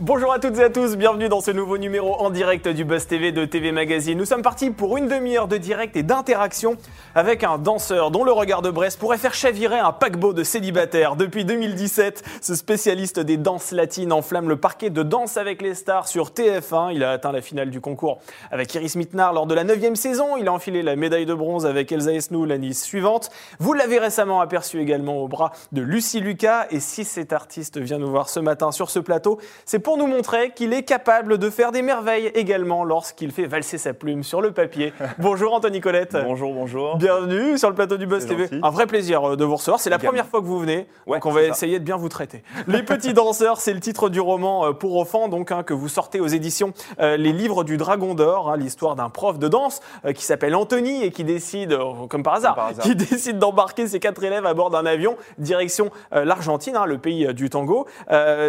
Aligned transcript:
Bonjour 0.00 0.32
à 0.32 0.38
toutes 0.38 0.56
et 0.58 0.62
à 0.62 0.70
tous, 0.70 0.96
bienvenue 0.96 1.28
dans 1.28 1.40
ce 1.40 1.50
nouveau 1.50 1.76
numéro 1.76 2.14
en 2.20 2.30
direct 2.30 2.68
du 2.68 2.84
Buzz 2.84 3.08
TV 3.08 3.32
de 3.32 3.44
TV 3.44 3.72
Magazine. 3.72 4.16
Nous 4.16 4.26
sommes 4.26 4.42
partis 4.42 4.70
pour 4.70 4.96
une 4.96 5.08
demi-heure 5.08 5.48
de 5.48 5.56
direct 5.56 5.96
et 5.96 6.04
d'interaction 6.04 6.76
avec 7.16 7.42
un 7.42 7.58
danseur 7.58 8.12
dont 8.12 8.22
le 8.22 8.30
regard 8.30 8.62
de 8.62 8.70
Brest 8.70 9.00
pourrait 9.00 9.18
faire 9.18 9.34
chavirer 9.34 9.80
un 9.80 9.90
paquebot 9.90 10.32
de 10.32 10.44
célibataires. 10.44 11.16
Depuis 11.16 11.44
2017, 11.44 12.22
ce 12.40 12.54
spécialiste 12.54 13.18
des 13.18 13.36
danses 13.36 13.72
latines 13.72 14.12
enflamme 14.12 14.48
le 14.48 14.54
parquet 14.54 14.90
de 14.90 15.02
Danse 15.02 15.36
avec 15.36 15.60
les 15.62 15.74
stars 15.74 16.06
sur 16.06 16.28
TF1. 16.28 16.94
Il 16.94 17.02
a 17.02 17.10
atteint 17.10 17.32
la 17.32 17.40
finale 17.40 17.70
du 17.70 17.80
concours 17.80 18.20
avec 18.52 18.72
Iris 18.76 18.94
Mittenard 18.94 19.32
lors 19.32 19.48
de 19.48 19.54
la 19.54 19.64
9 19.64 19.94
saison. 19.94 20.36
Il 20.36 20.46
a 20.46 20.52
enfilé 20.52 20.84
la 20.84 20.94
médaille 20.94 21.26
de 21.26 21.34
bronze 21.34 21.66
avec 21.66 21.90
Elsa 21.90 22.12
Esnou 22.12 22.44
l'année 22.44 22.72
suivante. 22.72 23.30
Vous 23.58 23.72
l'avez 23.72 23.98
récemment 23.98 24.40
aperçu 24.40 24.80
également 24.80 25.16
au 25.16 25.26
bras 25.26 25.50
de 25.72 25.82
Lucie 25.82 26.20
Lucas. 26.20 26.68
Et 26.70 26.78
si 26.78 27.02
cet 27.02 27.32
artiste 27.32 27.78
vient 27.78 27.98
nous 27.98 28.12
voir 28.12 28.28
ce 28.28 28.38
matin 28.38 28.70
sur 28.70 28.90
ce 28.90 29.00
plateau, 29.00 29.40
c'est 29.66 29.87
pour 29.88 29.96
nous 29.96 30.06
montrer 30.06 30.50
qu'il 30.50 30.74
est 30.74 30.82
capable 30.82 31.38
de 31.38 31.48
faire 31.48 31.72
des 31.72 31.80
merveilles 31.80 32.26
également 32.34 32.84
lorsqu'il 32.84 33.32
fait 33.32 33.46
valser 33.46 33.78
sa 33.78 33.94
plume 33.94 34.22
sur 34.22 34.42
le 34.42 34.52
papier. 34.52 34.92
Bonjour 35.18 35.54
Anthony 35.54 35.80
Colette. 35.80 36.14
Bonjour, 36.26 36.52
bonjour. 36.52 36.98
Bienvenue 36.98 37.56
sur 37.56 37.70
le 37.70 37.74
plateau 37.74 37.96
du 37.96 38.06
Buzz 38.06 38.26
TV. 38.26 38.42
gentil. 38.42 38.60
Un 38.62 38.68
vrai 38.68 38.86
plaisir 38.86 39.30
euh, 39.30 39.36
de 39.36 39.46
vous 39.46 39.56
recevoir. 39.56 39.80
C'est 39.80 39.88
la 39.88 39.98
première 39.98 40.26
fois 40.26 40.42
que 40.42 40.44
vous 40.44 40.58
venez, 40.58 40.86
Ouais, 41.06 41.16
donc 41.16 41.24
on 41.24 41.30
va 41.30 41.40
ça. 41.40 41.46
essayer 41.48 41.78
de 41.78 41.84
bien 41.84 41.96
vous 41.96 42.10
traiter. 42.10 42.42
Les 42.66 42.82
petits 42.82 43.14
danseurs, 43.14 43.62
c'est 43.62 43.72
le 43.72 43.80
titre 43.80 44.10
du 44.10 44.20
roman 44.20 44.66
euh, 44.66 44.72
pour 44.72 45.00
enfants, 45.00 45.28
donc 45.28 45.52
hein, 45.52 45.62
que 45.62 45.72
vous 45.72 45.88
sortez 45.88 46.20
aux 46.20 46.26
éditions 46.26 46.74
euh, 47.00 47.16
Les 47.16 47.32
Livres 47.32 47.64
du 47.64 47.78
Dragon 47.78 48.12
d'Or, 48.12 48.50
hein, 48.50 48.58
l'histoire 48.58 48.94
d'un 48.94 49.08
prof 49.08 49.38
de 49.38 49.48
danse 49.48 49.80
euh, 50.04 50.12
qui 50.12 50.26
s'appelle 50.26 50.54
Anthony 50.54 51.02
et 51.02 51.10
qui 51.10 51.24
décide, 51.24 51.72
euh, 51.72 52.06
comme 52.10 52.22
par 52.22 52.34
hasard, 52.34 52.56
Comme 52.56 52.62
par 52.64 52.70
hasard. 52.72 52.84
qui 52.84 52.94
décide 52.94 53.38
d'embarquer 53.38 53.86
ses 53.86 54.00
quatre 54.00 54.22
élèves 54.22 54.44
à 54.44 54.52
bord 54.52 54.68
d'un 54.68 54.84
avion 54.84 55.16
direction 55.38 55.90
l'Argentine, 56.12 56.76
hein, 56.76 56.84
le 56.84 56.98
pays 56.98 57.32
du 57.32 57.48
tango. 57.48 57.86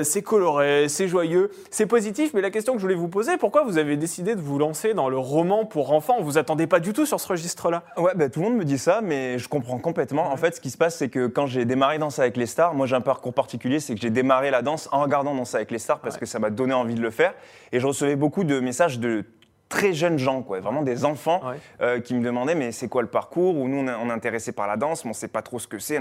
C'est 0.03 0.21
coloré, 0.21 0.87
c'est 0.89 1.07
joyeux, 1.07 1.28
c'est 1.69 1.85
positif, 1.85 2.33
mais 2.33 2.41
la 2.41 2.51
question 2.51 2.73
que 2.73 2.79
je 2.79 2.83
voulais 2.83 2.95
vous 2.95 3.07
poser, 3.07 3.37
pourquoi 3.37 3.63
vous 3.63 3.77
avez 3.77 3.97
décidé 3.97 4.35
de 4.35 4.41
vous 4.41 4.57
lancer 4.57 4.93
dans 4.93 5.09
le 5.09 5.17
roman 5.17 5.65
pour 5.65 5.91
enfants? 5.91 6.17
Vous 6.21 6.37
attendez 6.37 6.67
pas 6.67 6.79
du 6.79 6.93
tout 6.93 7.05
sur 7.05 7.19
ce 7.19 7.27
registre-là. 7.27 7.83
Ouais, 7.97 8.11
bah, 8.15 8.29
tout 8.29 8.41
le 8.41 8.49
monde 8.49 8.57
me 8.57 8.65
dit 8.65 8.77
ça, 8.77 9.01
mais 9.01 9.39
je 9.39 9.47
comprends 9.47 9.79
complètement. 9.79 10.31
En 10.31 10.37
fait, 10.37 10.55
ce 10.55 10.61
qui 10.61 10.69
se 10.69 10.77
passe, 10.77 10.97
c'est 10.97 11.09
que 11.09 11.27
quand 11.27 11.45
j'ai 11.45 11.65
démarré 11.65 11.99
Danse 11.99 12.19
avec 12.19 12.37
les 12.37 12.45
stars, 12.45 12.73
moi 12.73 12.85
j'ai 12.85 12.95
un 12.95 13.01
parcours 13.01 13.33
particulier, 13.33 13.79
c'est 13.79 13.95
que 13.95 14.01
j'ai 14.01 14.09
démarré 14.09 14.51
la 14.51 14.61
danse 14.61 14.89
en 14.91 15.01
regardant 15.01 15.35
Danse 15.35 15.55
avec 15.55 15.71
les 15.71 15.79
stars 15.79 15.99
parce 15.99 16.17
que 16.17 16.25
ça 16.25 16.39
m'a 16.39 16.49
donné 16.49 16.73
envie 16.73 16.95
de 16.95 17.01
le 17.01 17.11
faire. 17.11 17.33
Et 17.71 17.79
je 17.79 17.87
recevais 17.87 18.15
beaucoup 18.15 18.43
de 18.43 18.59
messages 18.59 18.99
de 18.99 19.25
très 19.69 19.93
jeunes 19.93 20.17
gens, 20.17 20.41
quoi, 20.41 20.59
vraiment 20.59 20.81
des 20.81 21.05
enfants 21.05 21.41
Ouais. 21.45 21.55
euh, 21.81 21.99
qui 22.01 22.15
me 22.15 22.23
demandaient 22.23 22.55
mais 22.55 22.71
c'est 22.71 22.87
quoi 22.87 23.01
le 23.03 23.07
parcours? 23.07 23.55
Ou 23.55 23.67
nous 23.67 23.77
on 23.77 23.87
est, 23.87 23.93
on 23.93 24.09
est 24.09 24.13
intéressé 24.13 24.51
par 24.51 24.67
la 24.67 24.75
danse, 24.77 25.05
mais 25.05 25.11
on 25.11 25.13
sait 25.13 25.27
pas 25.27 25.41
trop 25.43 25.59
ce 25.59 25.67
que 25.67 25.77
c'est. 25.79 25.99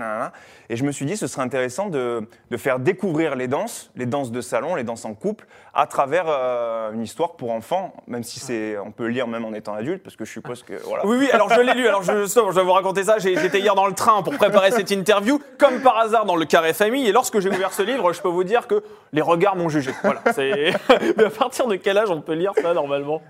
Et 0.71 0.77
je 0.77 0.85
me 0.85 0.91
suis 0.93 1.05
dit 1.05 1.17
ce 1.17 1.27
serait 1.27 1.43
intéressant 1.43 1.89
de, 1.89 2.27
de 2.51 2.57
faire 2.57 2.79
découvrir 2.79 3.37
les 3.37 3.47
danses, 3.47 3.91
les 3.95 4.07
danses 4.07 4.33
de 4.33 4.41
salon, 4.41 4.75
les 4.75 4.85
danses 4.85 5.05
en 5.05 5.13
couple, 5.15 5.47
à 5.75 5.87
travers 5.87 6.25
euh, 6.29 6.93
une 6.93 7.03
histoire 7.03 7.33
pour 7.37 7.53
enfants, 7.53 7.93
même 8.07 8.23
si 8.25 8.41
c'est 8.41 8.77
on 8.79 8.91
peut 8.91 9.05
le 9.05 9.11
lire 9.11 9.29
même 9.29 9.45
en 9.45 9.53
étant 9.53 9.75
adulte, 9.75 10.03
parce 10.03 10.17
que 10.17 10.25
je 10.25 10.33
suppose 10.33 10.63
que 10.63 10.73
voilà. 10.85 11.07
Oui, 11.07 11.17
oui, 11.21 11.31
alors 11.31 11.51
je 11.53 11.61
l'ai 11.61 11.75
lu. 11.75 11.87
Alors 11.87 12.03
je, 12.03 12.13
vais 12.51 12.63
vous 12.65 12.73
raconter 12.73 13.05
ça. 13.05 13.19
J'étais 13.19 13.61
hier 13.61 13.75
dans 13.75 13.87
le 13.87 13.93
train 13.95 14.23
pour 14.23 14.35
préparer 14.35 14.71
cette 14.71 14.91
interview, 14.91 15.41
comme 15.59 15.81
par 15.83 15.99
hasard 15.99 16.25
dans 16.25 16.37
le 16.37 16.47
carré 16.47 16.73
famille. 16.73 17.07
Et 17.07 17.13
lorsque 17.13 17.39
j'ai 17.41 17.51
ouvert 17.51 17.73
ce 17.75 17.83
livre, 17.83 18.13
je 18.13 18.23
peux 18.23 18.29
vous 18.29 18.45
dire 18.45 18.67
que 18.67 18.83
les 19.13 19.21
regards 19.23 19.57
m'ont 19.57 19.69
jugé. 19.69 19.93
Voilà. 20.03 20.21
c'est- 20.33 20.73
Mais 21.19 21.25
à 21.25 21.31
partir 21.31 21.67
de 21.67 21.77
quel 21.77 21.99
âge 21.99 22.11
on 22.11 22.21
peut 22.23 22.33
lire 22.35 22.53
ça 22.61 22.73
normalement? 22.75 23.21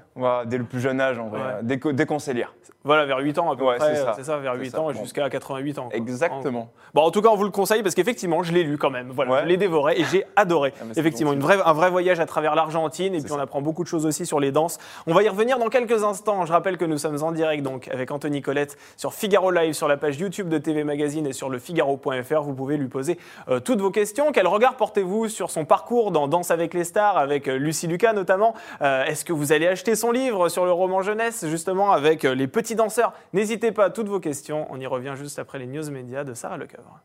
Dès 0.46 0.58
le 0.58 0.64
plus 0.64 0.80
jeune 0.80 1.00
âge, 1.00 1.18
en 1.18 1.28
vrai, 1.28 1.40
Ouais. 1.40 1.78
dès, 1.92 2.06
qu'on 2.06 2.18
sait 2.18 2.34
lire. 2.34 2.54
Voilà, 2.84 3.04
vers 3.06 3.18
8 3.18 3.38
ans 3.38 3.50
à 3.52 3.56
peu 3.56 3.64
Ouais, 3.64 3.76
près. 3.76 3.94
c'est 4.16 4.24
ça. 4.24 4.38
Vers 4.38 4.52
C'est 4.54 4.60
8 4.60 4.70
ça. 4.70 4.80
ans 4.80 4.92
Bon. 4.92 4.92
jusqu'à 5.02 5.28
88 5.28 5.78
ans. 5.78 5.88
quoi. 5.88 5.96
Exactement. 5.98 6.70
Bon, 6.94 7.02
en 7.02 7.10
tout 7.10 7.20
cas, 7.20 7.28
on 7.28 7.34
vous 7.36 7.44
le 7.44 7.50
conseille 7.50 7.82
parce 7.82 7.94
qu'effectivement, 7.94 8.42
je 8.42 8.52
l'ai 8.52 8.62
lu 8.62 8.78
quand 8.78 8.88
même. 8.90 9.10
Voilà, 9.10 9.32
Ouais. 9.32 9.38
je 9.42 9.46
l'ai 9.46 9.56
dévoré 9.56 9.94
et 10.00 10.04
j'ai 10.04 10.24
adoré. 10.36 10.72
Ah, 10.80 10.84
effectivement, 10.96 11.32
une 11.32 11.40
vraie, 11.40 11.58
un 11.64 11.72
vrai 11.72 11.90
voyage 11.90 12.20
à 12.20 12.24
travers 12.26 12.54
l'Argentine 12.54 13.14
et 13.14 13.18
puis 13.20 13.28
ça. 13.28 13.34
on 13.34 13.40
apprend 13.40 13.60
beaucoup 13.60 13.82
de 13.82 13.88
choses 13.88 14.06
aussi 14.06 14.24
sur 14.24 14.40
les 14.40 14.52
danses. 14.52 14.78
On 15.06 15.12
va 15.12 15.22
y 15.22 15.28
revenir 15.28 15.58
dans 15.58 15.68
quelques 15.68 16.02
instants. 16.04 16.46
Je 16.46 16.52
rappelle 16.52 16.78
que 16.78 16.84
nous 16.84 16.98
sommes 16.98 17.22
en 17.22 17.32
direct 17.32 17.62
donc 17.62 17.88
avec 17.88 18.10
Anthony 18.10 18.40
Colette 18.42 18.78
sur 18.96 19.12
Figaro 19.12 19.50
Live, 19.50 19.74
sur 19.74 19.88
la 19.88 19.96
page 19.96 20.18
YouTube 20.18 20.48
de 20.48 20.58
TV 20.58 20.84
Magazine 20.84 21.26
et 21.26 21.32
sur 21.32 21.50
le 21.50 21.58
Figaro.fr. 21.58 22.42
Vous 22.42 22.54
pouvez 22.54 22.76
lui 22.76 22.88
poser 22.88 23.18
euh, 23.48 23.60
toutes 23.60 23.80
vos 23.80 23.90
questions. 23.90 24.30
Quel 24.32 24.46
regard 24.46 24.76
portez-vous 24.76 25.28
sur 25.28 25.50
son 25.50 25.64
parcours 25.64 26.10
dans 26.10 26.28
Danse 26.28 26.50
avec 26.50 26.72
les 26.74 26.84
stars, 26.84 27.18
avec 27.18 27.48
euh, 27.48 27.56
Lucie 27.58 27.86
Lucas 27.88 28.12
notamment? 28.12 28.54
Euh, 28.82 29.04
Est-ce 29.04 29.24
que 29.24 29.32
vous 29.32 29.52
allez 29.52 29.66
acheter 29.66 29.94
son 29.94 30.10
livre? 30.12 30.17
Sur 30.48 30.64
le 30.64 30.72
roman 30.72 31.02
jeunesse, 31.02 31.46
justement, 31.46 31.92
avec 31.92 32.24
euh, 32.24 32.34
les 32.34 32.48
petits 32.48 32.74
danseurs 32.74 33.12
N'hésitez 33.32 33.70
pas 33.70 33.86
à 33.86 33.90
toutes 33.90 34.08
vos 34.08 34.20
questions. 34.20 34.66
On 34.70 34.80
y 34.80 34.86
revient 34.86 35.14
juste 35.16 35.38
après 35.38 35.58
les 35.58 35.66
news 35.66 35.88
médias 35.90 36.24
de 36.24 36.34
Sarah 36.34 36.56
Lecoeuvre. 36.56 37.00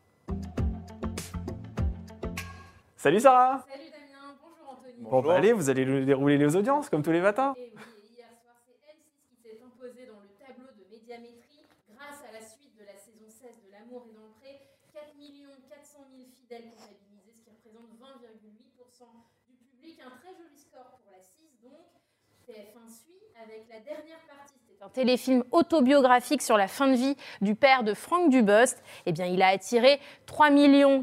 Salut 2.96 3.20
Sarah 3.20 3.64
Salut 3.70 3.90
Damien, 3.92 4.34
bonjour 4.42 4.66
Anthony. 4.72 4.98
Bon, 4.98 5.22
bah, 5.22 5.36
allez, 5.36 5.52
vous 5.52 5.70
allez 5.70 5.84
dérouler 6.04 6.38
les 6.38 6.56
audiences 6.56 6.88
comme 6.88 7.02
tous 7.02 7.12
les 7.12 7.20
matins. 7.20 7.54
Et 7.56 7.70
oui, 7.76 7.84
et 8.02 8.18
hier 8.18 8.32
soir, 8.42 8.56
c'est 8.66 8.80
M6 8.82 9.22
qui 9.30 9.36
s'est 9.38 9.60
imposé 9.62 10.10
dans 10.10 10.18
le 10.18 10.32
tableau 10.40 10.72
de 10.74 10.82
médiamétrie 10.90 11.62
grâce 11.94 12.24
à 12.26 12.32
la 12.32 12.42
suite 12.42 12.74
de 12.74 12.82
la 12.82 12.98
saison 12.98 13.28
16 13.30 13.62
de 13.62 13.70
L'amour 13.70 14.10
et 14.10 14.14
dans 14.16 14.26
le 14.26 14.34
pré. 14.42 14.58
4 14.90 15.14
400 15.14 16.02
000 16.10 16.34
fidèles 16.34 16.66
comptabilisés, 16.72 17.30
ce 17.30 17.44
qui 17.46 17.50
représente 17.54 17.94
20,8% 17.94 19.06
du 19.46 19.64
public. 19.70 20.00
Un 20.02 20.16
très 20.18 20.34
joli 20.34 20.58
score 20.58 20.98
pour 20.98 21.12
la 21.12 21.22
6 21.22 21.62
donc. 21.62 22.03
TF1 22.44 22.86
suit 22.88 23.14
avec 23.42 23.64
la 23.70 23.80
dernière 23.80 24.18
partie. 24.28 24.52
C'est 24.68 24.84
un 24.84 24.88
téléfilm 24.90 25.44
autobiographique 25.50 26.42
sur 26.42 26.58
la 26.58 26.68
fin 26.68 26.88
de 26.88 26.94
vie 26.94 27.16
du 27.40 27.54
père 27.54 27.84
de 27.84 27.94
Franck 27.94 28.28
Dubosc. 28.28 28.76
Eh 29.06 29.12
bien, 29.12 29.24
il 29.24 29.40
a 29.40 29.48
attiré 29.48 29.98
3 30.26 30.50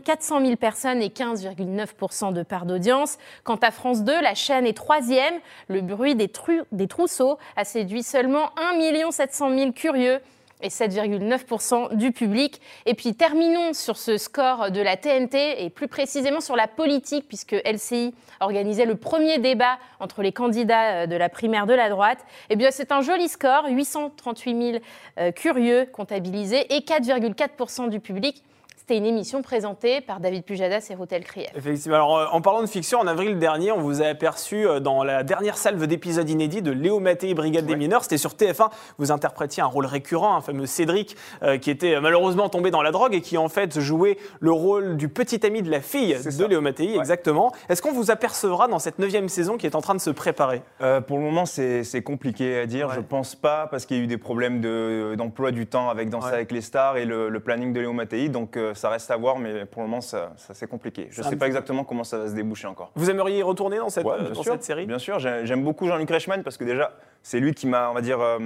400 0.06 0.42
000 0.42 0.56
personnes 0.58 1.02
et 1.02 1.08
15,9% 1.08 2.34
de 2.34 2.44
part 2.44 2.68
d'audience. 2.68 3.18
Quant 3.44 3.56
à 3.56 3.72
France 3.72 4.04
2, 4.04 4.22
la 4.22 4.36
chaîne 4.36 4.68
est 4.68 4.78
troisième. 4.78 5.34
Le 5.68 5.82
bruit 5.82 6.14
des, 6.14 6.32
des 6.72 6.88
trousseaux 6.88 7.40
a 7.56 7.66
séduit 7.66 8.04
seulement 8.04 8.52
1 8.58 9.10
700 9.10 9.58
000 9.58 9.72
curieux 9.72 10.20
et 10.62 10.70
7,9% 10.70 11.96
du 11.96 12.12
public. 12.12 12.62
Et 12.86 12.94
puis 12.94 13.14
terminons 13.16 13.74
sur 13.74 13.98
ce 13.98 14.18
score 14.18 14.72
de 14.72 14.82
la 14.82 14.98
TNT 14.98 15.64
et 15.64 15.70
plus 15.70 15.88
précisément 15.88 16.42
sur 16.42 16.56
la 16.56 16.68
politique 16.68 17.28
puisque 17.28 17.56
LCI 17.66 18.14
organisait 18.40 18.86
le 18.86 18.96
premier 18.96 19.38
débat 19.38 19.78
entre 20.00 20.22
les 20.22 20.32
candidats 20.32 21.04
euh, 21.04 21.06
de 21.08 21.16
la 21.16 21.30
primaire 21.30 21.68
de 21.68 21.74
la 21.74 21.90
droite. 21.90 22.20
Eh 22.50 22.56
bien 22.56 22.72
c'est 22.72 22.92
un 22.92 23.02
joli 23.02 23.28
score, 23.28 23.66
838 23.70 24.72
000 24.72 24.84
euh, 25.20 25.32
curieux 25.32 25.88
comptabilisés 25.92 26.74
et 26.74 26.80
4,4% 26.80 27.90
du 27.90 28.00
public. 28.00 28.44
C'était 28.82 28.98
une 28.98 29.06
émission 29.06 29.44
présentée 29.44 30.02
par 30.02 30.20
David 30.20 30.44
Pujadas 30.44 30.88
et 30.90 30.96
Rotel 30.96 31.24
Krief. 31.24 31.46
Effectivement. 31.56 31.96
Alors, 31.98 32.18
euh, 32.18 32.26
en 32.32 32.42
parlant 32.42 32.62
de 32.62 32.66
fiction, 32.68 32.98
en 33.00 33.06
avril 33.06 33.38
dernier, 33.38 33.72
on 33.72 33.80
vous 33.80 34.02
a 34.02 34.08
aperçu 34.08 34.68
euh, 34.68 34.80
dans 34.80 35.04
la 35.04 35.22
dernière 35.22 35.56
salve 35.60 35.86
d'épisodes 35.86 36.28
inédits 36.28 36.64
de 36.64 36.72
Léo 36.72 37.00
Mattei, 37.00 37.36
Brigade 37.36 37.68
des 37.68 37.76
mineurs. 37.76 38.02
C'était 38.02 38.18
sur 38.18 38.32
TF1. 38.32 38.70
Vous 38.98 39.12
interprétiez 39.12 39.62
un 39.62 39.68
rôle 39.68 39.86
récurrent, 39.86 40.36
un 40.36 40.42
fameux 40.42 40.66
Cédric, 40.66 41.16
euh, 41.44 41.60
qui 41.60 41.70
était 41.70 42.02
malheureusement 42.02 42.50
tombé 42.50 42.72
dans 42.72 42.82
la 42.82 42.90
drogue 42.90 43.14
et 43.14 43.22
qui 43.22 43.38
en 43.38 43.50
fait 43.50 43.80
jouait 43.80 44.18
le 44.40 44.52
rôle 44.52 44.98
du 44.98 45.10
petit 45.10 45.46
ami 45.46 45.62
de 45.62 45.70
la 45.70 45.80
fille 45.82 46.16
de 46.16 46.32
ça. 46.32 46.48
Léo 46.48 46.60
Mattei, 46.60 46.98
exactement. 46.98 47.52
Est-ce 47.70 47.84
qu'on 47.84 47.94
vous 47.94 48.10
apercevra 48.10 48.68
dans 48.68 48.80
cette 48.80 48.98
neuvième 48.98 49.30
saison 49.30 49.58
qui 49.58 49.68
est 49.68 49.76
en 49.76 49.82
train 49.82 49.94
de 49.94 50.02
se 50.02 50.10
préparer? 50.10 50.64
Euh, 50.82 51.02
pour 51.02 51.18
le 51.20 51.24
moment, 51.24 51.46
c'est 51.46 52.02
compliqué 52.04 52.58
à 52.62 52.66
dire. 52.66 52.88
Ouais. 52.88 52.96
Je 52.96 53.02
pense 53.02 53.36
pas 53.36 53.68
parce 53.70 53.86
qu'il 53.86 53.98
y 53.98 54.00
a 54.00 54.04
eu 54.04 54.08
des 54.08 54.18
problèmes 54.18 54.60
de- 54.60 55.14
d'emploi 55.16 55.52
du 55.52 55.68
temps 55.68 55.90
avec 55.92 56.10
Danse 56.10 56.26
Ouais. 56.26 56.34
avec 56.34 56.52
les 56.52 56.62
stars 56.62 56.98
et 56.98 57.06
le, 57.06 57.30
le 57.30 57.40
planning 57.40 57.74
de 57.74 57.80
Léo 57.80 57.94
Mattei. 57.94 58.28
Donc 58.30 58.58
euh, 58.58 58.72
ça 58.82 58.90
reste 58.90 59.12
à 59.12 59.16
voir, 59.18 59.38
mais 59.38 59.66
pour 59.66 59.84
le 59.84 59.88
moment, 59.88 60.02
ça, 60.02 60.32
ça, 60.38 60.54
c'est 60.56 60.68
compliqué. 60.68 61.08
Je 61.12 61.22
ne 61.22 61.28
sais 61.28 61.36
pas 61.36 61.46
exactement 61.46 61.84
comment 61.84 62.04
ça 62.04 62.18
va 62.18 62.28
se 62.28 62.34
déboucher 62.34 62.66
encore. 62.68 62.92
Vous 62.96 63.10
aimeriez 63.12 63.38
y 63.40 63.44
retourner 63.44 63.78
dans 63.78 63.90
cette, 63.90 64.06
Ouais, 64.06 64.18
dans 64.18 64.24
bien 64.32 64.34
sûr, 64.34 64.54
cette 64.54 64.64
série? 64.64 64.86
Bien 64.88 64.98
sûr, 64.98 65.20
j'ai- 65.20 65.46
j'aime 65.46 65.64
beaucoup 65.64 65.88
Jean-Luc 65.88 66.10
Reichmann 66.10 66.42
parce 66.44 66.58
que 66.58 66.64
déjà, 66.64 66.92
c'est 67.22 67.40
lui 67.40 67.54
qui 67.54 67.68
m'a, 67.68 67.92
on 67.92 67.94
va 67.94 68.02
dire, 68.02 68.20
euh, 68.20 68.40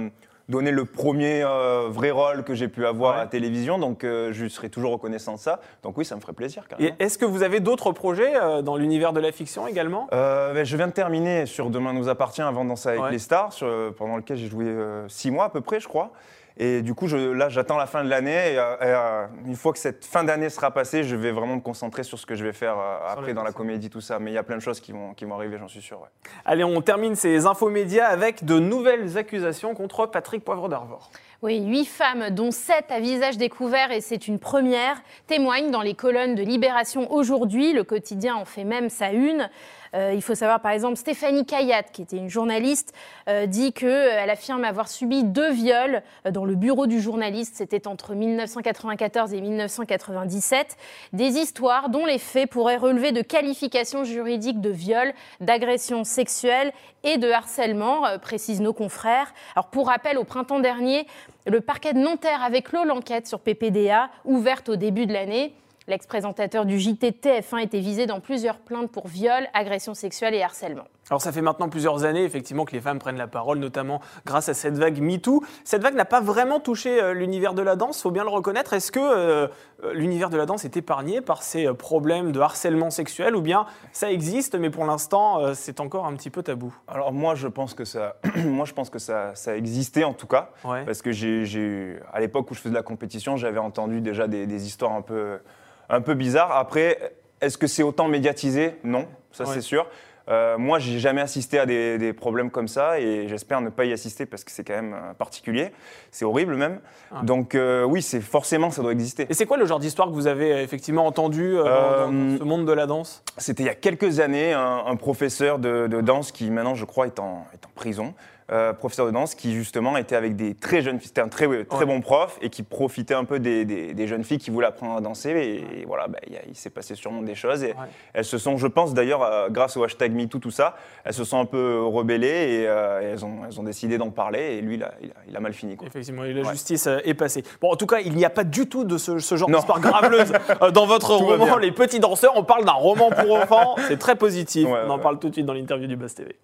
donné 0.50 0.70
le 0.72 0.84
premier 0.84 1.42
euh, 1.42 1.88
vrai 1.88 2.10
rôle 2.10 2.44
que 2.44 2.54
j'ai 2.54 2.68
pu 2.68 2.84
avoir 2.86 3.14
Ouais. 3.14 3.20
à 3.20 3.24
la 3.24 3.26
télévision. 3.28 3.78
Donc 3.78 4.04
euh, 4.04 4.28
je 4.32 4.46
serai 4.46 4.68
toujours 4.68 4.92
reconnaissant 4.92 5.32
de 5.34 5.38
ça. 5.38 5.60
Donc 5.82 5.96
oui, 5.96 6.04
ça 6.04 6.14
me 6.16 6.20
ferait 6.20 6.34
plaisir. 6.34 6.64
Et 6.78 6.92
est-ce 6.98 7.16
que 7.16 7.24
vous 7.24 7.42
avez 7.42 7.60
d'autres 7.60 7.92
projets 7.92 8.36
euh, 8.36 8.60
dans 8.62 8.76
l'univers 8.76 9.12
de 9.14 9.20
la 9.20 9.32
fiction 9.32 9.66
également? 9.66 10.06
Ben, 10.12 10.64
je 10.64 10.76
viens 10.76 10.86
de 10.86 10.92
terminer 10.92 11.46
sur 11.46 11.70
Demain 11.70 11.94
nous 11.94 12.08
appartient 12.10 12.42
avant 12.42 12.62
de 12.62 12.68
danser 12.68 12.90
avec 12.90 13.00
Ouais. 13.02 13.10
les 13.10 13.18
stars, 13.18 13.52
sur- 13.54 13.94
pendant 13.96 14.16
lequel 14.18 14.36
j'ai 14.36 14.48
joué 14.48 14.66
six 15.08 15.30
mois 15.30 15.46
à 15.46 15.48
peu 15.48 15.62
près, 15.62 15.80
je 15.80 15.88
crois. 15.88 16.10
Et 16.58 16.80
du 16.80 16.94
coup, 16.94 17.06
je, 17.06 17.16
là, 17.16 17.48
j'attends 17.48 17.76
la 17.76 17.86
fin 17.86 18.02
de 18.02 18.08
l'année. 18.08 18.54
Et, 18.54 18.58
euh, 18.58 18.76
et, 18.76 18.84
euh, 18.84 19.26
une 19.44 19.56
fois 19.56 19.72
que 19.72 19.78
cette 19.78 20.04
fin 20.04 20.24
d'année 20.24 20.48
sera 20.48 20.70
passée, 20.70 21.04
je 21.04 21.14
vais 21.14 21.30
vraiment 21.30 21.56
me 21.56 21.60
concentrer 21.60 22.02
sur 22.02 22.18
ce 22.18 22.24
que 22.24 22.34
je 22.34 22.44
vais 22.44 22.52
faire 22.52 22.78
euh, 22.78 23.12
après 23.12 23.34
dans 23.34 23.42
la 23.42 23.52
comédie, 23.52 23.90
tout 23.90 24.00
ça. 24.00 24.18
Mais 24.18 24.30
il 24.30 24.34
y 24.34 24.38
a 24.38 24.42
plein 24.42 24.56
de 24.56 24.62
choses 24.62 24.80
qui 24.80 24.92
vont, 24.92 25.12
qui 25.12 25.26
vont 25.26 25.34
arriver, 25.34 25.58
j'en 25.58 25.68
suis 25.68 25.82
sûr. 25.82 26.00
ouais. 26.00 26.08
Allez, 26.44 26.64
on 26.64 26.80
termine 26.80 27.14
ces 27.14 27.46
infos 27.46 27.68
médias 27.68 28.06
avec 28.06 28.44
de 28.44 28.58
nouvelles 28.58 29.18
accusations 29.18 29.74
contre 29.74 30.06
Patrick 30.06 30.44
Poivre 30.44 30.68
d'Arvor. 30.68 31.10
Oui, 31.42 31.62
huit 31.62 31.84
femmes, 31.84 32.30
dont 32.30 32.50
sept 32.50 32.90
à 32.90 32.98
visage 32.98 33.36
découvert, 33.36 33.92
et 33.92 34.00
c'est 34.00 34.26
une 34.26 34.38
première, 34.38 34.96
témoignent 35.26 35.70
dans 35.70 35.82
les 35.82 35.94
colonnes 35.94 36.34
de 36.34 36.42
Libération 36.42 37.12
aujourd'hui. 37.12 37.74
Le 37.74 37.84
quotidien 37.84 38.36
en 38.36 38.46
fait 38.46 38.64
même 38.64 38.88
sa 38.88 39.12
une. 39.12 39.50
Euh, 39.94 40.12
il 40.14 40.22
faut 40.22 40.34
savoir, 40.34 40.60
par 40.60 40.72
exemple, 40.72 40.96
Stéphanie 40.96 41.44
Kayat, 41.44 41.84
qui 41.84 42.02
était 42.02 42.16
une 42.16 42.28
journaliste, 42.28 42.92
euh, 43.28 43.46
dit 43.46 43.72
qu'elle 43.72 44.30
affirme 44.30 44.64
avoir 44.64 44.88
subi 44.88 45.24
deux 45.24 45.50
viols 45.50 46.02
euh, 46.26 46.30
dans 46.30 46.44
le 46.44 46.54
bureau 46.54 46.86
du 46.86 47.00
journaliste. 47.00 47.54
C'était 47.56 47.86
entre 47.86 48.14
1994 48.14 49.32
et 49.32 49.40
1997. 49.40 50.76
Des 51.12 51.38
histoires 51.38 51.88
dont 51.88 52.06
les 52.06 52.18
faits 52.18 52.50
pourraient 52.50 52.76
relever 52.76 53.12
de 53.12 53.22
qualifications 53.22 54.04
juridiques 54.04 54.60
de 54.60 54.70
viol, 54.70 55.12
d'agression 55.40 56.04
sexuelle 56.04 56.72
et 57.04 57.18
de 57.18 57.30
harcèlement, 57.30 58.02
précisent 58.20 58.60
nos 58.60 58.72
confrères. 58.72 59.32
Alors, 59.54 59.68
pour 59.68 59.88
rappel, 59.88 60.18
au 60.18 60.24
printemps 60.24 60.60
dernier, 60.60 61.06
le 61.46 61.60
parquet 61.60 61.92
de 61.92 62.00
Nanterre 62.00 62.42
avait 62.42 62.62
clos 62.62 62.84
l'enquête 62.84 63.26
sur 63.28 63.40
PPDA, 63.40 64.10
ouverte 64.24 64.68
au 64.68 64.76
début 64.76 65.06
de 65.06 65.12
l'année. 65.12 65.54
L'ex-présentateur 65.88 66.66
du 66.66 66.80
JT 66.80 67.12
TF1 67.12 67.62
était 67.62 67.78
visé 67.78 68.06
dans 68.06 68.18
plusieurs 68.18 68.58
plaintes 68.58 68.90
pour 68.90 69.06
viol, 69.06 69.46
agression 69.54 69.94
sexuelle 69.94 70.34
et 70.34 70.42
harcèlement. 70.42 70.82
Alors 71.10 71.22
ça 71.22 71.30
fait 71.30 71.42
maintenant 71.42 71.68
plusieurs 71.68 72.02
années 72.02 72.24
effectivement 72.24 72.64
que 72.64 72.72
les 72.72 72.80
femmes 72.80 72.98
prennent 72.98 73.16
la 73.16 73.28
parole, 73.28 73.58
notamment 73.58 74.00
grâce 74.24 74.48
à 74.48 74.54
cette 74.54 74.76
vague 74.76 75.00
MeToo. 75.00 75.44
Cette 75.62 75.82
vague 75.82 75.94
n'a 75.94 76.04
pas 76.04 76.20
vraiment 76.20 76.58
touché 76.58 77.00
euh, 77.00 77.14
l'univers 77.14 77.54
de 77.54 77.62
la 77.62 77.76
danse, 77.76 78.02
faut 78.02 78.10
bien 78.10 78.24
le 78.24 78.30
reconnaître. 78.30 78.72
Est-ce 78.72 78.90
que 78.90 78.98
euh, 79.00 79.46
l'univers 79.92 80.28
de 80.28 80.36
la 80.36 80.44
danse 80.44 80.64
est 80.64 80.76
épargné 80.76 81.20
par 81.20 81.44
ces 81.44 81.68
euh, 81.68 81.74
problèmes 81.74 82.32
de 82.32 82.40
harcèlement 82.40 82.90
sexuel 82.90 83.36
ou 83.36 83.40
bien 83.40 83.66
ça 83.92 84.10
existe 84.10 84.56
mais 84.56 84.70
pour 84.70 84.84
l'instant 84.84 85.54
c'est 85.54 85.78
encore 85.78 86.06
un 86.06 86.16
petit 86.16 86.30
peu 86.30 86.42
tabou? 86.42 86.74
Alors 86.88 87.12
moi 87.12 87.36
je 87.36 87.46
pense 87.46 87.74
que 87.74 87.84
ça, 87.84 88.16
moi 88.44 88.64
je 88.64 88.72
pense 88.72 88.90
que 88.90 88.98
ça, 88.98 89.36
ça 89.36 89.56
existait 89.56 90.02
en 90.02 90.14
tout 90.14 90.26
cas 90.26 90.50
parce 90.64 91.02
que 91.02 91.12
j'ai, 91.12 92.00
à 92.12 92.18
l'époque 92.18 92.50
où 92.50 92.54
je 92.54 92.58
faisais 92.58 92.70
de 92.70 92.74
la 92.74 92.82
compétition 92.82 93.36
j'avais 93.36 93.60
entendu 93.60 94.00
déjà 94.00 94.26
des, 94.26 94.48
des 94.48 94.66
histoires 94.66 94.92
un 94.92 95.02
peu 95.02 95.38
un 95.88 96.00
peu 96.00 96.14
bizarre. 96.14 96.52
Après, 96.52 97.14
est-ce 97.40 97.58
que 97.58 97.66
c'est 97.66 97.82
autant 97.82 98.08
médiatisé? 98.08 98.76
Non, 98.84 99.06
ça 99.32 99.46
c'est 99.46 99.60
sûr. 99.60 99.86
Euh, 100.28 100.58
moi, 100.58 100.80
j'ai 100.80 100.98
jamais 100.98 101.20
assisté 101.20 101.58
à 101.58 101.66
des, 101.66 102.12
problèmes 102.12 102.50
comme 102.50 102.68
ça 102.68 102.98
et 102.98 103.28
j'espère 103.28 103.60
ne 103.60 103.70
pas 103.70 103.84
y 103.84 103.92
assister 103.92 104.26
parce 104.26 104.42
que 104.42 104.50
c'est 104.50 104.64
quand 104.64 104.74
même 104.74 104.94
euh, 104.94 105.14
particulier. 105.14 105.70
C'est 106.10 106.24
horrible 106.24 106.56
même. 106.56 106.80
Donc 107.22 107.54
euh, 107.54 107.84
oui, 107.84 108.02
c'est 108.02 108.20
forcément 108.20 108.70
ça 108.70 108.82
doit 108.82 108.92
exister. 108.92 109.26
Et 109.28 109.34
c'est 109.34 109.46
quoi 109.46 109.56
le 109.56 109.66
genre 109.66 109.78
d'histoire 109.78 110.08
que 110.08 110.14
vous 110.14 110.26
avez 110.26 110.62
effectivement 110.62 111.06
entendu 111.06 111.54
dans, 111.54 112.08
ce 112.08 112.42
monde 112.42 112.66
de 112.66 112.72
la 112.72 112.86
danse? 112.86 113.22
C'était 113.36 113.62
il 113.62 113.66
y 113.66 113.70
a 113.70 113.74
quelques 113.74 114.18
années 114.18 114.52
un, 114.52 114.96
professeur 114.96 115.58
de, 115.58 115.86
danse 116.00 116.32
qui 116.32 116.50
maintenant, 116.50 116.74
je 116.74 116.84
crois, 116.84 117.06
est 117.06 117.20
en, 117.20 117.46
est 117.54 117.64
en 117.64 117.70
prison. 117.74 118.14
Euh, 118.52 118.72
professeur 118.72 119.06
de 119.06 119.10
danse 119.10 119.34
qui 119.34 119.54
justement 119.54 119.96
était 119.96 120.14
avec 120.14 120.36
des 120.36 120.54
très 120.54 120.80
jeunes 120.80 121.00
filles. 121.00 121.08
C'était 121.08 121.20
un 121.20 121.28
très, 121.28 121.64
très 121.64 121.84
bon 121.84 122.00
prof 122.00 122.38
et 122.40 122.48
qui 122.48 122.62
profitait 122.62 123.14
un 123.14 123.24
peu 123.24 123.40
des, 123.40 123.64
des, 123.64 124.06
jeunes 124.06 124.22
filles 124.22 124.38
qui 124.38 124.50
voulaient 124.50 124.68
apprendre 124.68 124.96
à 124.96 125.00
danser. 125.00 125.30
Et, 125.30 125.84
voilà, 125.84 126.06
bah, 126.06 126.20
il 126.48 126.54
s'est 126.54 126.70
passé 126.70 126.94
sûrement 126.94 127.22
des 127.22 127.34
choses. 127.34 127.64
Et 127.64 127.74
elles 128.12 128.24
se 128.24 128.38
sont, 128.38 128.56
je 128.56 128.68
pense 128.68 128.94
d'ailleurs, 128.94 129.24
euh, 129.24 129.48
grâce 129.50 129.76
au 129.76 129.82
hashtag 129.82 130.12
MeToo, 130.12 130.38
tout 130.38 130.52
ça, 130.52 130.76
elles 131.04 131.12
se 131.12 131.24
sont 131.24 131.40
un 131.40 131.44
peu 131.44 131.84
rebellées 131.86 132.60
et, 132.60 132.68
euh, 132.68 133.14
elles, 133.14 133.24
ont, 133.24 133.40
elles, 133.44 133.58
ont, 133.58 133.64
décidé 133.64 133.98
d'en 133.98 134.10
parler. 134.10 134.58
Et 134.58 134.60
lui, 134.60 134.76
il 134.76 134.84
a, 134.84 134.94
il 135.28 135.36
a, 135.36 135.40
mal 135.40 135.52
fini. 135.52 135.76
Quoi. 135.76 135.88
Effectivement, 135.88 136.22
la 136.22 136.44
justice 136.52 136.86
est 136.86 137.14
passée. 137.14 137.42
Bon, 137.60 137.72
en 137.72 137.76
tout 137.76 137.86
cas, 137.86 137.98
il 137.98 138.14
n'y 138.14 138.24
a 138.24 138.30
pas 138.30 138.44
du 138.44 138.68
tout 138.68 138.84
de 138.84 138.96
ce, 138.96 139.18
genre 139.18 139.50
d'histoire 139.50 139.80
graveleuse 139.80 140.32
dans 140.72 140.86
votre 140.86 141.16
roman, 141.16 141.56
Les 141.56 141.72
Petits 141.72 141.98
Danseurs. 141.98 142.34
On 142.36 142.44
parle 142.44 142.64
d'un 142.64 142.72
roman 142.72 143.10
pour 143.10 143.34
enfants. 143.42 143.74
C'est 143.88 143.98
très 143.98 144.14
positif. 144.14 144.68
on 144.68 144.90
en 144.90 145.00
parle 145.00 145.18
tout 145.18 145.30
de 145.30 145.34
suite 145.34 145.46
dans 145.46 145.54
l'interview 145.54 145.88
du 145.88 145.96
Buzz 145.96 146.14
TV. 146.14 146.36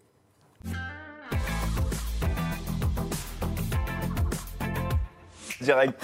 Direct. 5.62 5.94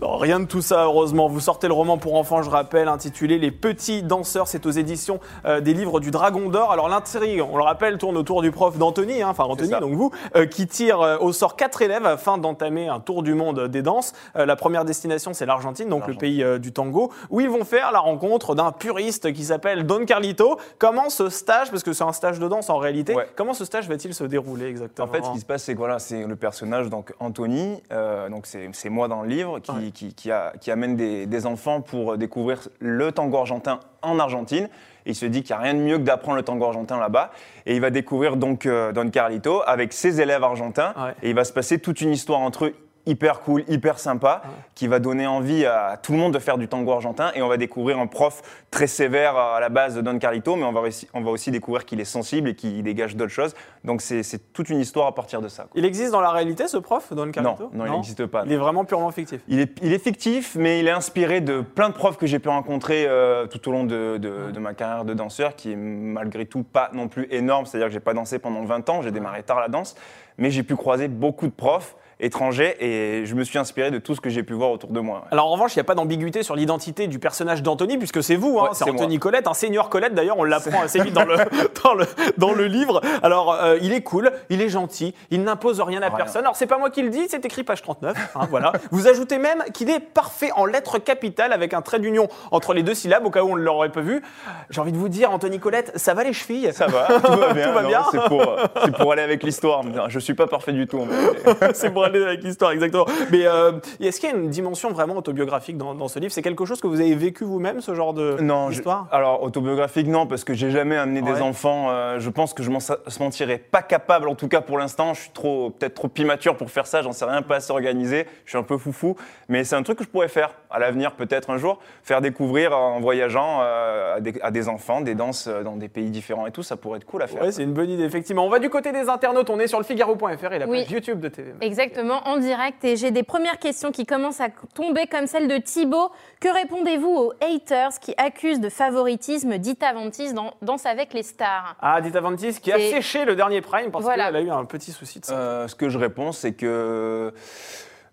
rien 0.00 0.40
de 0.40 0.46
tout 0.46 0.62
ça, 0.62 0.84
heureusement. 0.84 1.28
Vous 1.28 1.40
sortez 1.40 1.68
le 1.68 1.74
roman 1.74 1.98
pour 1.98 2.16
enfants, 2.16 2.42
je 2.42 2.50
rappelle, 2.50 2.88
intitulé 2.88 3.38
Les 3.38 3.50
Petits 3.50 4.02
Danseurs. 4.02 4.48
C'est 4.48 4.66
aux 4.66 4.70
éditions 4.70 5.20
euh, 5.44 5.60
des 5.60 5.74
livres 5.74 6.00
du 6.00 6.10
Dragon 6.10 6.48
d'Or. 6.48 6.72
Alors 6.72 6.88
l'intrigue, 6.88 7.42
on 7.42 7.56
le 7.56 7.62
rappelle, 7.62 7.98
tourne 7.98 8.16
autour 8.16 8.42
du 8.42 8.50
prof 8.50 8.78
d'Anthony, 8.78 9.22
hein, 9.22 9.28
enfin 9.30 9.44
Anthony, 9.44 9.72
donc 9.80 9.94
vous, 9.94 10.10
euh, 10.36 10.46
qui 10.46 10.66
tire 10.66 11.00
euh, 11.00 11.18
au 11.18 11.32
sort 11.32 11.56
quatre 11.56 11.82
élèves 11.82 12.06
afin 12.06 12.38
d'entamer 12.38 12.88
un 12.88 13.00
tour 13.00 13.22
du 13.22 13.34
monde 13.34 13.68
des 13.68 13.82
danses. 13.82 14.12
la 14.34 14.56
première 14.56 14.84
destination, 14.84 15.32
c'est 15.34 15.46
l'Argentine, 15.46 15.88
donc 15.88 16.06
le 16.06 16.14
pays 16.14 16.44
du 16.58 16.72
tango, 16.72 17.12
où 17.30 17.40
ils 17.40 17.48
vont 17.48 17.64
faire 17.64 17.92
la 17.92 18.00
rencontre 18.00 18.54
d'un 18.54 18.72
puriste 18.72 19.32
qui 19.32 19.44
s'appelle 19.44 19.86
Don 19.86 20.04
Carlito. 20.04 20.58
Comment 20.78 21.10
ce 21.10 21.28
stage, 21.28 21.70
parce 21.70 21.82
que 21.82 21.92
c'est 21.92 22.04
un 22.04 22.12
stage 22.12 22.38
de 22.38 22.48
danse 22.48 22.70
en 22.70 22.78
réalité, 22.78 23.14
comment 23.36 23.54
ce 23.54 23.64
stage 23.64 23.88
va-t-il 23.88 24.14
se 24.14 24.24
dérouler 24.24 24.66
exactement? 24.66 25.08
En 25.08 25.12
fait, 25.12 25.24
ce 25.24 25.30
qui 25.32 25.40
se 25.40 25.44
passe, 25.44 25.64
c'est 25.64 25.74
que 25.74 25.78
voilà, 25.78 25.98
c'est 25.98 26.26
le 26.26 26.36
personnage, 26.36 26.88
donc 26.88 27.12
Anthony, 27.20 27.82
donc 28.30 28.46
c'est 28.46 28.90
moi 28.90 29.01
dans 29.08 29.22
le 29.22 29.28
livre 29.28 29.58
qui, 29.92 30.14
qui, 30.14 30.70
amène 30.70 30.96
des, 30.96 31.46
enfants 31.46 31.80
pour 31.80 32.16
découvrir 32.16 32.68
le 32.78 33.12
tango 33.12 33.38
argentin 33.38 33.80
en 34.02 34.18
Argentine. 34.18 34.68
il 35.06 35.14
se 35.14 35.26
dit 35.26 35.42
qu'il 35.42 35.56
n'y 35.56 35.60
a 35.60 35.64
rien 35.64 35.74
de 35.74 35.80
mieux 35.80 35.98
que 35.98 36.04
d'apprendre 36.04 36.36
le 36.36 36.42
tango 36.42 36.64
argentin 36.64 36.98
là-bas. 36.98 37.30
Et 37.66 37.74
il 37.74 37.80
va 37.80 37.90
découvrir 37.90 38.36
donc 38.36 38.66
euh, 38.66 38.92
Don 38.92 39.10
Carlito 39.10 39.62
avec 39.66 39.92
ses 39.92 40.20
élèves 40.20 40.44
argentins. 40.44 40.94
Et 41.22 41.30
il 41.30 41.34
va 41.34 41.44
se 41.44 41.52
passer 41.52 41.78
toute 41.78 42.00
une 42.00 42.10
histoire 42.10 42.40
entre 42.40 42.66
eux 42.66 42.74
hyper 43.06 43.40
cool, 43.40 43.64
hyper 43.68 43.98
sympa, 43.98 44.42
qui 44.74 44.86
va 44.86 44.98
donner 44.98 45.26
envie 45.26 45.64
à 45.64 45.98
tout 46.02 46.12
le 46.12 46.18
monde 46.18 46.32
de 46.32 46.38
faire 46.38 46.58
du 46.58 46.68
tango 46.68 46.92
argentin. 46.92 47.32
Et 47.34 47.42
on 47.42 47.48
va 47.48 47.56
découvrir 47.56 47.98
un 47.98 48.06
prof 48.06 48.42
très 48.70 48.86
sévère 48.86 49.36
à 49.36 49.60
la 49.60 49.68
base 49.68 49.94
de 49.94 50.00
Don 50.00 50.18
Carlito, 50.18 50.56
mais 50.56 50.64
on 50.64 50.72
va, 50.72 50.80
aussi, 50.80 51.08
on 51.14 51.22
va 51.22 51.30
aussi 51.30 51.50
découvrir 51.50 51.84
qu'il 51.84 52.00
est 52.00 52.04
sensible 52.04 52.50
et 52.50 52.54
qu'il 52.54 52.82
dégage 52.82 53.16
d'autres 53.16 53.32
choses. 53.32 53.54
Donc 53.84 54.02
c'est 54.02 54.52
toute 54.52 54.68
une 54.68 54.80
histoire 54.80 55.06
à 55.06 55.14
partir 55.14 55.40
de 55.40 55.48
ça. 55.48 55.66
Il 55.74 55.84
existe 55.84 56.12
dans 56.12 56.20
la 56.20 56.30
réalité 56.30 56.68
ce 56.68 56.76
prof, 56.76 57.12
Don 57.12 57.30
Carlito? 57.30 57.70
Non, 57.72 57.84
non, 57.84 57.86
il 57.86 57.92
n'existe 57.92 58.26
pas. 58.26 58.44
Il 58.46 58.52
est 58.52 58.56
vraiment 58.56 58.84
purement 58.84 59.10
fictif 59.10 59.42
il 59.48 59.60
est, 59.60 59.78
il 59.82 59.92
est, 59.92 59.98
fictif, 59.98 60.56
mais 60.58 60.80
il 60.80 60.88
est 60.88 60.92
inspiré 60.92 61.40
de 61.40 61.60
plein 61.60 61.88
de 61.88 61.94
profs 61.94 62.16
que 62.16 62.26
j'ai 62.26 62.38
pu 62.38 62.48
rencontrer 62.48 63.06
euh, 63.06 63.46
tout 63.46 63.68
au 63.68 63.72
long 63.72 63.84
de, 63.84 64.18
de, 64.18 64.58
ma 64.58 64.74
carrière 64.74 65.04
de 65.04 65.14
danseur, 65.14 65.56
qui 65.56 65.72
est 65.72 65.76
malgré 65.76 66.46
tout 66.46 66.62
pas 66.62 66.90
non 66.92 67.08
plus 67.08 67.26
énorme. 67.30 67.66
C'est-à-dire 67.66 67.88
que 67.88 67.92
j'ai 67.92 68.00
pas 68.00 68.14
dansé 68.14 68.38
pendant 68.38 68.64
20 68.64 68.88
ans, 68.88 69.02
j'ai 69.02 69.10
démarré 69.10 69.42
tard 69.42 69.60
la 69.60 69.68
danse, 69.68 69.96
mais 70.38 70.50
j'ai 70.50 70.62
pu 70.62 70.76
croiser 70.76 71.08
beaucoup 71.08 71.46
de 71.46 71.52
profs 71.52 71.96
étranger 72.22 72.76
et 72.80 73.26
je 73.26 73.34
me 73.34 73.44
suis 73.44 73.58
inspiré 73.58 73.90
de 73.90 73.98
tout 73.98 74.14
ce 74.14 74.20
que 74.20 74.30
j'ai 74.30 74.42
pu 74.42 74.54
voir 74.54 74.70
autour 74.70 74.90
de 74.90 75.00
moi. 75.00 75.26
Alors 75.30 75.46
en 75.46 75.50
revanche, 75.50 75.74
il 75.74 75.78
n'y 75.78 75.82
a 75.82 75.84
pas 75.84 75.94
d'ambiguïté 75.94 76.42
sur 76.42 76.56
l'identité 76.56 77.08
du 77.08 77.18
personnage 77.18 77.62
d'Anthony 77.62 77.98
puisque 77.98 78.22
c'est 78.22 78.36
vous, 78.36 78.58
hein, 78.60 78.70
c'est 78.72 78.88
Anthony 78.88 79.18
Colette, 79.18 79.48
un 79.48 79.54
seigneur 79.54 79.88
Colette 79.88 80.14
d'ailleurs, 80.14 80.38
on 80.38 80.44
l'apprend 80.44 80.80
assez 80.84 81.02
vite 81.02 81.12
dans 81.12 81.24
le, 81.24 81.36
dans 81.82 81.94
le, 81.94 82.06
dans 82.38 82.52
le 82.52 82.66
livre. 82.66 83.00
Alors 83.22 83.52
euh, 83.52 83.76
il 83.82 83.92
est 83.92 84.02
cool, 84.02 84.32
il 84.48 84.62
est 84.62 84.68
gentil, 84.68 85.14
il 85.30 85.42
n'impose 85.42 85.80
rien 85.80 86.00
à 86.02 86.10
personne. 86.10 86.42
Alors 86.42 86.56
c'est 86.56 86.66
pas 86.66 86.78
moi 86.78 86.90
qui 86.90 87.02
le 87.02 87.10
dis, 87.10 87.26
c'est 87.28 87.44
écrit 87.44 87.64
page 87.64 87.82
39, 87.82 88.16
hein, 88.34 88.46
voilà. 88.48 88.72
Vous 88.90 89.08
ajoutez 89.08 89.38
même 89.38 89.64
qu'il 89.74 89.90
est 89.90 90.00
parfait 90.00 90.52
en 90.54 90.64
lettres 90.64 90.98
capitales 90.98 91.52
avec 91.52 91.74
un 91.74 91.82
trait 91.82 91.98
d'union 91.98 92.28
entre 92.50 92.72
les 92.72 92.82
deux 92.82 92.94
syllabes 92.94 93.26
au 93.26 93.30
cas 93.30 93.42
où 93.42 93.50
on 93.50 93.56
ne 93.56 93.62
l'aurait 93.62 93.90
pas 93.90 94.00
vu. 94.00 94.22
J'ai 94.70 94.80
envie 94.80 94.92
de 94.92 94.96
vous 94.96 95.08
dire, 95.08 95.32
Anthony 95.32 95.58
Colette, 95.58 95.92
ça 95.96 96.14
va 96.14 96.24
les 96.24 96.32
chevilles? 96.32 96.72
Ça 96.72 96.86
va, 96.86 97.06
tout 97.24 97.32
va 97.32 97.52
bien. 97.52 97.82
bien? 97.82 98.04
C'est 98.10 98.22
pour, 98.28 98.56
pour, 98.96 99.12
aller 99.12 99.22
avec 99.22 99.42
l'histoire. 99.42 99.82
Je 100.08 100.18
suis 100.18 100.34
pas 100.34 100.46
parfait 100.46 100.72
du 100.72 100.86
tout. 100.86 101.06
c'est 101.74 101.90
pour 101.90 102.04
avec 102.16 102.42
l'histoire, 102.42 102.72
exactement. 102.72 103.06
Mais 103.30 103.46
euh, 103.46 103.72
est-ce 104.00 104.20
qu'il 104.20 104.30
y 104.30 104.32
a 104.32 104.36
une 104.36 104.48
dimension 104.48 104.90
vraiment 104.90 105.16
autobiographique 105.16 105.76
dans, 105.76 106.08
ce 106.08 106.18
livre? 106.18 106.32
C'est 106.32 106.42
quelque 106.42 106.64
chose 106.64 106.80
que 106.80 106.86
vous 106.86 107.00
avez 107.00 107.14
vécu 107.14 107.44
vous-même, 107.44 107.80
ce 107.80 107.94
genre 107.94 108.14
de 108.14 108.36
d'histoire? 108.68 109.08
Alors, 109.10 109.42
autobiographique, 109.42 110.06
non, 110.06 110.26
parce 110.26 110.44
que 110.44 110.54
j'ai 110.54 110.70
jamais 110.70 110.96
amené 110.96 111.22
des 111.22 111.40
enfants. 111.40 111.90
Euh, 111.90 112.18
je 112.18 112.30
pense 112.30 112.54
que 112.54 112.62
je 112.62 112.70
m'en 112.70 112.80
sentirais 112.80 113.58
pas 113.58 113.82
capable, 113.82 114.28
en 114.28 114.34
tout 114.34 114.48
cas 114.48 114.60
pour 114.60 114.78
l'instant. 114.78 115.14
Je 115.14 115.22
suis 115.22 115.30
trop, 115.30 115.70
peut-être 115.70 115.94
trop 115.94 116.10
immature 116.16 116.56
pour 116.56 116.70
faire 116.70 116.86
ça, 116.86 117.02
j'en 117.02 117.12
sais 117.12 117.24
rien, 117.24 117.42
pas 117.42 117.56
assez 117.56 117.70
organisé. 117.70 118.26
Je 118.44 118.50
suis 118.50 118.58
un 118.58 118.62
peu 118.62 118.78
foufou. 118.78 119.16
Mais 119.48 119.64
c'est 119.64 119.76
un 119.76 119.82
truc 119.82 119.98
que 119.98 120.04
je 120.04 120.08
pourrais 120.08 120.28
faire 120.28 120.54
à 120.70 120.78
l'avenir, 120.78 121.12
peut-être 121.12 121.50
un 121.50 121.58
jour. 121.58 121.78
Faire 122.02 122.20
découvrir 122.20 122.76
en 122.76 123.00
voyageant 123.00 123.60
euh, 123.62 124.18
à, 124.42 124.50
des, 124.50 124.68
enfants 124.68 125.00
des 125.00 125.14
danses 125.14 125.48
dans 125.48 125.76
des 125.76 125.88
pays 125.88 126.10
différents 126.10 126.46
et 126.46 126.50
tout, 126.50 126.62
ça 126.62 126.76
pourrait 126.76 126.98
être 126.98 127.04
cool 127.04 127.22
à 127.22 127.26
faire. 127.26 127.42
Ouais, 127.42 127.52
c'est 127.52 127.62
une 127.62 127.72
bonne 127.72 127.90
idée, 127.90 128.04
effectivement. 128.04 128.44
On 128.44 128.50
va 128.50 128.58
du 128.58 128.70
côté 128.70 128.92
des 128.92 129.08
internautes, 129.08 129.50
on 129.50 129.58
est 129.58 129.66
sur 129.66 129.78
le 129.78 129.84
Figaro.fr 129.84 130.52
et 130.52 130.58
la 130.58 130.66
page 130.66 130.90
YouTube 130.90 131.20
de 131.20 131.28
TV. 131.28 131.52
Exactement 131.60 131.91
en 131.98 132.36
direct 132.38 132.84
et 132.84 132.96
j'ai 132.96 133.10
des 133.10 133.22
premières 133.22 133.58
questions 133.58 133.90
qui 133.92 134.06
commencent 134.06 134.40
à 134.40 134.48
tomber 134.74 135.06
comme 135.06 135.26
celle 135.26 135.48
de 135.48 135.58
Thibaut. 135.58 136.10
Que 136.40 136.48
répondez-vous 136.48 137.08
aux 137.08 137.32
haters 137.40 137.98
qui 138.00 138.14
accusent 138.16 138.60
de 138.60 138.68
favoritisme 138.68 139.58
Dita 139.58 139.92
Ventis 139.92 140.32
dans 140.32 140.54
Danse 140.62 140.86
avec 140.86 141.12
les 141.12 141.22
stars? 141.22 141.76
Ah, 141.80 142.00
Dita 142.00 142.20
Ventis 142.20 142.60
qui 142.60 142.72
a 142.72 142.78
séché 142.78 143.24
le 143.24 143.36
dernier 143.36 143.60
prime 143.60 143.90
parce 143.90 144.06
qu'elle 144.06 144.20
a 144.20 144.40
eu 144.40 144.50
un 144.50 144.64
petit 144.64 144.92
souci 144.92 145.20
de 145.20 145.24
ça. 145.24 145.34
Euh, 145.34 145.68
ce 145.68 145.74
que 145.74 145.88
je 145.88 145.98
réponds, 145.98 146.32
c'est 146.32 146.52
que. 146.52 147.32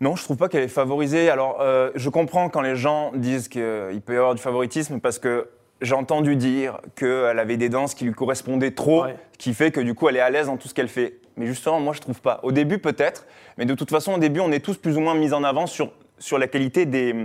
Non, 0.01 0.15
je 0.15 0.23
trouve 0.23 0.37
pas 0.37 0.47
qu'elle 0.47 0.63
est 0.63 0.69
favorisée. 0.69 1.29
Alors, 1.29 1.57
euh, 1.59 1.91
je 1.95 2.09
comprends 2.09 2.47
quand 2.47 2.61
les 2.61 2.77
gens 2.77 3.11
disent 3.15 3.49
qu'il 3.49 4.01
peut 4.05 4.13
y 4.13 4.17
avoir 4.17 4.33
du 4.33 4.41
favoritisme 4.41 5.01
parce 5.01 5.19
que 5.19 5.49
j'ai 5.81 5.95
entendu 5.95 6.35
dire 6.35 6.79
qu'elle 6.95 7.39
avait 7.39 7.57
des 7.57 7.69
danses 7.69 7.93
qui 7.93 8.05
lui 8.05 8.13
correspondaient 8.13 8.71
trop, 8.71 9.05
qui 9.37 9.53
fait 9.53 9.71
que 9.71 9.79
du 9.79 9.93
coup 9.93 10.09
elle 10.09 10.17
est 10.17 10.21
à 10.21 10.29
l'aise 10.29 10.47
dans 10.47 10.57
tout 10.57 10.67
ce 10.67 10.73
qu'elle 10.73 10.89
fait. 10.89 11.19
Mais 11.39 11.47
justement, 11.47 11.79
moi 11.79 11.93
je 11.93 12.01
trouve 12.01 12.21
pas. 12.21 12.39
Au 12.43 12.51
début 12.51 12.77
peut-être, 12.77 13.25
mais 13.57 13.65
de 13.65 13.73
toute 13.73 13.89
façon 13.89 14.13
au 14.13 14.17
début 14.19 14.41
on 14.41 14.51
est 14.51 14.59
tous 14.63 14.77
plus 14.77 14.95
ou 14.97 14.99
moins 14.99 15.15
mis 15.15 15.33
en 15.33 15.43
avant 15.43 15.65
sur, 15.65 15.91
sur 16.19 16.37
la 16.37 16.47
qualité 16.47 16.85
des, 16.85 17.15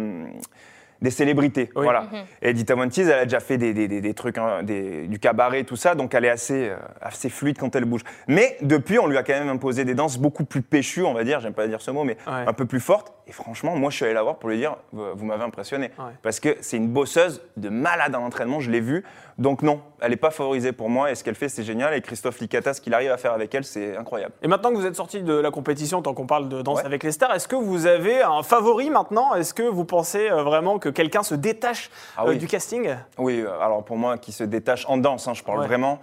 des 1.02 1.10
célébrités. 1.10 1.70
Oui. 1.76 1.82
Voilà. 1.82 2.02
Mhm. 2.02 2.18
Et 2.40 2.54
Dita 2.54 2.74
Von 2.76 2.88
Teese, 2.88 3.08
elle 3.08 3.18
a 3.18 3.24
déjà 3.24 3.40
fait 3.40 3.58
des, 3.58 3.74
des- 3.74 3.88
des- 3.88 4.00
des 4.00 4.14
trucs, 4.14 4.38
hein, 4.38 4.62
des- 4.62 5.06
du 5.08 5.18
cabaret, 5.18 5.64
tout 5.64 5.76
ça, 5.76 5.94
donc 5.94 6.14
elle 6.14 6.24
est 6.24 6.30
assez, 6.30 6.68
euh, 6.70 6.76
assez 7.02 7.28
fluide 7.28 7.58
quand 7.58 7.74
elle 7.76 7.84
bouge. 7.84 8.02
Mais 8.28 8.56
depuis, 8.62 8.98
on 8.98 9.06
lui 9.06 9.18
a 9.18 9.22
quand 9.22 9.34
même 9.34 9.48
imposé 9.50 9.84
des 9.84 9.94
danses 9.94 10.16
beaucoup 10.16 10.44
plus 10.44 10.62
péchues, 10.62 11.02
on 11.02 11.12
va 11.12 11.24
dire, 11.24 11.40
j'aime 11.40 11.52
pas 11.52 11.66
dire 11.66 11.82
ce 11.82 11.90
mot, 11.90 12.04
mais 12.04 12.16
Ouais. 12.26 12.44
un 12.46 12.52
peu 12.54 12.64
plus 12.64 12.80
fortes. 12.80 13.12
Et 13.26 13.32
franchement, 13.32 13.74
moi, 13.74 13.88
je 13.90 13.96
suis 13.96 14.04
allé 14.04 14.12
la 14.12 14.22
voir 14.22 14.36
pour 14.36 14.50
lui 14.50 14.58
dire, 14.58 14.76
vous, 14.92 15.24
m'avez 15.24 15.44
impressionné. 15.44 15.90
Ouais. 15.98 16.12
Parce 16.22 16.40
que 16.40 16.56
c'est 16.60 16.76
une 16.76 16.88
bosseuse 16.88 17.40
de 17.56 17.70
malade 17.70 18.14
en 18.14 18.22
entraînement, 18.22 18.60
je 18.60 18.70
l'ai 18.70 18.80
vu. 18.80 19.02
Donc 19.38 19.62
non, 19.62 19.80
elle 20.02 20.10
n'est 20.10 20.16
pas 20.16 20.30
favorisée 20.30 20.72
pour 20.72 20.90
moi, 20.90 21.10
et 21.10 21.14
ce 21.14 21.24
qu'elle 21.24 21.34
fait, 21.34 21.48
c'est 21.48 21.62
génial. 21.62 21.94
Et 21.94 22.02
Christophe 22.02 22.38
Licata, 22.40 22.74
ce 22.74 22.82
qu'il 22.82 22.92
arrive 22.92 23.10
à 23.10 23.16
faire 23.16 23.32
avec 23.32 23.54
elle, 23.54 23.64
c'est 23.64 23.96
incroyable. 23.96 24.34
Et 24.42 24.48
maintenant 24.48 24.70
que 24.70 24.76
vous 24.76 24.84
êtes 24.86 24.94
sorti 24.94 25.22
de 25.22 25.32
la 25.34 25.50
compétition, 25.50 26.02
tant 26.02 26.12
qu'on 26.12 26.26
parle 26.26 26.48
de 26.50 26.60
danse 26.60 26.80
Ouais. 26.80 26.84
avec 26.86 27.02
les 27.02 27.12
stars, 27.12 27.34
est-ce 27.34 27.48
que 27.48 27.56
vous 27.56 27.86
avez 27.86 28.20
un 28.22 28.42
favori 28.42 28.90
maintenant? 28.90 29.34
Est-ce 29.34 29.54
que 29.54 29.62
vous 29.62 29.86
pensez 29.86 30.30
euh, 30.30 30.42
vraiment 30.42 30.78
que 30.78 30.90
quelqu'un 30.90 31.22
se 31.22 31.34
détache 31.34 31.90
Ah 32.18 32.24
euh, 32.24 32.30
oui. 32.30 32.38
du 32.38 32.46
casting? 32.46 32.94
Oui, 33.16 33.40
euh, 33.40 33.58
alors 33.60 33.84
pour 33.84 33.96
moi, 33.96 34.18
qui 34.18 34.32
se 34.32 34.44
détache 34.44 34.84
en 34.86 34.98
danse, 34.98 35.26
hein, 35.28 35.34
je 35.34 35.42
parle 35.42 35.60
Ouais. 35.60 35.66
vraiment. 35.66 35.98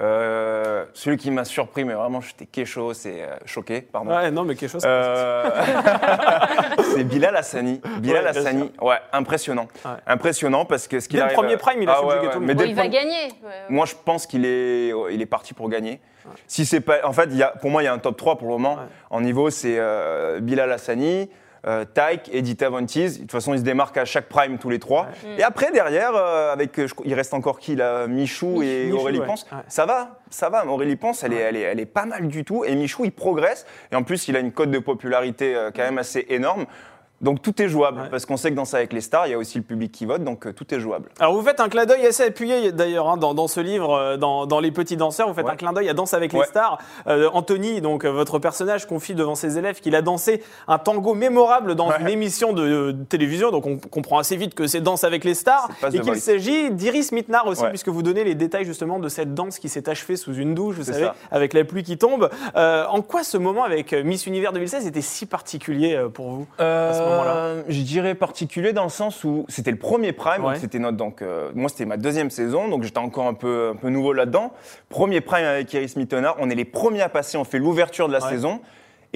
Euh, 0.00 0.84
celui 0.92 1.16
qui 1.16 1.30
m'a 1.30 1.44
surpris, 1.44 1.84
mais 1.84 1.94
vraiment, 1.94 2.20
j'étais 2.20 2.46
kécho, 2.46 2.92
c'est 2.94 3.22
euh, 3.22 3.36
choqué, 3.46 3.80
pardon. 3.80 4.10
Ouais, 4.10 4.30
non, 4.32 4.42
mais 4.42 4.56
quelque 4.56 4.72
chose. 4.72 4.82
Euh, 4.84 5.48
c'est 6.94 7.04
Bilal 7.04 7.36
Hassani. 7.36 7.80
Bilal 7.98 8.24
Ouais, 8.24 8.30
Hassani, 8.30 8.72
ouais, 8.82 8.96
impressionnant. 9.12 9.68
Ouais. 9.84 9.90
Impressionnant 10.06 10.64
parce 10.64 10.88
que 10.88 10.98
ce 10.98 11.08
qu'il 11.08 11.18
le 11.18 11.24
arrive. 11.24 11.36
premier 11.36 11.56
prime, 11.56 11.80
il 11.80 11.88
a 11.88 11.94
Ah 11.98 12.04
ouais, 12.04 12.28
tout 12.32 12.40
le 12.40 12.46
mais 12.46 12.54
Bon, 12.54 12.64
il 12.64 12.74
va 12.74 12.82
premier- 12.82 12.94
gagner. 12.96 13.24
Ouais. 13.44 13.50
Moi, 13.68 13.86
je 13.86 13.94
pense 14.04 14.26
qu'il 14.26 14.44
est, 14.44 14.92
il 15.12 15.22
est 15.22 15.26
parti 15.26 15.54
pour 15.54 15.68
gagner. 15.68 16.00
Si 16.48 16.66
c'est 16.66 16.80
pas, 16.80 17.06
en 17.06 17.12
fait, 17.12 17.26
y 17.32 17.42
a, 17.42 17.48
pour 17.60 17.70
moi, 17.70 17.82
il 17.82 17.84
y 17.84 17.88
a 17.88 17.92
un 17.92 17.98
top 17.98 18.16
3 18.16 18.36
pour 18.38 18.48
le 18.48 18.54
moment. 18.54 18.74
Ouais. 18.74 18.80
En 19.10 19.20
niveau, 19.20 19.50
c'est 19.50 19.76
euh, 19.78 20.40
Bilal 20.40 20.72
Hassani, 20.72 21.30
euh, 21.66 21.84
Taïk 21.84 22.28
et 22.32 22.42
Dita 22.42 22.68
Von 22.68 22.86
Teese. 22.86 23.14
De 23.16 23.20
toute 23.22 23.32
façon, 23.32 23.54
ils 23.54 23.58
se 23.60 23.64
démarquent 23.64 23.96
à 23.98 24.04
chaque 24.04 24.28
prime 24.28 24.58
tous 24.58 24.70
les 24.70 24.78
trois. 24.78 25.08
Et 25.38 25.42
après, 25.42 25.70
derrière, 25.72 26.14
euh, 26.14 26.52
avec, 26.52 26.78
euh, 26.78 26.86
je- 26.86 26.94
il 27.04 27.14
reste 27.14 27.34
encore 27.34 27.58
qui 27.58 27.74
là 27.76 28.06
Michou 28.06 28.62
et 28.62 28.86
Michou, 28.86 28.98
Aurélie 28.98 29.18
ouais. 29.20 29.26
Ponce. 29.26 29.46
Ouais. 29.52 29.58
Ça 29.68 29.86
va, 29.86 30.20
ça 30.30 30.48
va. 30.50 30.66
Aurélie 30.66 30.96
Ponce, 30.96 31.22
elle, 31.24 31.32
est, 31.32 31.38
elle, 31.38 31.56
est, 31.56 31.60
elle 31.62 31.80
est 31.80 31.86
pas 31.86 32.04
mal 32.06 32.28
du 32.28 32.44
tout. 32.44 32.64
Et 32.64 32.74
Michou, 32.74 33.04
il 33.04 33.12
progresse. 33.12 33.66
Et 33.92 33.96
en 33.96 34.02
plus, 34.02 34.28
il 34.28 34.36
a 34.36 34.40
une 34.40 34.52
cote 34.52 34.70
de 34.70 34.78
popularité 34.78 35.54
euh, 35.54 35.70
quand 35.74 35.82
même 35.82 35.98
assez 35.98 36.26
énorme. 36.28 36.66
Donc 37.24 37.42
tout 37.42 37.60
est 37.60 37.68
jouable, 37.68 38.02
Ouais. 38.02 38.08
parce 38.10 38.26
qu'on 38.26 38.36
sait 38.36 38.50
que 38.50 38.54
dans 38.56 38.64
ça 38.64 38.76
avec 38.76 38.92
les 38.92 39.00
stars, 39.00 39.26
il 39.26 39.30
y 39.30 39.34
a 39.34 39.38
aussi 39.38 39.58
le 39.58 39.64
public 39.64 39.90
qui 39.90 40.04
vote, 40.06 40.22
donc 40.22 40.46
euh, 40.46 40.52
tout 40.52 40.72
est 40.74 40.78
jouable. 40.78 41.08
Alors 41.18 41.32
vous 41.34 41.42
faites 41.42 41.58
un 41.58 41.68
clin 41.68 41.86
d'œil 41.86 42.06
assez 42.06 42.22
appuyé 42.22 42.70
d'ailleurs 42.70 43.08
hein, 43.08 43.16
dans, 43.16 43.34
dans 43.34 43.48
ce 43.48 43.60
livre, 43.60 43.94
euh, 43.94 44.16
dans, 44.16 44.46
dans 44.46 44.60
Les 44.60 44.70
Petits 44.70 44.96
Danseurs, 44.96 45.26
vous 45.28 45.34
faites 45.34 45.46
Ouais. 45.46 45.52
un 45.52 45.56
clin 45.56 45.72
d'œil 45.72 45.88
à 45.88 45.94
Danse 45.94 46.14
avec 46.14 46.32
les 46.32 46.44
stars. 46.44 46.78
Euh, 47.06 47.28
Anthony, 47.32 47.80
donc 47.80 48.04
votre 48.04 48.38
personnage, 48.38 48.86
confie 48.86 49.14
devant 49.14 49.34
ses 49.34 49.58
élèves 49.58 49.80
qu'il 49.80 49.96
a 49.96 50.02
dansé 50.02 50.42
un 50.68 50.78
tango 50.78 51.14
mémorable 51.14 51.74
dans 51.74 51.88
Ouais. 51.88 51.96
une 52.00 52.08
émission 52.08 52.52
de, 52.52 52.92
de 52.92 53.04
télévision, 53.04 53.50
donc 53.50 53.66
on 53.66 53.78
comprend 53.78 54.18
assez 54.18 54.36
vite 54.36 54.54
que 54.54 54.66
c'est 54.66 54.80
Danse 54.80 55.02
avec 55.04 55.24
les 55.24 55.34
stars, 55.34 55.68
et 55.82 55.98
The 55.98 56.02
qu'il 56.02 56.16
s'agit 56.20 56.70
d'Iris 56.70 57.10
Mitnar 57.12 57.46
aussi, 57.46 57.62
Ouais. 57.62 57.70
puisque 57.70 57.88
vous 57.88 58.02
donnez 58.02 58.24
les 58.24 58.34
détails 58.34 58.64
justement 58.66 58.98
de 58.98 59.08
cette 59.08 59.32
danse 59.34 59.58
qui 59.58 59.68
s'est 59.70 59.88
achevée 59.88 60.16
sous 60.16 60.34
une 60.34 60.54
douche, 60.54 60.76
vous 60.76 60.84
savez, 60.84 61.04
ça. 61.06 61.14
avec 61.30 61.54
la 61.54 61.64
pluie 61.64 61.82
qui 61.84 61.96
tombe. 61.96 62.28
Euh, 62.56 62.84
en 62.86 63.00
quoi 63.00 63.22
ce 63.24 63.38
moment 63.38 63.64
avec 63.64 63.92
Miss 63.92 64.26
Univers 64.26 64.52
2016 64.52 64.86
était 64.86 65.00
si 65.00 65.24
particulier 65.26 65.98
pour 66.12 66.28
vous 66.30 66.46
à 66.58 66.92
ce 66.92 67.13
moment-là 67.14 67.34
Euh, 67.36 67.62
Je 67.68 67.80
dirais 67.82 68.14
particulier 68.14 68.72
dans 68.72 68.84
le 68.84 68.88
sens 68.90 69.24
où 69.24 69.44
c'était 69.48 69.70
le 69.70 69.78
premier 69.78 70.12
prime, 70.12 70.42
Ouais. 70.44 70.52
donc 70.52 70.60
c'était 70.60 70.78
notre 70.78 70.96
donc 70.96 71.22
euh, 71.22 71.50
moi 71.54 71.68
c'était 71.68 71.84
ma 71.86 71.96
deuxième 71.96 72.30
saison, 72.30 72.68
donc 72.68 72.82
j'étais 72.82 72.98
encore 72.98 73.26
un 73.26 73.34
peu 73.34 73.70
un 73.72 73.76
peu 73.76 73.88
nouveau 73.88 74.12
là-dedans. 74.12 74.52
Premier 74.88 75.20
prime 75.20 75.44
avec 75.44 75.72
Iris 75.72 75.96
Mittenard, 75.96 76.36
on 76.40 76.50
est 76.50 76.54
les 76.54 76.64
premiers 76.64 77.02
à 77.02 77.08
passer, 77.08 77.36
on 77.38 77.44
fait 77.44 77.58
l'ouverture 77.58 78.08
de 78.08 78.12
la 78.12 78.22
Ouais. 78.22 78.30
saison. 78.30 78.60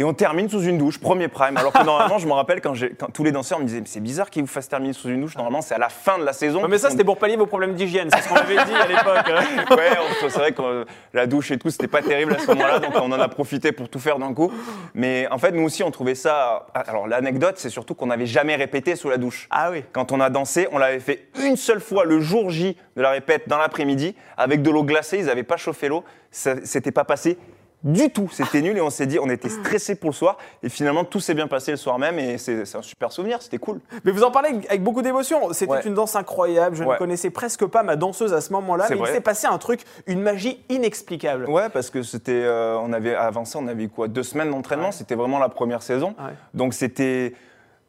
Et 0.00 0.04
on 0.04 0.14
termine 0.14 0.48
sous 0.48 0.62
une 0.62 0.78
douche, 0.78 1.00
premier 1.00 1.26
prime. 1.26 1.56
Alors 1.56 1.72
que 1.72 1.82
normalement, 1.84 2.18
je 2.18 2.28
me 2.28 2.32
rappelle 2.32 2.60
quand, 2.60 2.72
tous 3.12 3.24
les 3.24 3.32
danseurs 3.32 3.58
me 3.58 3.64
disaient, 3.64 3.82
c'est 3.84 3.98
bizarre 3.98 4.30
qu'ils 4.30 4.42
vous 4.42 4.48
fassent 4.48 4.68
terminer 4.68 4.92
sous 4.92 5.08
une 5.08 5.20
douche. 5.20 5.34
Normalement, 5.36 5.60
c'est 5.60 5.74
à 5.74 5.78
la 5.78 5.88
fin 5.88 6.18
de 6.20 6.24
la 6.24 6.32
saison. 6.32 6.62
Ouais, 6.62 6.68
mais 6.68 6.78
ça, 6.78 6.90
c'était 6.90 7.02
pour 7.02 7.18
pallier 7.18 7.34
vos 7.36 7.46
problèmes 7.46 7.74
d'hygiène, 7.74 8.08
c'est 8.14 8.22
ce 8.22 8.28
qu'on 8.28 8.36
avait 8.36 8.54
dit 8.64 8.74
à 8.74 8.86
l'époque. 8.86 9.26
ouais, 9.76 9.90
on- 9.98 10.28
c'est 10.28 10.38
vrai 10.38 10.52
que 10.52 10.62
euh, 10.62 10.84
la 11.12 11.26
douche 11.26 11.50
et 11.50 11.58
tout, 11.58 11.68
c'était 11.70 11.88
pas 11.88 12.00
terrible 12.00 12.34
à 12.34 12.38
ce 12.38 12.46
moment-là, 12.46 12.78
donc 12.78 12.92
on 12.94 13.10
en 13.10 13.18
a 13.18 13.28
profité 13.28 13.72
pour 13.72 13.88
tout 13.88 13.98
faire 13.98 14.20
d'un 14.20 14.32
coup. 14.32 14.52
Mais 14.94 15.26
en 15.32 15.38
fait, 15.38 15.50
nous 15.50 15.64
aussi, 15.64 15.82
on 15.82 15.90
trouvait 15.90 16.14
ça. 16.14 16.66
Alors, 16.74 17.08
l'anecdote, 17.08 17.54
c'est 17.58 17.68
surtout 17.68 17.96
qu'on 17.96 18.06
n'avait 18.06 18.26
jamais 18.26 18.54
répété 18.54 18.94
sous 18.94 19.08
la 19.10 19.16
douche. 19.16 19.48
Ah 19.50 19.72
oui. 19.72 19.82
Quand 19.92 20.12
on 20.12 20.20
a 20.20 20.30
dansé, 20.30 20.68
on 20.70 20.78
l'avait 20.78 21.00
fait 21.00 21.26
une 21.42 21.56
seule 21.56 21.80
fois 21.80 22.04
le 22.04 22.20
jour 22.20 22.50
J 22.50 22.76
de 22.94 23.02
la 23.02 23.10
répète 23.10 23.48
dans 23.48 23.58
l'après-midi 23.58 24.14
avec 24.36 24.62
de 24.62 24.70
l'eau 24.70 24.84
glacée. 24.84 25.18
Ils 25.18 25.26
n'avaient 25.26 25.42
pas 25.42 25.56
chauffé 25.56 25.88
l'eau. 25.88 26.04
Ça 26.30 26.64
s'était 26.64 26.92
pas 26.92 27.04
passé 27.04 27.36
du 27.84 28.10
tout. 28.10 28.28
C'était 28.32 28.60
nul 28.60 28.76
et 28.76 28.80
on 28.80 28.90
s'est 28.90 29.06
dit, 29.06 29.18
on 29.20 29.28
était 29.30 29.48
stressés 29.48 29.94
pour 29.94 30.10
le 30.10 30.14
soir. 30.14 30.36
Et 30.62 30.68
finalement, 30.68 31.04
tout 31.04 31.20
s'est 31.20 31.34
bien 31.34 31.46
passé 31.46 31.70
le 31.70 31.76
soir 31.76 31.98
même 31.98 32.18
et 32.18 32.36
c'est 32.38 32.64
c'est 32.64 32.76
un 32.78 32.82
super 32.82 33.12
souvenir. 33.12 33.40
C'était 33.40 33.58
cool. 33.58 33.80
Mais 34.04 34.10
vous 34.10 34.24
en 34.24 34.30
parlez 34.30 34.50
avec 34.68 34.82
beaucoup 34.82 35.02
d'émotion. 35.02 35.52
C'était 35.52 35.72
Ouais. 35.72 35.82
une 35.86 35.94
danse 35.94 36.16
incroyable. 36.16 36.74
Je 36.76 36.82
ne 36.84 36.88
Ouais. 36.88 36.96
connaissais 36.98 37.30
presque 37.30 37.64
pas 37.66 37.82
ma 37.82 37.96
danseuse 37.96 38.32
à 38.32 38.40
ce 38.40 38.52
moment-là. 38.52 38.84
C'est 38.88 38.94
Mais 38.94 39.00
il 39.00 39.02
vrai. 39.04 39.12
s'est 39.14 39.20
passé 39.20 39.46
un 39.46 39.58
truc, 39.58 39.82
une 40.06 40.20
magie 40.20 40.62
inexplicable. 40.68 41.48
Ouais, 41.48 41.68
parce 41.68 41.90
que 41.90 42.02
c'était, 42.02 42.32
euh, 42.32 42.76
on 42.78 42.92
avait 42.92 43.14
avancé, 43.14 43.58
on 43.60 43.68
avait 43.68 43.84
eu 43.84 43.88
quoi, 43.88 44.08
deux 44.08 44.22
semaines 44.22 44.50
d'entraînement. 44.50 44.90
C'était 44.92 45.14
vraiment 45.14 45.38
la 45.38 45.48
première 45.48 45.82
saison. 45.82 46.14
Ouais. 46.18 46.32
Donc 46.54 46.74
c'était, 46.74 47.34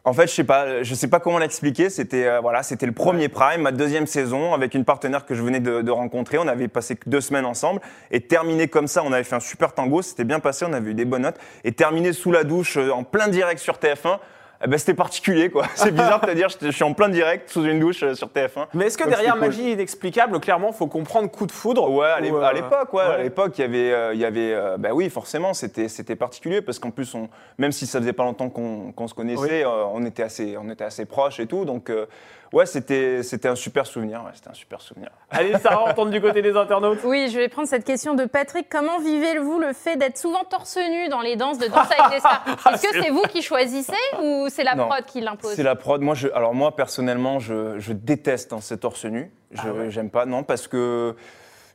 en 0.09 0.13
fait, 0.13 0.25
je 0.25 0.33
sais 0.33 0.43
pas, 0.43 0.81
je 0.81 0.95
sais 0.95 1.07
pas 1.07 1.19
comment 1.19 1.37
l'expliquer. 1.37 1.91
C'était, 1.91 2.25
euh, 2.25 2.39
voilà, 2.39 2.63
c'était 2.63 2.87
le 2.87 2.93
premier 2.93 3.29
prime, 3.29 3.61
ma 3.61 3.71
deuxième 3.71 4.07
saison 4.07 4.55
avec 4.55 4.73
une 4.73 4.83
partenaire 4.83 5.23
que 5.23 5.35
je 5.35 5.43
venais 5.43 5.59
de, 5.59 5.83
de 5.83 5.91
rencontrer. 5.91 6.39
On 6.39 6.47
avait 6.47 6.67
passé 6.67 6.97
deux 7.05 7.21
semaines 7.21 7.45
ensemble 7.45 7.79
et 8.09 8.19
terminé 8.19 8.67
comme 8.67 8.87
ça. 8.87 9.03
On 9.05 9.13
avait 9.13 9.23
fait 9.23 9.35
un 9.35 9.39
super 9.39 9.71
tango, 9.75 10.01
c'était 10.01 10.23
bien 10.23 10.39
passé, 10.39 10.65
on 10.67 10.73
avait 10.73 10.91
eu 10.91 10.93
des 10.95 11.05
bonnes 11.05 11.21
notes 11.21 11.37
et 11.63 11.73
terminé 11.73 12.11
sous 12.11 12.31
la 12.31 12.43
douche 12.43 12.77
euh, 12.77 12.89
en 12.89 13.03
plein 13.03 13.27
direct 13.27 13.61
sur 13.61 13.75
TF1. 13.75 14.17
Eh 14.63 14.67
ben, 14.67 14.77
c'était 14.77 14.93
particulier, 14.93 15.49
quoi. 15.49 15.65
C'est 15.75 15.91
bizarre 15.91 16.19
de 16.21 16.25
te 16.27 16.31
dire, 16.31 16.47
je 16.61 16.69
suis 16.71 16.83
en 16.83 16.93
plein 16.93 17.07
direct 17.09 17.49
sous 17.49 17.63
une 17.63 17.79
douche 17.79 18.03
euh, 18.03 18.13
sur 18.13 18.27
TF1. 18.27 18.67
Mais 18.73 18.87
est-ce 18.87 18.97
que 18.97 19.03
Donc, 19.03 19.11
derrière 19.13 19.33
cool. 19.33 19.41
magie 19.41 19.71
inexplicable, 19.71 20.39
clairement, 20.39 20.71
faut 20.73 20.87
comprendre 20.87 21.29
coup 21.31 21.45
de 21.45 21.51
foudre 21.51 21.89
Ouais, 21.89 22.07
à 22.07 22.19
l'é- 22.19 22.29
ou, 22.31 22.37
euh, 22.37 22.41
à 22.41 22.51
l'époque, 22.51 22.93
ouais, 22.93 23.03
à 23.03 23.17
l'époque, 23.23 23.57
il 23.57 23.61
y 23.61 23.63
avait, 23.63 23.93
euh, 23.93 24.13
il 24.13 24.19
y 24.19 24.25
avait, 24.25 24.53
euh, 24.53 24.77
bah 24.77 24.89
oui, 24.93 25.09
forcément, 25.09 25.53
c'était, 25.53 25.87
c'était 25.87 26.15
particulier 26.17 26.61
parce 26.61 26.77
qu'en 26.79 26.91
plus, 26.91 27.13
on, 27.15 27.29
même 27.57 27.71
si 27.71 27.87
ça 27.87 27.99
faisait 27.99 28.11
pas 28.13 28.23
longtemps 28.23 28.49
qu'on, 28.49 28.91
qu'on 28.91 29.07
se 29.07 29.13
connaissait, 29.13 29.63
on 29.65 30.05
était 30.05 30.23
assez, 30.23 30.57
on 30.61 30.69
était 30.69 30.83
assez 30.83 31.05
proches 31.05 31.39
et 31.39 31.47
tout, 31.47 31.63
donc 31.65 31.89
euh, 31.89 32.05
ouais, 32.53 32.65
c'était, 32.65 33.23
c'était 33.23 33.47
un 33.47 33.55
super 33.55 33.85
souvenir, 33.85 34.23
ouais, 34.23 34.31
c'était 34.33 34.49
un 34.49 34.53
super 34.53 34.81
souvenir. 34.81 35.09
Allez, 35.31 35.53
Sarah, 35.59 35.85
on 35.89 35.93
tourne 35.93 36.09
du 36.11 36.19
côté 36.21 36.41
des 36.41 36.55
internautes. 36.55 36.99
Oui, 37.03 37.29
je 37.31 37.37
vais 37.37 37.47
prendre 37.49 37.67
cette 37.67 37.83
question 37.85 38.15
de 38.15 38.25
Patrick. 38.25 38.67
Comment 38.69 38.99
vivez-vous 38.99 39.59
le 39.59 39.73
fait 39.73 39.95
d'être 39.97 40.17
souvent 40.17 40.43
torse 40.43 40.77
nu 40.77 41.09
dans 41.09 41.21
les 41.21 41.35
danses 41.35 41.57
de 41.57 41.67
danse 41.67 41.87
avec 41.97 42.13
les 42.13 42.19
stars 42.19 42.43
Est-ce 42.73 42.81
que 42.83 43.01
c'est 43.03 43.09
vous 43.11 43.23
qui 43.23 43.41
choisissez 43.41 43.93
ou 44.21 44.47
c'est 44.49 44.63
la 44.63 44.75
Non. 44.75 44.87
prod 44.87 45.05
qui 45.05 45.21
l'impose 45.21 45.53
C'est 45.53 45.63
la 45.63 45.75
prod. 45.75 46.01
Moi, 46.01 46.15
je, 46.15 46.27
alors 46.33 46.53
moi 46.53 46.75
personnellement, 46.75 47.39
je, 47.39 47.79
je 47.79 47.93
déteste 47.93 48.53
hein, 48.53 48.59
ces 48.61 48.77
torse 48.77 49.05
nu. 49.05 49.31
Je, 49.51 49.61
Ah 49.63 49.71
ouais. 49.73 49.89
J'aime 49.91 50.09
pas, 50.09 50.25
non, 50.25 50.43
parce 50.43 50.67
que 50.67 51.15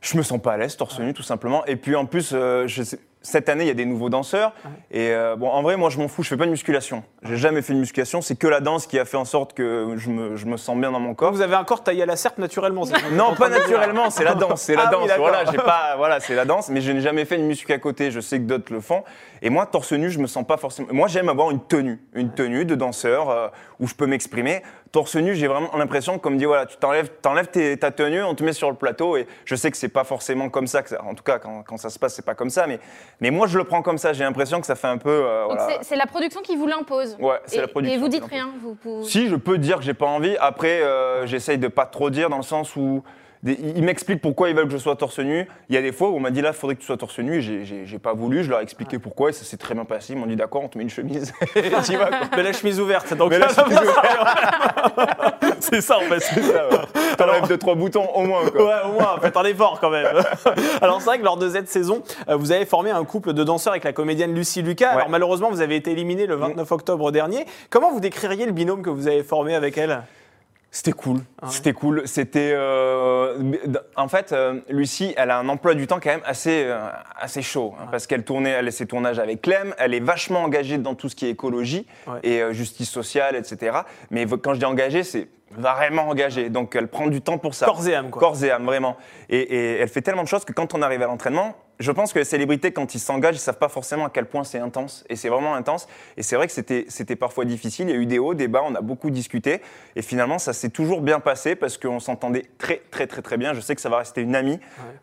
je 0.01 0.17
me 0.17 0.23
sens 0.23 0.41
pas 0.41 0.53
à 0.53 0.57
l'aise 0.57 0.77
torse 0.77 0.99
nu, 0.99 1.13
tout 1.13 1.23
simplement. 1.23 1.65
Et 1.65 1.75
puis 1.75 1.95
en 1.95 2.05
plus, 2.05 2.31
euh, 2.33 2.67
je 2.67 2.83
sais- 2.83 2.99
cette 3.25 3.49
année, 3.49 3.63
il 3.63 3.67
y 3.67 3.71
a 3.71 3.75
des 3.75 3.85
nouveaux 3.85 4.09
danseurs. 4.09 4.53
Et 4.91 5.09
euh, 5.09 5.35
bon, 5.35 5.49
en 5.49 5.61
vrai, 5.63 5.77
moi, 5.77 5.89
je 5.89 5.97
m'en 5.97 6.07
fous. 6.07 6.21
Je 6.23 6.29
fais 6.29 6.37
pas 6.37 6.45
de 6.45 6.51
musculation. 6.51 7.03
J'ai 7.23 7.37
jamais 7.37 7.61
fait 7.61 7.73
de 7.73 7.79
musculation. 7.79 8.21
C'est 8.21 8.35
que 8.37 8.47
la 8.47 8.59
danse 8.59 8.85
qui 8.85 8.99
a 8.99 9.05
fait 9.05 9.17
en 9.17 9.25
sorte 9.25 9.53
que 9.53 9.95
je 9.97 10.09
me, 10.09 10.35
je 10.35 10.45
me 10.45 10.57
sens 10.57 10.77
bien 10.77 10.91
dans 10.91 10.99
mon 10.99 11.15
corps. 11.15 11.31
Vous 11.31 11.41
avez 11.41 11.55
un 11.55 11.63
corps 11.63 11.83
taillé 11.83 12.03
à 12.03 12.05
la 12.05 12.15
serpe 12.15 12.37
naturellement. 12.37 12.83
Non, 13.13 13.33
pas 13.35 13.49
naturellement, 13.49 14.09
c'est 14.09 14.23
la 14.23 14.35
danse, 14.35 14.61
c'est 14.61 14.75
la 14.75 14.83
Ah 14.87 14.91
danse. 14.91 15.09
voilà, 15.17 15.45
j'ai 15.51 15.57
pas, 15.57 15.95
voilà, 15.97 16.19
c'est 16.19 16.35
la 16.35 16.45
danse, 16.45 16.69
mais 16.69 16.81
je 16.81 16.91
n'ai 16.91 17.01
jamais 17.01 17.25
fait 17.25 17.37
de 17.37 17.43
muscu 17.43 17.73
à 17.73 17.79
côté. 17.79 18.11
Je 18.11 18.19
sais 18.19 18.37
que 18.37 18.43
d'autres 18.43 18.71
le 18.71 18.79
font. 18.79 19.03
Et 19.41 19.49
moi, 19.49 19.65
torse 19.65 19.91
nu, 19.93 20.09
je 20.09 20.19
me 20.19 20.27
sens 20.27 20.45
pas 20.45 20.57
forcément. 20.57 20.87
Moi, 20.91 21.07
j'aime 21.07 21.29
avoir 21.29 21.51
une 21.51 21.59
tenue, 21.61 21.99
une 22.13 22.31
tenue 22.31 22.65
de 22.65 22.75
danseur 22.75 23.29
euh, 23.29 23.47
où 23.79 23.87
je 23.87 23.95
peux 23.95 24.05
m'exprimer. 24.05 24.61
Torse 24.95 25.17
nu, 25.17 25.35
j'ai 25.35 25.47
vraiment 25.47 25.75
l'impression 25.75 26.17
qu'on 26.19 26.29
me 26.29 26.37
dit 26.37 26.45
voilà, 26.45 26.65
tu 26.65 26.77
t'enlèves, 26.77 27.09
t'enlèves 27.21 27.49
ta 27.77 27.91
tenue, 27.91 28.23
on 28.23 28.33
te 28.33 28.45
met 28.45 28.53
sur 28.53 28.69
le 28.69 28.77
plateau. 28.77 29.17
Et 29.17 29.27
je 29.43 29.53
sais 29.53 29.69
que 29.69 29.75
c'est 29.75 29.89
pas 29.89 30.05
forcément 30.05 30.47
comme 30.49 30.67
ça. 30.67 30.83
Que 30.83 30.87
ça- 30.87 31.03
en 31.03 31.13
tout 31.13 31.21
cas, 31.23 31.37
quand, 31.37 31.63
quand 31.63 31.75
ça 31.75 31.89
se 31.89 31.99
passe, 31.99 32.15
c'est 32.15 32.23
pas 32.23 32.33
comme 32.33 32.49
ça. 32.49 32.65
Mais, 32.65 32.79
mais 33.19 33.29
moi, 33.29 33.45
je 33.45 33.57
le 33.57 33.65
prends 33.65 33.81
comme 33.81 33.97
ça. 33.97 34.13
J'ai 34.13 34.23
l'impression 34.23 34.61
que 34.61 34.65
ça 34.65 34.75
fait 34.75 34.87
un 34.87 34.97
peu. 34.97 35.09
euh, 35.09 35.43
voilà. 35.47 35.67
c'est- 35.67 35.79
c'est 35.83 35.95
la 35.97 36.05
production 36.05 36.39
qui 36.41 36.55
vous 36.55 36.65
l'impose. 36.65 37.17
Ouais, 37.19 37.41
c'est 37.45 37.59
la 37.59 37.67
production 37.67 37.97
Et 37.97 37.99
vous 38.01 38.07
dites 38.07 38.23
rien. 38.23 38.51
Vous, 38.61 38.77
vous- 38.85 39.03
Si, 39.03 39.27
je 39.27 39.35
peux 39.35 39.57
dire 39.57 39.79
que 39.79 39.83
j'ai 39.83 39.93
pas 39.93 40.05
envie. 40.05 40.37
Après, 40.39 40.81
euh, 40.81 41.27
j'essaye 41.27 41.57
de 41.57 41.67
pas 41.67 41.85
trop 41.85 42.09
dire 42.09 42.29
dans 42.29 42.37
le 42.37 42.43
sens 42.43 42.77
où 42.77 43.03
des- 43.45 43.57
ils 43.77 43.83
m'expliquent 43.83 44.21
pourquoi 44.21 44.49
ils 44.49 44.55
veulent 44.55 44.65
que 44.67 44.73
je 44.73 44.77
sois 44.77 44.95
torse 44.97 45.19
nu. 45.19 45.47
Il 45.69 45.75
y 45.75 45.77
a 45.77 45.81
des 45.81 45.91
fois 45.93 46.09
où 46.09 46.15
on 46.15 46.19
m'a 46.19 46.31
dit 46.31 46.41
là, 46.41 46.49
il 46.49 46.53
faudrait 46.55 46.75
que 46.75 46.81
tu 46.81 46.85
sois 46.87 46.97
torse 46.97 47.19
nu. 47.19 47.41
J'ai- 47.41 47.99
pas 47.99 48.13
voulu. 48.13 48.43
Je 48.43 48.49
leur 48.49 48.59
ai 48.59 48.63
expliqué 48.63 48.99
pourquoi 48.99 49.29
et 49.29 49.33
ça 49.33 49.45
s'est 49.45 49.55
très 49.57 49.73
bien 49.73 49.85
passé. 49.85 50.13
Ils 50.13 50.19
m'ont 50.19 50.25
dit 50.25 50.35
d'accord, 50.35 50.63
on 50.63 50.67
te 50.67 50.77
met 50.77 50.83
une 50.83 50.89
chemise. 50.89 51.31
et 51.55 51.71
t'y 51.83 51.95
vas, 51.95 52.07
quoi. 52.07 52.17
Mais 52.35 52.43
la 52.43 52.51
chemise 52.53 52.79
ouverte. 52.81 53.13
Donc 53.13 53.29
Mais 53.31 53.39
la 53.39 53.47
chemise 53.53 53.77
c'est 55.59 55.81
ça 55.81 55.97
en 55.97 56.01
fait. 56.01 56.19
C'est 56.19 56.41
ça, 56.41 56.67
ouais. 56.69 56.77
T'enlèves 57.17 57.47
deux, 57.47 57.57
trois 57.57 57.75
boutons 57.75 58.07
au 58.13 58.21
moins. 58.23 58.45
Quoi. 58.49 58.65
Ouais, 58.65 58.73
au 58.89 58.91
moins, 58.93 59.17
faites 59.21 59.37
un 59.37 59.43
effort 59.45 59.79
quand 59.79 59.89
même. 59.89 60.07
Alors 60.81 60.99
c'est 60.99 61.05
vrai 61.05 61.19
que 61.19 61.23
lors 61.23 61.37
de 61.37 61.49
cette 61.49 61.69
saison, 61.69 62.03
euh, 62.29 62.35
vous 62.35 62.51
avez 62.51 62.65
formé 62.65 62.89
un 62.91 63.03
couple 63.05 63.33
de 63.33 63.43
danseurs 63.43 63.73
avec 63.73 63.83
la 63.83 63.93
comédienne 63.93 64.33
Lucie 64.33 64.61
Lucas. 64.61 64.89
Alors 64.91 65.09
malheureusement, 65.09 65.49
vous 65.49 65.61
avez 65.61 65.75
été 65.75 65.91
éliminé 65.91 66.25
le 66.25 66.35
29 66.35 66.71
octobre 66.71 67.11
dernier. 67.11 67.45
Comment 67.69 67.91
vous 67.91 67.99
décririez 67.99 68.45
le 68.45 68.51
binôme 68.51 68.81
que 68.81 68.89
vous 68.89 69.07
avez 69.07 69.23
formé 69.23 69.55
avec 69.55 69.77
elle? 69.77 70.01
C'était 70.75 70.91
cool. 70.91 71.19
Ah 71.41 71.45
ouais. 71.45 71.51
C'était 71.53 71.71
cool. 71.71 72.01
C'était. 72.05 72.51
euh, 72.53 73.53
en 73.95 74.09
fait, 74.09 74.33
euh, 74.33 74.59
Lucie, 74.67 75.13
elle 75.15 75.31
a 75.31 75.39
un 75.39 75.47
emploi 75.47 75.73
du 75.73 75.87
temps 75.87 76.01
quand 76.01 76.09
même 76.09 76.19
assez, 76.25 76.65
euh, 76.65 76.89
assez 77.17 77.41
chaud. 77.41 77.73
hein, 77.79 77.87
parce 77.91 78.07
qu'elle 78.07 78.25
tournait, 78.25 78.49
elle 78.49 78.67
a 78.67 78.71
ses 78.71 78.85
tournages 78.85 79.17
avec 79.17 79.41
Clem. 79.41 79.73
Elle 79.77 79.93
est 79.93 80.01
vachement 80.01 80.43
engagée 80.43 80.77
dans 80.77 80.93
tout 80.93 81.07
ce 81.07 81.15
qui 81.15 81.27
est 81.27 81.29
écologie 81.29 81.87
Ouais. 82.07 82.19
et 82.23 82.53
justice 82.53 82.89
sociale, 82.89 83.37
etc. 83.37 83.77
Mais 84.11 84.25
quand 84.25 84.53
je 84.53 84.59
dis 84.59 84.65
engagée, 84.65 85.03
c'est. 85.03 85.29
Vraiment 85.57 86.09
engagée. 86.09 86.49
Donc 86.49 86.75
elle 86.75 86.87
prend 86.87 87.07
du 87.07 87.21
temps 87.21 87.37
pour 87.37 87.53
ça. 87.53 87.65
Corps 87.65 87.87
et 87.87 87.95
âme, 87.95 88.09
quoi. 88.09 88.19
Corps 88.19 88.43
et 88.43 88.51
âme, 88.51 88.65
vraiment. 88.65 88.97
Et, 89.29 89.39
et 89.39 89.77
elle 89.79 89.89
fait 89.89 90.01
tellement 90.01 90.23
de 90.23 90.27
choses 90.27 90.45
que 90.45 90.53
quand 90.53 90.73
on 90.73 90.81
arrive 90.81 91.01
à 91.01 91.07
l'entraînement, 91.07 91.55
je 91.77 91.91
pense 91.91 92.13
que 92.13 92.19
les 92.19 92.25
célébrités, 92.25 92.71
quand 92.71 92.95
ils 92.95 92.99
s'engagent, 92.99 93.35
ils 93.35 93.39
savent 93.39 93.57
pas 93.57 93.67
forcément 93.67 94.05
à 94.05 94.09
quel 94.09 94.27
point 94.27 94.45
c'est 94.45 94.59
intense. 94.59 95.03
Et 95.09 95.17
c'est 95.17 95.27
vraiment 95.27 95.55
intense. 95.55 95.89
Et 96.15 96.23
c'est 96.23 96.37
vrai 96.37 96.47
que 96.47 96.53
c'était, 96.53 97.15
parfois 97.17 97.43
difficile. 97.43 97.89
Il 97.89 97.95
y 97.95 97.97
a 97.97 98.01
eu 98.01 98.05
des 98.05 98.17
hauts, 98.17 98.33
des 98.33 98.47
bas, 98.47 98.61
on 98.65 98.75
a 98.75 98.81
beaucoup 98.81 99.09
discuté. 99.09 99.61
Et 99.97 100.01
finalement, 100.01 100.39
ça 100.39 100.53
s'est 100.53 100.69
toujours 100.69 101.01
bien 101.01 101.19
passé 101.19 101.55
parce 101.55 101.77
qu'on 101.77 101.99
s'entendait 101.99 102.45
très, 102.57 102.81
très, 102.91 103.07
très, 103.07 103.21
très 103.21 103.35
bien. 103.35 103.53
Je 103.53 103.59
sais 103.59 103.75
que 103.75 103.81
ça 103.81 103.89
va 103.89 103.97
rester 103.97 104.21
une 104.21 104.37
amie. 104.37 104.57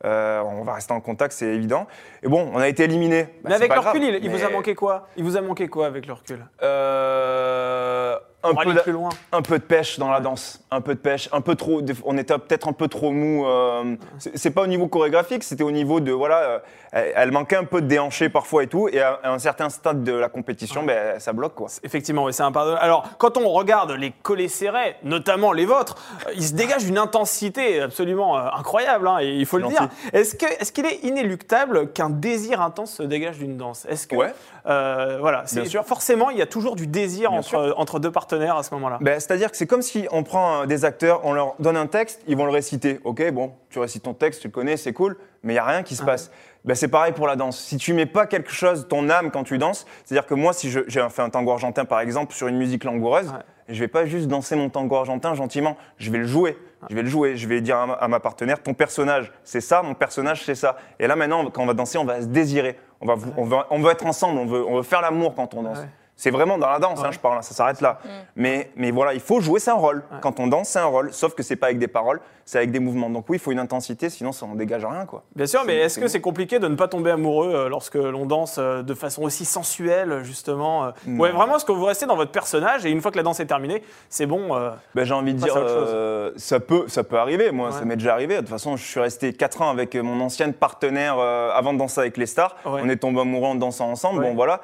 Euh, 0.06 0.40
on 0.40 0.62
va 0.64 0.73
rester 0.73 0.94
en 0.94 1.00
contact, 1.02 1.35
c'est 1.35 1.47
évident. 1.47 1.87
Et 2.23 2.28
bon, 2.28 2.50
on 2.54 2.59
a 2.59 2.68
été 2.68 2.85
éliminés. 2.85 3.25
Bah, 3.25 3.28
Mais 3.44 3.50
c'est 3.50 3.56
avec 3.56 3.75
le 3.75 3.80
grave. 3.80 3.94
recul, 3.94 4.09
il, 4.09 4.25
il 4.25 4.30
vous 4.30 4.42
a 4.42 4.49
manqué 4.49 4.75
quoi? 4.75 5.09
Il 5.18 5.25
vous 5.25 5.37
a 5.37 5.42
manqué 5.42 5.68
quoi 5.68 5.87
avec 5.87 6.06
le 6.06 6.14
recul? 6.14 6.47
Euh, 6.62 8.16
un, 8.44 8.54
peu 8.54 8.61
aller 8.61 8.75
d'a- 8.75 8.82
plus 8.82 8.92
loin. 8.92 9.08
un 9.32 9.42
peu 9.42 9.58
de 9.58 9.64
pêche 9.64 9.99
dans 9.99 10.11
la 10.11 10.20
danse, 10.20 10.61
un 10.70 10.80
peu 10.80 10.94
de 10.94 11.00
pêche, 11.00 11.28
un 11.32 11.40
peu 11.40 11.54
trop. 11.54 11.80
On 12.04 12.16
était 12.18 12.37
peut-être 12.38 12.68
un 12.68 12.72
peu 12.72 12.88
trop 12.88 13.11
mou. 13.12 13.46
euh, 13.46 13.96
c'est 14.18 14.50
pas 14.50 14.62
au 14.62 14.66
niveau 14.66 14.88
chorégraphique, 14.88 15.44
c'était 15.44 15.64
au 15.64 15.70
niveau 15.70 16.00
de 16.00 16.12
voilà, 16.12 16.37
euh, 16.38 16.58
elle, 16.92 17.30
manquait 17.32 17.56
un 17.56 17.64
peu 17.64 17.80
de 17.80 17.87
déhanché 17.87 18.28
parfois 18.28 18.62
et 18.64 18.66
tout. 18.66 18.88
Et 18.88 19.00
à, 19.00 19.20
à 19.22 19.30
un 19.30 19.38
certain 19.38 19.68
stade 19.70 20.02
de 20.04 20.12
la 20.12 20.28
compétition, 20.28 20.82
ben, 20.82 21.18
ça 21.20 21.32
bloque 21.32 21.54
quoi. 21.54 21.68
Effectivement, 21.82 22.25
oui, 22.25 22.32
c'est 22.32 22.42
impardonnable. 22.42 22.82
Alors, 22.84 23.08
quand 23.18 23.37
on 23.37 23.49
regarde 23.49 23.92
les 23.92 24.11
collets 24.22 24.49
serrés, 24.49 24.96
notamment 25.02 25.52
les 25.52 25.66
vôtres, 25.66 25.96
euh, 26.26 26.32
il 26.34 26.42
se 26.44 26.54
dégage 26.54 26.84
une 26.87 26.99
intensité 26.99 27.80
absolument 27.80 28.38
euh, 28.38 28.49
incroyable, 28.56 29.06
hein, 29.08 29.18
et 29.20 29.28
il 29.30 29.46
faut 29.46 29.58
le 29.58 29.68
dire. 29.68 29.88
Est-ce 30.12 30.34
que- 30.34 30.46
est-ce 30.61 30.72
qu'il 30.72 30.87
est, 30.87 31.00
inéluctable 31.04 31.92
qu'un 31.92 32.11
désir 32.11 32.61
intense 32.61 32.92
se 32.94 33.02
dégage 33.02 33.38
d'une 33.38 33.56
danse? 33.56 33.87
Est-ce 33.88 34.06
que, 34.06 34.16
Ouais. 34.16 34.32
euh, 34.66 35.18
voilà, 35.20 35.42
c'est 35.46 35.61
Bien 35.62 35.70
sûr. 35.70 35.84
forcément, 35.84 36.30
il 36.30 36.38
y 36.38 36.42
a 36.42 36.46
toujours 36.46 36.76
du 36.76 36.87
désir 36.87 37.30
Bien 37.30 37.38
entre, 37.40 37.49
sûr. 37.49 37.75
entre 37.78 37.99
deux 37.99 38.11
à 38.32 38.62
ce 38.62 38.72
moment-là. 38.74 38.98
Ben, 39.00 39.20
C'est-à-dire 39.20 39.50
que 39.50 39.56
c'est 39.56 39.66
comme 39.66 39.82
si 39.82 40.06
on 40.10 40.22
prend 40.22 40.66
des 40.66 40.84
acteurs, 40.84 41.20
on 41.24 41.32
leur 41.32 41.54
donne 41.58 41.76
un 41.76 41.86
texte, 41.86 42.22
ils 42.26 42.36
vont 42.36 42.44
le 42.46 42.50
réciter. 42.52 43.00
Ok, 43.04 43.28
bon, 43.30 43.52
tu 43.70 43.78
récites 43.78 44.02
ton 44.04 44.14
texte, 44.14 44.40
tu 44.42 44.48
le 44.48 44.52
connais, 44.52 44.76
c'est 44.76 44.92
cool, 44.92 45.16
mais 45.42 45.52
il 45.52 45.56
n'y 45.56 45.60
a 45.60 45.64
rien 45.64 45.82
qui 45.82 45.94
se 45.96 46.02
passe. 46.02 46.30
Ben, 46.64 46.74
c'est 46.74 46.88
pareil 46.88 47.12
pour 47.12 47.26
la 47.26 47.36
danse. 47.36 47.58
Si 47.58 47.76
tu 47.76 47.92
mets 47.92 48.06
pas 48.06 48.26
quelque 48.26 48.52
chose, 48.52 48.86
ton 48.88 49.08
âme 49.10 49.30
quand 49.30 49.44
tu 49.44 49.58
danses, 49.58 49.86
c'est-à-dire 50.04 50.26
que 50.26 50.34
moi, 50.34 50.52
si 50.52 50.70
j'ai 50.70 51.08
fait 51.10 51.22
un 51.22 51.30
tango 51.30 51.50
argentin 51.52 51.84
par 51.84 52.00
exemple 52.00 52.32
sur 52.34 52.46
une 52.48 52.56
musique 52.56 52.84
langoureuse, 52.84 53.26
Ouais. 53.28 53.38
je 53.68 53.80
vais 53.80 53.88
pas 53.88 54.06
juste 54.06 54.28
danser 54.28 54.54
mon 54.56 54.68
tango 54.70 54.94
argentin 54.96 55.34
gentiment, 55.34 55.76
je 55.98 56.10
vais 56.10 56.18
le 56.18 56.26
jouer. 56.26 56.56
Je 56.90 56.96
vais 56.96 57.02
le 57.02 57.08
jouer, 57.08 57.36
je 57.36 57.46
vais 57.46 57.60
dire 57.60 57.76
à 57.78 57.86
ma, 57.86 57.92
à 57.94 58.08
ma 58.08 58.18
partenaire, 58.18 58.60
ton 58.60 58.74
personnage, 58.74 59.32
c'est 59.44 59.60
ça, 59.60 59.82
mon 59.82 59.94
personnage, 59.94 60.44
c'est 60.44 60.56
ça. 60.56 60.76
Et 60.98 61.06
là 61.06 61.14
maintenant, 61.14 61.48
quand 61.50 61.62
on 61.62 61.66
va 61.66 61.74
danser, 61.74 61.96
on 61.98 62.04
va 62.04 62.20
se 62.20 62.26
désirer. 62.26 62.76
On 63.00 63.06
va, 63.06 63.14
on 63.36 63.44
va, 63.44 63.66
on 63.70 63.80
veut 63.80 63.90
être 63.92 64.04
ensemble, 64.06 64.38
on 64.38 64.46
veut, 64.46 64.64
on 64.66 64.76
veut 64.76 64.82
faire 64.82 65.00
l'amour 65.00 65.34
quand 65.34 65.54
on 65.54 65.62
danse. 65.64 65.78
Ouais. 65.78 65.88
C'est 66.22 66.30
vraiment 66.30 66.56
dans 66.56 66.70
la 66.70 66.78
danse, 66.78 67.02
hein, 67.02 67.10
je 67.10 67.18
parle, 67.18 67.38
hein, 67.38 67.42
ça 67.42 67.52
s'arrête 67.52 67.80
là. 67.80 67.98
Mais, 68.36 68.70
mais 68.76 68.92
voilà, 68.92 69.12
il 69.12 69.18
faut 69.18 69.40
jouer, 69.40 69.58
c'est 69.58 69.72
un 69.72 69.74
rôle. 69.74 70.04
Quand 70.20 70.38
on 70.38 70.46
danse, 70.46 70.68
c'est 70.68 70.78
un 70.78 70.84
rôle. 70.84 71.12
Sauf 71.12 71.34
que 71.34 71.42
c'est 71.42 71.56
pas 71.56 71.66
avec 71.66 71.80
des 71.80 71.88
paroles, 71.88 72.20
c'est 72.44 72.58
avec 72.58 72.70
des 72.70 72.78
mouvements. 72.78 73.10
Donc 73.10 73.24
oui, 73.28 73.38
il 73.38 73.40
faut 73.40 73.50
une 73.50 73.58
intensité, 73.58 74.08
sinon 74.08 74.30
ça 74.30 74.46
en 74.46 74.54
dégage 74.54 74.84
rien, 74.84 75.04
quoi. 75.04 75.24
Bien 75.34 75.46
sûr, 75.46 75.64
mais 75.66 75.78
est-ce 75.78 75.98
que 75.98 76.06
c'est 76.06 76.20
compliqué 76.20 76.60
de 76.60 76.68
ne 76.68 76.76
pas 76.76 76.86
tomber 76.86 77.10
amoureux 77.10 77.52
euh, 77.52 77.68
lorsque 77.68 77.96
l'on 77.96 78.24
danse 78.24 78.54
euh, 78.60 78.84
de 78.84 78.94
façon 78.94 79.24
aussi 79.24 79.44
sensuelle, 79.44 80.20
justement 80.22 80.84
euh, 80.84 80.90
Non. 81.08 81.22
Ouais, 81.24 81.32
vraiment, 81.32 81.56
est-ce 81.56 81.64
que 81.64 81.72
vous 81.72 81.84
restez 81.86 82.06
dans 82.06 82.14
votre 82.14 82.30
personnage 82.30 82.86
et 82.86 82.90
une 82.90 83.00
fois 83.00 83.10
que 83.10 83.16
la 83.16 83.24
danse 83.24 83.40
est 83.40 83.46
terminée, 83.46 83.82
c'est 84.08 84.26
bon 84.26 84.54
euh, 84.54 84.70
Ben, 84.94 85.02
j'ai 85.04 85.14
envie 85.14 85.34
de 85.34 85.40
dire, 85.40 85.54
euh, 85.56 86.30
ça, 86.36 86.60
peut, 86.60 86.84
ça 86.86 87.02
peut 87.02 87.18
arriver. 87.18 87.50
Moi, 87.50 87.70
Ouais. 87.70 87.72
ça 87.76 87.84
m'est 87.84 87.96
déjà 87.96 88.12
arrivé. 88.12 88.36
De 88.36 88.40
toute 88.42 88.48
façon, 88.48 88.76
je 88.76 88.84
suis 88.84 89.00
resté 89.00 89.32
4 89.32 89.62
ans 89.62 89.70
avec 89.70 89.96
mon 89.96 90.20
ancienne 90.20 90.52
partenaire 90.52 91.16
euh, 91.18 91.50
avant 91.52 91.72
de 91.72 91.78
danser 91.78 91.98
avec 92.00 92.16
les 92.16 92.26
stars. 92.26 92.54
Ouais. 92.64 92.80
On 92.84 92.88
est 92.88 92.96
tombé 92.98 93.20
amoureux 93.22 93.48
en 93.48 93.54
dansant 93.56 93.90
ensemble. 93.90 94.20
Ouais. 94.20 94.28
Bon, 94.28 94.36
voilà. 94.36 94.60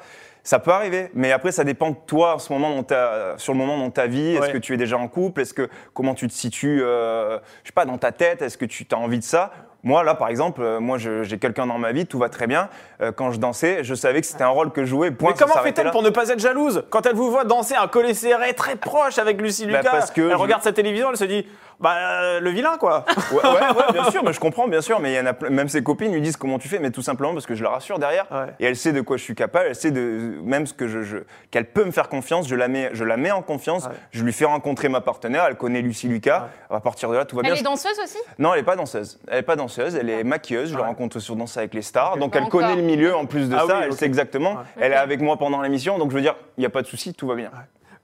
Ça 0.49 0.57
peut 0.57 0.71
arriver, 0.71 1.11
mais 1.13 1.31
après 1.31 1.51
ça 1.51 1.63
dépend 1.63 1.91
de 1.91 1.95
toi 2.07 2.33
en 2.33 2.39
ce 2.39 2.51
moment 2.51 2.73
dans 2.75 2.81
ta, 2.81 3.35
sur 3.37 3.53
le 3.53 3.59
moment 3.59 3.77
dans 3.77 3.91
ta 3.91 4.07
vie. 4.07 4.31
Est-ce 4.33 4.47
Ouais. 4.47 4.51
que 4.53 4.57
tu 4.57 4.73
es 4.73 4.77
déjà 4.77 4.97
en 4.97 5.07
couple? 5.07 5.41
Est-ce 5.41 5.53
que 5.53 5.69
comment 5.93 6.15
tu 6.15 6.27
te 6.27 6.33
situes 6.33 6.81
euh, 6.81 7.37
Je 7.61 7.67
sais 7.67 7.71
pas 7.73 7.85
dans 7.85 7.99
ta 7.99 8.11
tête? 8.11 8.41
Est-ce 8.41 8.57
que 8.57 8.65
tu 8.65 8.87
as 8.91 8.97
envie 8.97 9.19
de 9.19 9.23
ça? 9.23 9.51
Moi 9.83 10.03
là 10.03 10.13
par 10.15 10.27
exemple, 10.29 10.61
euh, 10.61 10.79
moi 10.79 10.97
j'ai 10.97 11.39
quelqu'un 11.39 11.65
dans 11.67 11.77
ma 11.77 11.91
vie, 11.91 12.05
tout 12.05 12.19
va 12.19 12.29
très 12.29 12.47
bien. 12.47 12.69
Euh, 13.01 13.11
quand 13.13 13.31
je 13.31 13.39
dansais, 13.39 13.83
je 13.83 13.95
savais 13.95 14.19
que 14.21 14.27
c'était 14.27 14.43
un 14.43 14.49
rôle 14.49 14.71
que 14.71 14.83
je 14.83 14.89
jouais. 14.89 15.11
Point, 15.11 15.31
Mais 15.31 15.37
comment 15.37 15.53
fait-elle 15.63 15.91
pour 15.91 16.03
ne 16.03 16.09
pas 16.09 16.29
être 16.29 16.39
jalouse 16.39 16.83
quand 16.89 17.05
elle 17.05 17.15
vous 17.15 17.31
voit 17.31 17.45
danser 17.45 17.75
un 17.75 17.87
collet 17.87 18.13
serré 18.13 18.53
très 18.53 18.75
proche 18.75 19.17
avec 19.19 19.39
Lucie 19.41 19.65
Bah, 19.67 19.77
Lucas 19.77 19.91
parce 19.91 20.11
que 20.11 20.21
Elle 20.21 20.31
je- 20.31 20.35
regarde 20.35 20.63
sa 20.63 20.73
télévision, 20.73 21.09
elle 21.11 21.17
se 21.17 21.23
dit 21.25 21.47
bah 21.79 21.93
euh, 21.95 22.39
le 22.41 22.49
vilain 22.49 22.75
quoi. 22.77 23.05
Ouais, 23.31 23.37
ouais, 23.41 23.51
ouais, 23.51 23.93
bien 23.93 24.11
sûr, 24.11 24.21
mais 24.21 24.33
je 24.33 24.39
comprends, 24.41 24.67
bien 24.67 24.81
sûr. 24.81 24.99
Mais 24.99 25.13
il 25.13 25.15
y 25.15 25.19
en 25.21 25.25
a 25.27 25.49
même 25.49 25.69
ses 25.69 25.81
copines 25.81 26.11
lui 26.11 26.19
disent 26.19 26.35
comment 26.35 26.59
tu 26.59 26.67
fais, 26.67 26.79
mais 26.79 26.91
tout 26.91 27.01
simplement 27.01 27.31
parce 27.31 27.45
que 27.45 27.55
je 27.55 27.63
la 27.63 27.69
rassure 27.69 27.99
derrière. 27.99 28.25
Ouais. 28.31 28.47
Et 28.59 28.65
elle 28.65 28.75
sait 28.75 28.91
de 28.91 28.99
quoi 28.99 29.15
je 29.15 29.23
suis 29.23 29.35
capable, 29.35 29.67
elle 29.69 29.75
sait 29.75 29.91
de 29.91 30.39
même 30.43 30.67
ce 30.67 30.73
que 30.73 30.89
je, 30.89 31.03
je- 31.03 31.17
qu'elle 31.51 31.65
peut 31.71 31.85
me 31.85 31.91
faire 31.91 32.09
confiance. 32.09 32.49
Je 32.49 32.55
la 32.55 32.67
mets, 32.67 32.89
je 32.91 33.05
la 33.05 33.15
mets 33.15 33.31
en 33.31 33.41
confiance. 33.41 33.85
Ouais. 33.85 33.91
Je 34.11 34.23
lui 34.25 34.33
fais 34.33 34.43
rencontrer 34.43 34.89
ma 34.89 34.99
partenaire. 34.99 35.45
Elle 35.47 35.55
connaît 35.55 35.81
Lucie 35.81 36.09
Lucas. 36.09 36.49
À 36.69 36.81
partir 36.81 37.09
de 37.11 37.15
là, 37.15 37.23
tout 37.23 37.37
va 37.37 37.43
Elle 37.45 37.53
bien. 37.53 37.61
est 37.61 37.63
danseuse 37.63 37.97
aussi? 38.03 38.17
Non, 38.39 38.53
elle 38.53 38.59
est 38.59 38.63
pas 38.63 38.75
danseuse. 38.75 39.17
Elle 39.29 39.37
est 39.39 39.41
pas 39.43 39.55
danseuse. 39.55 39.68
Elle 39.77 40.09
est 40.09 40.23
maquilleuse. 40.23 40.71
Je 40.71 40.77
la 40.77 40.85
rencontre 40.85 41.19
sur 41.19 41.35
Danse 41.35 41.57
avec 41.57 41.73
les 41.73 41.81
stars. 41.81 42.17
Donc 42.17 42.35
elle 42.35 42.47
connaît 42.49 42.75
le 42.75 42.81
milieu 42.81 43.15
en 43.15 43.25
plus 43.25 43.49
de 43.49 43.55
Ah 43.55 43.65
ça. 43.67 43.77
oui, 43.79 43.83
elle 43.85 43.93
sait 43.93 44.05
exactement. 44.05 44.51
Ouais. 44.53 44.57
Elle 44.81 44.91
est 44.93 44.95
avec 44.95 45.21
moi 45.21 45.37
pendant 45.37 45.61
l'émission. 45.61 45.97
Donc 45.97 46.09
je 46.11 46.15
veux 46.15 46.21
dire, 46.21 46.35
il 46.57 46.61
n'y 46.61 46.65
a 46.65 46.69
pas 46.69 46.81
de 46.81 46.87
souci, 46.87 47.13
tout 47.13 47.27
va 47.27 47.35
bien. 47.35 47.51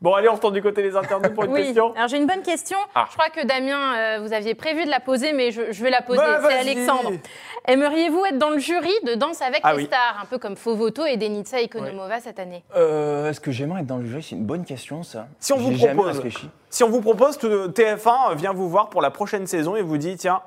Bon 0.01 0.13
allez, 0.13 0.27
on 0.27 0.33
retourne 0.35 0.53
du 0.53 0.61
côté 0.61 0.83
des 0.83 0.95
internautes 0.95 1.33
pour 1.33 1.45
une 1.45 1.53
Oui. 1.53 1.63
question. 1.63 1.93
Alors 1.95 2.09
j'ai 2.09 2.17
une 2.17 2.27
bonne 2.27 2.41
question. 2.43 2.77
Ah. 2.93 3.07
Je 3.09 3.13
crois 3.17 3.29
que 3.29 3.47
Damien, 3.47 3.95
euh, 3.95 4.19
vous 4.21 4.33
aviez 4.33 4.53
prévu 4.53 4.83
de 4.83 4.89
la 4.89 4.99
poser, 4.99 5.31
mais 5.31 5.51
je, 5.51 5.71
je 5.71 5.81
vais 5.83 5.89
la 5.89 6.01
poser. 6.01 6.19
Bah, 6.19 6.41
C'est. 6.49 6.53
Alexandre. 6.59 7.13
Aimeriez-vous 7.67 8.25
être 8.25 8.37
dans 8.37 8.49
le 8.49 8.59
jury 8.59 8.91
de 9.07 9.15
Danse 9.15 9.41
avec 9.41 9.61
Ah 9.63 9.71
les 9.71 9.77
oui. 9.79 9.85
stars, 9.85 10.19
un 10.21 10.25
peu 10.25 10.37
comme 10.37 10.55
Fovoto 10.57 11.05
et 11.05 11.17
Denitsa 11.17 11.61
Ikonomova 11.61 12.19
cette 12.19 12.39
année? 12.39 12.63
Euh, 12.75 13.29
Est-ce 13.29 13.39
que 13.39 13.51
j'aimerais 13.51 13.81
être 13.81 13.87
dans 13.87 13.97
le 13.97 14.05
jury? 14.05 14.21
C'est 14.21 14.35
une 14.35 14.45
bonne 14.45 14.65
question, 14.65 15.01
ça. 15.01 15.27
Si 15.39 15.53
on 15.53 15.57
vous 15.57 15.71
propose-. 15.75 16.21
Si 16.69 16.83
on 16.83 16.89
vous 16.89 17.01
propose, 17.01 17.37
tout- 17.37 17.69
TF1 17.69 18.35
vient 18.35 18.53
vous 18.53 18.69
voir 18.69 18.89
pour 18.89 19.01
la 19.01 19.09
prochaine 19.09 19.47
saison 19.47 19.75
et 19.77 19.81
vous 19.81 19.97
dit 19.97 20.17
tiens, 20.17 20.41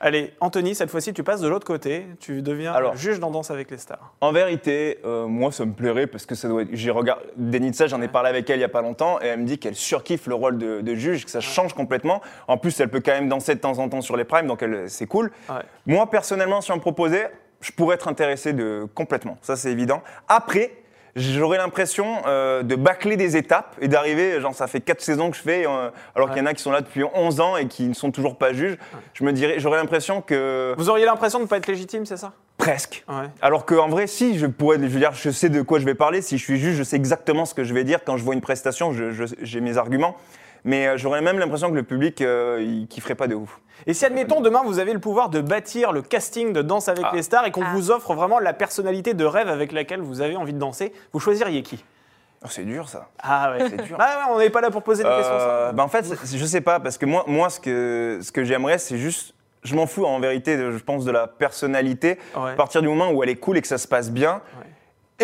allez 0.00 0.34
Anthony, 0.40 0.74
cette 0.74 0.90
fois-ci 0.90 1.12
tu 1.12 1.22
passes 1.22 1.40
de 1.40 1.48
l'autre 1.48 1.66
côté, 1.66 2.06
tu 2.20 2.42
deviens 2.42 2.72
Alors. 2.72 2.96
juge 2.96 3.20
dans 3.20 3.30
Danse 3.30 3.50
avec 3.50 3.70
les 3.70 3.78
stars. 3.78 4.14
En 4.20 4.32
vérité, 4.32 4.98
euh, 5.04 5.26
moi, 5.26 5.52
ça 5.52 5.64
me 5.64 5.72
plairait 5.72 6.06
parce 6.06 6.26
que 6.26 6.34
ça 6.34 6.48
doit 6.48 6.62
être. 6.62 6.70
J'ai 6.72 6.90
regardé 6.90 7.24
Denitsa, 7.36 7.86
j'en 7.86 8.02
ai 8.02 8.08
parlé 8.08 8.28
avec 8.28 8.48
elle 8.50 8.58
il 8.58 8.62
y 8.62 8.64
a 8.64 8.68
pas 8.68 8.82
longtemps, 8.82 9.20
et 9.20 9.26
elle 9.26 9.40
me 9.40 9.46
dit 9.46 9.58
qu'elle 9.58 9.74
surkiffe 9.74 10.26
le 10.26 10.34
rôle 10.34 10.58
de, 10.58 10.80
de 10.80 10.94
juge, 10.94 11.24
que 11.24 11.30
ça 11.30 11.40
change 11.40 11.74
complètement. 11.74 12.20
En 12.46 12.58
plus, 12.58 12.78
elle 12.80 12.88
peut 12.88 13.00
quand 13.00 13.12
même 13.12 13.28
danser 13.28 13.54
de 13.54 13.60
temps 13.60 13.78
en 13.78 13.88
temps 13.88 14.00
sur 14.00 14.16
les 14.16 14.24
primes, 14.24 14.46
donc 14.46 14.64
c'est 14.86 15.06
cool. 15.06 15.30
Ouais. 15.48 15.56
Moi, 15.86 16.08
personnellement, 16.10 16.60
si 16.60 16.72
on 16.72 16.76
me 16.76 16.80
proposait, 16.80 17.30
je 17.60 17.72
pourrais 17.72 17.96
être 17.96 18.08
intéressé 18.08 18.52
de 18.52 18.86
complètement. 18.94 19.38
Ça, 19.42 19.56
c'est 19.56 19.70
évident. 19.70 20.02
Après. 20.28 20.72
J'aurais 21.18 21.58
l'impression 21.58 22.22
euh, 22.26 22.62
de 22.62 22.76
bâcler 22.76 23.16
des 23.16 23.36
étapes 23.36 23.76
et 23.80 23.88
d'arriver, 23.88 24.40
genre 24.40 24.54
ça 24.54 24.66
fait 24.66 24.80
quatre 24.80 25.00
saisons 25.00 25.30
que 25.30 25.36
je 25.36 25.42
fais, 25.42 25.66
euh, 25.66 25.90
alors 26.14 26.30
qu'il 26.30 26.38
y 26.38 26.40
en 26.40 26.46
a 26.46 26.54
qui 26.54 26.62
sont 26.62 26.70
là 26.70 26.80
depuis 26.80 27.02
11 27.02 27.40
ans 27.40 27.56
et 27.56 27.66
qui 27.66 27.84
ne 27.84 27.94
sont 27.94 28.10
toujours 28.10 28.36
pas 28.36 28.52
juges. 28.52 28.78
Je 29.14 29.24
me 29.24 29.32
dirais, 29.32 29.56
j'aurais 29.58 29.78
l'impression 29.78 30.22
que 30.22 30.74
Vous 30.78 30.88
auriez 30.88 31.04
l'impression 31.04 31.38
de 31.38 31.44
ne 31.44 31.48
pas 31.48 31.56
être 31.56 31.66
légitime, 31.66 32.06
c'est 32.06 32.16
ça? 32.16 32.32
Presque. 32.56 33.04
Ouais. 33.08 33.26
Alors 33.40 33.66
qu'en 33.66 33.88
vrai, 33.88 34.06
si, 34.06 34.38
je 34.38 34.46
pourrais, 34.46 34.76
je 34.78 34.86
veux 34.86 34.98
dire, 34.98 35.12
je 35.12 35.30
sais 35.30 35.48
de 35.48 35.62
quoi 35.62 35.78
je 35.78 35.84
vais 35.84 35.94
parler. 35.94 36.22
Si 36.22 36.38
je 36.38 36.44
suis 36.44 36.58
juge, 36.58 36.76
je 36.76 36.82
sais 36.82 36.96
exactement 36.96 37.44
ce 37.44 37.54
que 37.54 37.64
je 37.64 37.72
vais 37.72 37.84
dire. 37.84 38.00
Quand 38.04 38.16
je 38.16 38.24
vois 38.24 38.34
une 38.34 38.40
prestation, 38.40 38.92
j'ai 38.92 39.60
mes 39.60 39.76
arguments. 39.76 40.16
Mais 40.64 40.86
euh, 40.88 40.96
j'aurais 40.96 41.20
même 41.22 41.38
l'impression 41.38 41.70
que 41.70 41.74
le 41.76 41.82
public, 41.82 42.20
euh, 42.20 42.58
il 42.60 42.86
kifferait 42.88 43.14
pas 43.14 43.26
de 43.28 43.34
ouf. 43.34 43.60
Et 43.86 43.94
si, 43.94 44.04
admettons, 44.04 44.40
demain, 44.40 44.62
vous 44.64 44.78
avez 44.80 44.92
le 44.92 44.98
pouvoir 44.98 45.28
de 45.28 45.40
bâtir 45.40 45.92
le 45.92 46.02
casting 46.02 46.52
de 46.52 46.62
Danse 46.62 46.88
avec 46.88 47.04
Ah. 47.06 47.12
les 47.14 47.22
stars 47.22 47.46
et 47.46 47.50
qu'on 47.52 47.62
Ah. 47.62 47.72
vous 47.72 47.90
offre 47.90 48.12
vraiment 48.14 48.38
la 48.40 48.52
personnalité 48.52 49.14
de 49.14 49.24
rêve 49.24 49.48
avec 49.48 49.72
laquelle 49.72 50.00
vous 50.00 50.20
avez 50.20 50.36
envie 50.36 50.52
de 50.52 50.58
danser, 50.58 50.92
vous 51.12 51.20
choisiriez 51.20 51.62
qui? 51.62 51.84
Oh, 52.44 52.46
c'est 52.50 52.64
dur, 52.64 52.88
ça. 52.88 53.08
Ah 53.20 53.52
ouais, 53.52 53.68
C'est 53.68 53.82
dur. 53.82 53.96
Ah 54.00 54.26
ouais, 54.28 54.34
on 54.34 54.38
n'est 54.38 54.50
pas 54.50 54.60
là 54.60 54.70
pour 54.70 54.82
poser 54.82 55.02
des 55.02 55.08
questions. 55.08 55.34
Euh, 55.34 55.66
ça. 55.68 55.72
bah, 55.72 55.82
en 55.84 55.88
fait, 55.88 56.04
je 56.24 56.44
sais 56.44 56.60
pas, 56.60 56.78
parce 56.80 56.96
que 56.98 57.06
moi, 57.06 57.24
moi 57.26 57.50
ce 57.50 57.58
que, 57.60 58.18
ce 58.22 58.30
que 58.32 58.44
j'aimerais, 58.44 58.78
c'est 58.78 58.98
juste. 58.98 59.34
Je 59.64 59.74
m'en 59.74 59.86
fous 59.88 60.04
en 60.06 60.20
vérité, 60.20 60.56
je 60.56 60.78
pense, 60.78 61.04
de 61.04 61.10
la 61.10 61.26
personnalité. 61.26 62.18
Ouais. 62.36 62.52
À 62.52 62.54
partir 62.54 62.80
du 62.80 62.86
moment 62.88 63.10
où 63.10 63.22
elle 63.24 63.28
est 63.28 63.36
cool 63.36 63.56
et 63.58 63.60
que 63.60 63.66
ça 63.66 63.76
se 63.78 63.88
passe 63.88 64.10
bien, 64.10 64.34
Ouais. 64.60 64.66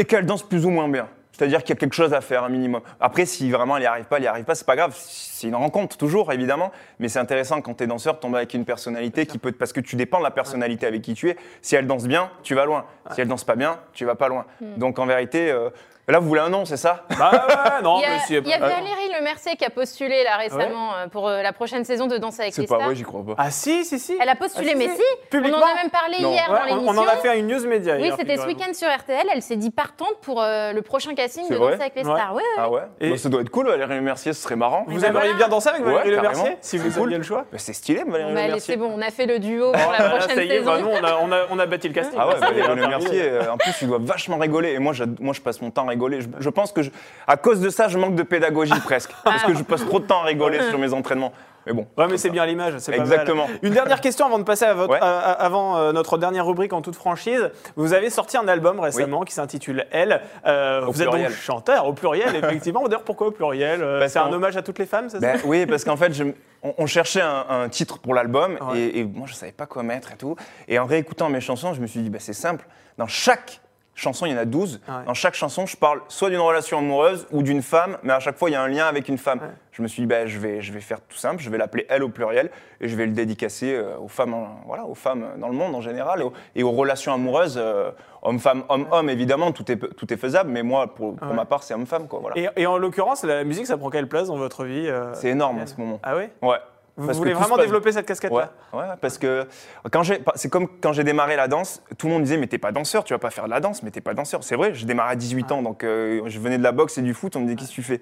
et 0.01 0.05
qu'elle 0.05 0.27
danse 0.27 0.42
plus 0.42 0.66
ou 0.66 0.70
moins 0.70 0.88
bien. 0.88 1.09
C'est-à-dire 1.37 1.64
qu'il 1.64 1.70
y 1.70 1.73
a 1.73 1.81
quelque 1.81 1.94
chose 1.94 2.14
à 2.14 2.20
faire, 2.20 2.44
un 2.44 2.49
minimum. 2.49 2.81
Après, 3.01 3.27
si 3.27 3.51
vraiment 3.51 3.77
elle 3.77 3.83
n'y 3.83 3.87
arrive 3.87 4.05
pas, 4.05 4.16
elle 4.16 4.23
n'y 4.23 4.29
arrive 4.29 4.44
pas, 4.44 4.55
c'est 4.55 4.66
pas 4.66 4.77
grave. 4.77 4.94
C'est 4.97 5.49
une 5.49 5.57
rencontre, 5.57 5.97
toujours, 5.97 6.33
évidemment. 6.33 6.70
Mais 7.01 7.09
c'est 7.09 7.18
intéressant 7.18 7.61
quand 7.61 7.75
tu 7.75 7.85
es 7.85 7.87
danseur 7.88 8.14
de 8.14 8.20
tomber 8.20 8.37
avec 8.37 8.55
une 8.55 8.64
personnalité 8.64 9.27
qui 9.27 9.38
peut. 9.38 9.51
Parce 9.51 9.73
que 9.73 9.81
tu 9.81 9.97
dépends 9.97 10.18
de 10.18 10.23
la 10.23 10.31
personnalité 10.31 10.87
avec 10.87 11.03
qui 11.03 11.14
tu 11.14 11.31
es. 11.31 11.37
Si 11.61 11.75
elle 11.75 11.88
danse 11.88 12.07
bien, 12.07 12.31
tu 12.44 12.55
vas 12.55 12.66
loin. 12.66 12.85
Si 13.11 13.20
elle 13.20 13.29
danse 13.29 13.44
pas 13.44 13.57
bien, 13.57 13.81
tu 13.92 14.05
vas 14.05 14.14
pas 14.14 14.29
loin. 14.29 14.47
Donc 14.77 15.01
en 15.01 15.07
vérité, 15.07 15.51
euh, 15.51 15.70
là, 16.12 16.19
vous 16.19 16.29
voulez 16.29 16.40
un 16.40 16.49
nom, 16.51 16.64
c'est 16.64 16.77
ça? 16.77 17.05
Bah 17.19 17.31
ouais, 17.33 17.83
non, 17.83 17.99
Il 17.99 18.03
y 18.03 18.05
a, 18.05 18.09
mais 18.11 18.19
si- 18.27 18.35
il 18.37 18.47
y 18.49 18.53
a 18.53 18.59
Valérie 18.59 19.11
Lemercier 19.19 19.57
qui 19.57 19.64
a 19.64 19.71
postulé 19.71 20.23
là 20.25 20.37
récemment 20.37 20.95
euh, 20.97 21.07
pour 21.09 21.29
euh, 21.29 21.40
la 21.43 21.53
prochaine 21.53 21.85
saison 21.85 22.07
de 22.07 22.19
Danse 22.19 22.40
avec 22.40 22.57
les 22.57 22.62
C'est 22.62 22.69
pas 22.69 22.75
stars. 22.77 22.87
vrai, 22.88 22.95
j'y 22.97 23.03
crois 23.05 23.25
pas. 23.25 23.35
Ah 23.38 23.51
si, 23.51 23.85
si, 23.85 23.99
si. 23.99 24.17
Elle 24.21 24.29
a 24.29 24.35
postulé, 24.35 24.69
Ah, 24.69 24.73
si, 24.73 24.77
mais 24.77 24.95
si. 24.95 25.01
on 25.25 25.27
Publiquement 25.31 25.59
en 25.62 25.71
a 25.73 25.75
même 25.83 25.90
parlé 25.90 26.17
Non. 26.21 26.33
hier 26.33 26.49
Ouais, 26.51 26.59
dans 26.59 26.62
on, 26.77 26.77
l'émission. 26.81 27.03
on 27.03 27.05
en 27.05 27.09
a 27.09 27.17
fait 27.17 27.38
une 27.38 27.47
news 27.47 27.67
média. 27.67 27.95
Oui, 27.95 28.03
hier, 28.03 28.17
c'était 28.19 28.37
ce 28.37 28.43
figurez-vous. 28.43 28.61
week-end 28.61 28.75
sur 28.75 28.88
RTL. 28.88 29.27
Elle 29.33 29.43
s'est 29.43 29.57
dit 29.57 29.71
partante 29.71 30.14
pour 30.23 30.43
euh, 30.43 30.73
le 30.73 30.83
prochain 30.83 31.14
casting 31.14 31.45
C'est 31.49 31.55
de 31.55 31.59
vrai 31.59 31.73
Danse 31.73 31.81
avec 31.81 31.95
les 31.97 32.05
Ouais. 32.05 32.14
stars. 32.14 32.35
Ouais, 32.35 32.43
ouais. 32.43 32.49
Ah 32.59 32.71
ouais 32.71 32.83
Et- 33.01 33.11
Bah, 33.11 33.17
Ça 33.17 33.29
doit 33.29 33.40
être 33.40 33.51
cool, 33.51 33.69
Valérie 33.69 34.01
Mercier, 34.01 34.33
ce 34.33 34.43
serait 34.43 34.57
marrant. 34.57 34.85
Vous 34.88 35.05
aimeriez 35.05 35.29
voilà. 35.31 35.35
bien 35.35 35.49
danser 35.49 35.69
avec 35.71 35.83
Valérie 35.83 36.11
Ouais, 36.11 36.17
Lemercier 36.17 36.43
carrément. 36.43 36.59
si 36.61 36.79
vous 36.79 36.90
cool. 36.90 37.03
aviez 37.05 37.17
le 37.19 37.23
choix 37.25 37.45
Bah, 37.51 37.59
c'est 37.59 37.73
stylé, 37.73 38.03
Valérie 38.07 38.29
Bon, 38.31 38.35
bah, 38.35 38.40
allez, 38.40 38.53
Mercier. 38.55 38.75
c'est 38.75 38.79
bon, 38.81 38.93
on 38.95 39.01
a 39.01 39.11
fait 39.11 39.27
le 39.27 39.38
duo 39.38 39.73
pour 39.73 39.93
la 39.93 39.99
Ah, 39.99 40.11
prochaine 40.11 40.37
ça 40.37 40.43
y 40.45 40.51
est, 40.51 40.59
saison. 40.59 40.79
nous, 40.81 40.88
on 40.88 41.05
a, 41.05 41.14
on, 41.23 41.33
a, 41.33 41.47
on 41.51 41.59
a 41.59 41.67
bâti 41.67 41.88
le 41.88 41.95
casting. 41.95 42.19
Ah 42.21 42.29
ouais, 42.29 42.35
Ça 42.38 42.51
y 42.51 42.59
est, 42.59 42.62
Valérie 42.62 42.75
Le 42.77 42.81
terminé. 42.88 42.88
Mercier, 42.88 43.23
euh, 43.31 43.53
en 43.53 43.57
plus, 43.57 43.73
il 43.83 43.88
doit 43.88 43.99
vachement 44.01 44.37
rigoler. 44.38 44.73
Et 44.73 44.79
moi, 44.79 44.93
je, 44.93 45.05
moi, 45.21 45.33
je 45.33 45.40
passe 45.40 45.61
mon 45.62 45.71
temps 45.71 45.88
à 45.88 45.94
rigoler. 45.95 46.21
Je, 46.21 46.29
je 46.39 46.51
pense 46.51 46.73
que, 46.73 46.83
je- 46.83 46.91
à 47.27 47.37
cause 47.37 47.61
de 47.61 47.71
ça, 47.71 47.89
je 47.89 47.99
manque 47.99 48.15
de 48.15 48.23
pédagogie 48.23 48.79
presque. 48.85 49.11
Parce 49.25 49.43
que 49.45 49.55
je 49.55 49.63
passe 49.63 49.85
trop 49.87 50.01
de 50.01 50.07
temps 50.07 50.21
à 50.21 50.25
rigoler 50.25 50.61
sur 50.69 50.79
mes 50.79 50.93
entraînements. 50.93 51.33
Mais 51.67 51.73
bon. 51.73 51.87
Ouais, 51.97 52.07
mais 52.11 52.19
c'est 52.19 52.29
bien 52.29 52.45
l'image, 52.45 52.75
c'est 52.77 52.93
pas 52.93 52.99
mal. 52.99 53.07
Exactement. 53.07 53.47
Une 53.63 53.73
dernière 53.73 54.03
question 54.03 54.27
avant 54.27 54.39
de 54.39 54.43
passer 54.45 54.67
à 54.67 54.75
votre, 54.75 54.93
Ouais. 54.93 54.99
à- 55.01 55.19
à- 55.19 55.33
avant 55.33 55.79
euh, 55.79 55.93
notre 55.93 56.19
dernière 56.19 56.45
rubrique 56.45 56.75
en 56.75 56.83
toute 56.83 56.95
franchise. 56.95 57.51
Vous 57.77 57.95
avez 57.95 58.11
sorti 58.11 58.37
un 58.37 58.47
album 58.49 58.81
récemment 58.81 59.23
qui 59.23 59.33
s'intitule 59.33 59.87
Elle. 59.91 60.21
Euh, 60.47 60.83
Au 60.85 60.93
vous 60.93 61.01
êtes 61.01 61.09
pluriel. 61.09 61.31
donc 61.31 61.39
chanteur 61.41 61.87
au 61.87 61.95
pluriel, 61.95 62.37
effectivement. 62.37 62.83
D'ailleurs, 62.85 63.03
pourquoi 63.05 63.29
au 63.29 63.31
pluriel 63.31 63.83
Euh, 63.83 64.07
C'est 64.09 64.19
un 64.19 64.31
hommage 64.31 64.59
à 64.59 64.63
toutes 64.63 64.79
les 64.79 64.85
femmes, 64.85 65.09
c'est 65.09 65.21
ça? 65.21 65.33
Ben 65.33 65.41
oui, 65.47 65.65
parce 65.65 65.85
qu'en 65.85 65.97
fait, 65.97 66.13
je- 66.13 66.25
on, 66.63 66.75
on 66.77 66.87
cherchait 66.87 67.23
un, 67.23 67.47
un 67.49 67.69
titre 67.71 67.99
pour 67.99 68.13
l'album 68.13 68.59
Ouais. 68.71 68.79
et, 68.81 68.99
et 68.99 69.05
moi, 69.05 69.27
je 69.27 69.33
savais 69.33 69.53
pas 69.53 69.65
quoi 69.65 69.83
mettre 69.83 70.13
et 70.13 70.17
tout. 70.17 70.37
Et 70.69 70.79
en 70.79 70.85
réécoutant 70.85 71.31
mes 71.31 71.41
chansons, 71.41 71.73
je 71.73 71.81
me 71.81 71.87
suis 71.87 72.01
dit, 72.01 72.11
ben, 72.11 72.21
c'est 72.21 72.35
simple. 72.35 72.67
Dans 72.99 73.07
chaque 73.07 73.63
chanson, 73.95 74.27
il 74.27 74.33
y 74.33 74.35
en 74.35 74.39
a 74.39 74.45
12. 74.45 74.81
Ouais. 74.89 74.95
Dans 75.07 75.15
chaque 75.15 75.35
chanson, 75.35 75.67
je 75.67 75.77
parle 75.77 76.01
soit 76.09 76.31
d'une 76.31 76.41
relation 76.41 76.79
amoureuse 76.79 77.27
ou 77.31 77.43
d'une 77.43 77.63
femme, 77.63 77.99
mais 78.03 78.13
à 78.13 78.21
chaque 78.21 78.37
fois, 78.37 78.51
il 78.51 78.53
y 78.53 78.57
a 78.57 78.63
un 78.63 78.69
lien 78.69 78.87
avec 78.87 79.09
une 79.09 79.19
femme. 79.19 79.39
Ouais. 79.41 79.49
Je 79.73 79.83
me 79.83 79.89
suis 79.89 80.03
dit, 80.03 80.07
ben, 80.07 80.27
je, 80.29 80.39
vais, 80.39 80.61
je 80.61 80.73
vais 80.73 80.81
faire 80.81 81.01
tout 81.01 81.17
simple, 81.17 81.43
je 81.43 81.51
vais 81.51 81.59
l'appeler 81.59 81.85
Elle 81.89 82.03
au 82.05 82.09
pluriel 82.09 82.51
et 82.81 82.89
je 82.89 82.95
vais 82.97 83.07
le 83.07 83.13
dédicacer 83.13 83.75
euh, 83.75 83.97
aux 83.99 84.09
femmes, 84.09 84.33
en- 84.35 84.61
voilà, 84.67 84.85
aux 84.85 84.95
femmes 84.95 85.27
dans 85.39 85.49
le 85.49 85.55
monde 85.55 85.75
en 85.75 85.81
général 85.81 86.21
et 86.21 86.25
aux, 86.25 86.33
et 86.55 86.63
aux 86.63 86.71
relations 86.71 87.13
amoureuses, 87.13 87.57
euh, 87.59 87.91
homme-femme, 88.23 88.63
homme-homme, 88.69 89.11
évidemment, 89.11 89.51
tout 89.53 89.71
est, 89.73 89.77
tout 89.97 90.13
est 90.13 90.17
faisable, 90.17 90.51
mais 90.51 90.63
moi, 90.63 90.95
pour, 90.95 91.17
pour 91.17 91.29
Ouais. 91.29 91.35
ma 91.35 91.45
part, 91.45 91.63
c'est 91.65 91.75
homme-femme. 91.75 92.07
quoi, 92.07 92.21
Voilà. 92.21 92.37
et, 92.39 92.49
et 92.63 92.67
en 92.67 92.79
l'occurrence, 92.79 93.25
la 93.25 93.43
musique, 93.45 93.67
ça 93.67 93.77
prend 93.77 93.91
quelle 93.91 94.09
place 94.09 94.29
dans 94.29 94.37
votre 94.37 94.65
vie 94.65 94.87
euh, 94.89 95.13
C'est 95.15 95.29
énorme 95.31 95.61
en 95.61 95.67
ce 95.67 95.75
moment. 95.77 95.99
Ah 96.05 96.17
oui 96.17 96.25
Ouais. 96.43 96.57
Vous 96.97 97.07
Parce 97.07 97.19
voulez 97.19 97.33
vraiment 97.33 97.57
développer 97.57 97.91
cette 97.91 98.07
casquette-là 98.07 98.53
ouais, 98.73 98.85
parce 99.01 99.19
que 99.19 99.49
quand 99.91 100.05
j'ai, 100.05 100.23
c'est 100.37 100.49
comme 100.49 100.69
quand 100.81 100.93
j'ai 100.93 101.03
démarré 101.03 101.35
la 101.35 101.49
danse, 101.49 101.83
tout 101.99 102.07
le 102.07 102.13
monde 102.13 102.23
disait 102.23 102.37
mais 102.37 102.47
t'es 102.47 102.59
pas 102.59 102.71
danseur, 102.71 103.03
tu 103.03 103.13
vas 103.13 103.19
pas 103.19 103.31
faire 103.31 103.47
de 103.47 103.51
la 103.51 103.59
danse, 103.59 103.83
mais 103.83 103.91
t'es 103.91 104.01
pas 104.01 104.15
danseur. 104.15 104.45
C'est 104.45 104.55
vrai, 104.55 104.75
j'ai 104.75 104.87
démarré 104.87 105.11
à 105.13 105.17
18 105.17 105.51
ans, 105.51 105.63
donc 105.63 105.83
euh, 105.83 106.23
je 106.27 106.39
venais 106.39 106.57
de 106.57 106.63
la 106.63 106.71
boxe 106.71 106.97
et 106.99 107.03
du 107.03 107.13
foot, 107.13 107.35
on 107.35 107.41
me 107.41 107.47
disait 107.47 107.57
qu'est-ce 107.57 107.71
que 107.71 107.75
tu 107.75 107.83
fais? 107.83 108.01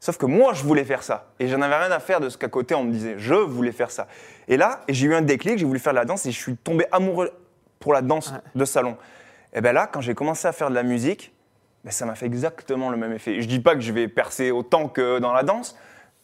Sauf 0.00 0.16
que 0.18 0.26
moi 0.26 0.54
je 0.54 0.64
voulais 0.64 0.82
faire 0.84 1.04
ça 1.04 1.28
et 1.38 1.46
j'en 1.46 1.62
avais 1.62 1.76
rien 1.76 1.92
à 1.92 2.00
faire 2.00 2.18
de 2.18 2.28
ce 2.28 2.36
qu'à 2.36 2.48
côté 2.48 2.74
on 2.74 2.82
me 2.82 2.90
disait. 2.90 3.14
Je 3.16 3.34
voulais 3.34 3.70
faire 3.70 3.92
ça. 3.92 4.08
Et 4.48 4.56
là, 4.56 4.80
j'ai 4.88 5.06
eu 5.06 5.14
un 5.14 5.22
déclic, 5.22 5.58
j'ai 5.58 5.64
voulu 5.64 5.78
faire 5.78 5.92
de 5.92 5.98
la 5.98 6.04
danse 6.04 6.26
et 6.26 6.32
je 6.32 6.38
suis 6.40 6.56
tombé 6.56 6.86
amoureux 6.90 7.30
pour 7.78 7.92
la 7.92 8.02
danse 8.02 8.30
Ouais. 8.32 8.38
de 8.56 8.64
salon. 8.64 8.96
Et 9.52 9.60
ben 9.60 9.72
là, 9.72 9.86
quand 9.86 10.00
j'ai 10.00 10.14
commencé 10.14 10.48
à 10.48 10.52
faire 10.52 10.68
de 10.70 10.74
la 10.74 10.82
musique, 10.82 11.32
ben 11.84 11.92
ça 11.92 12.06
m'a 12.06 12.16
fait 12.16 12.26
exactement 12.26 12.90
le 12.90 12.96
même 12.96 13.12
effet. 13.12 13.40
Je 13.40 13.46
dis 13.46 13.60
pas 13.60 13.74
que 13.76 13.80
je 13.80 13.92
vais 13.92 14.08
percer 14.08 14.50
autant 14.50 14.88
que 14.88 15.20
dans 15.20 15.32
la 15.32 15.44
danse, 15.44 15.76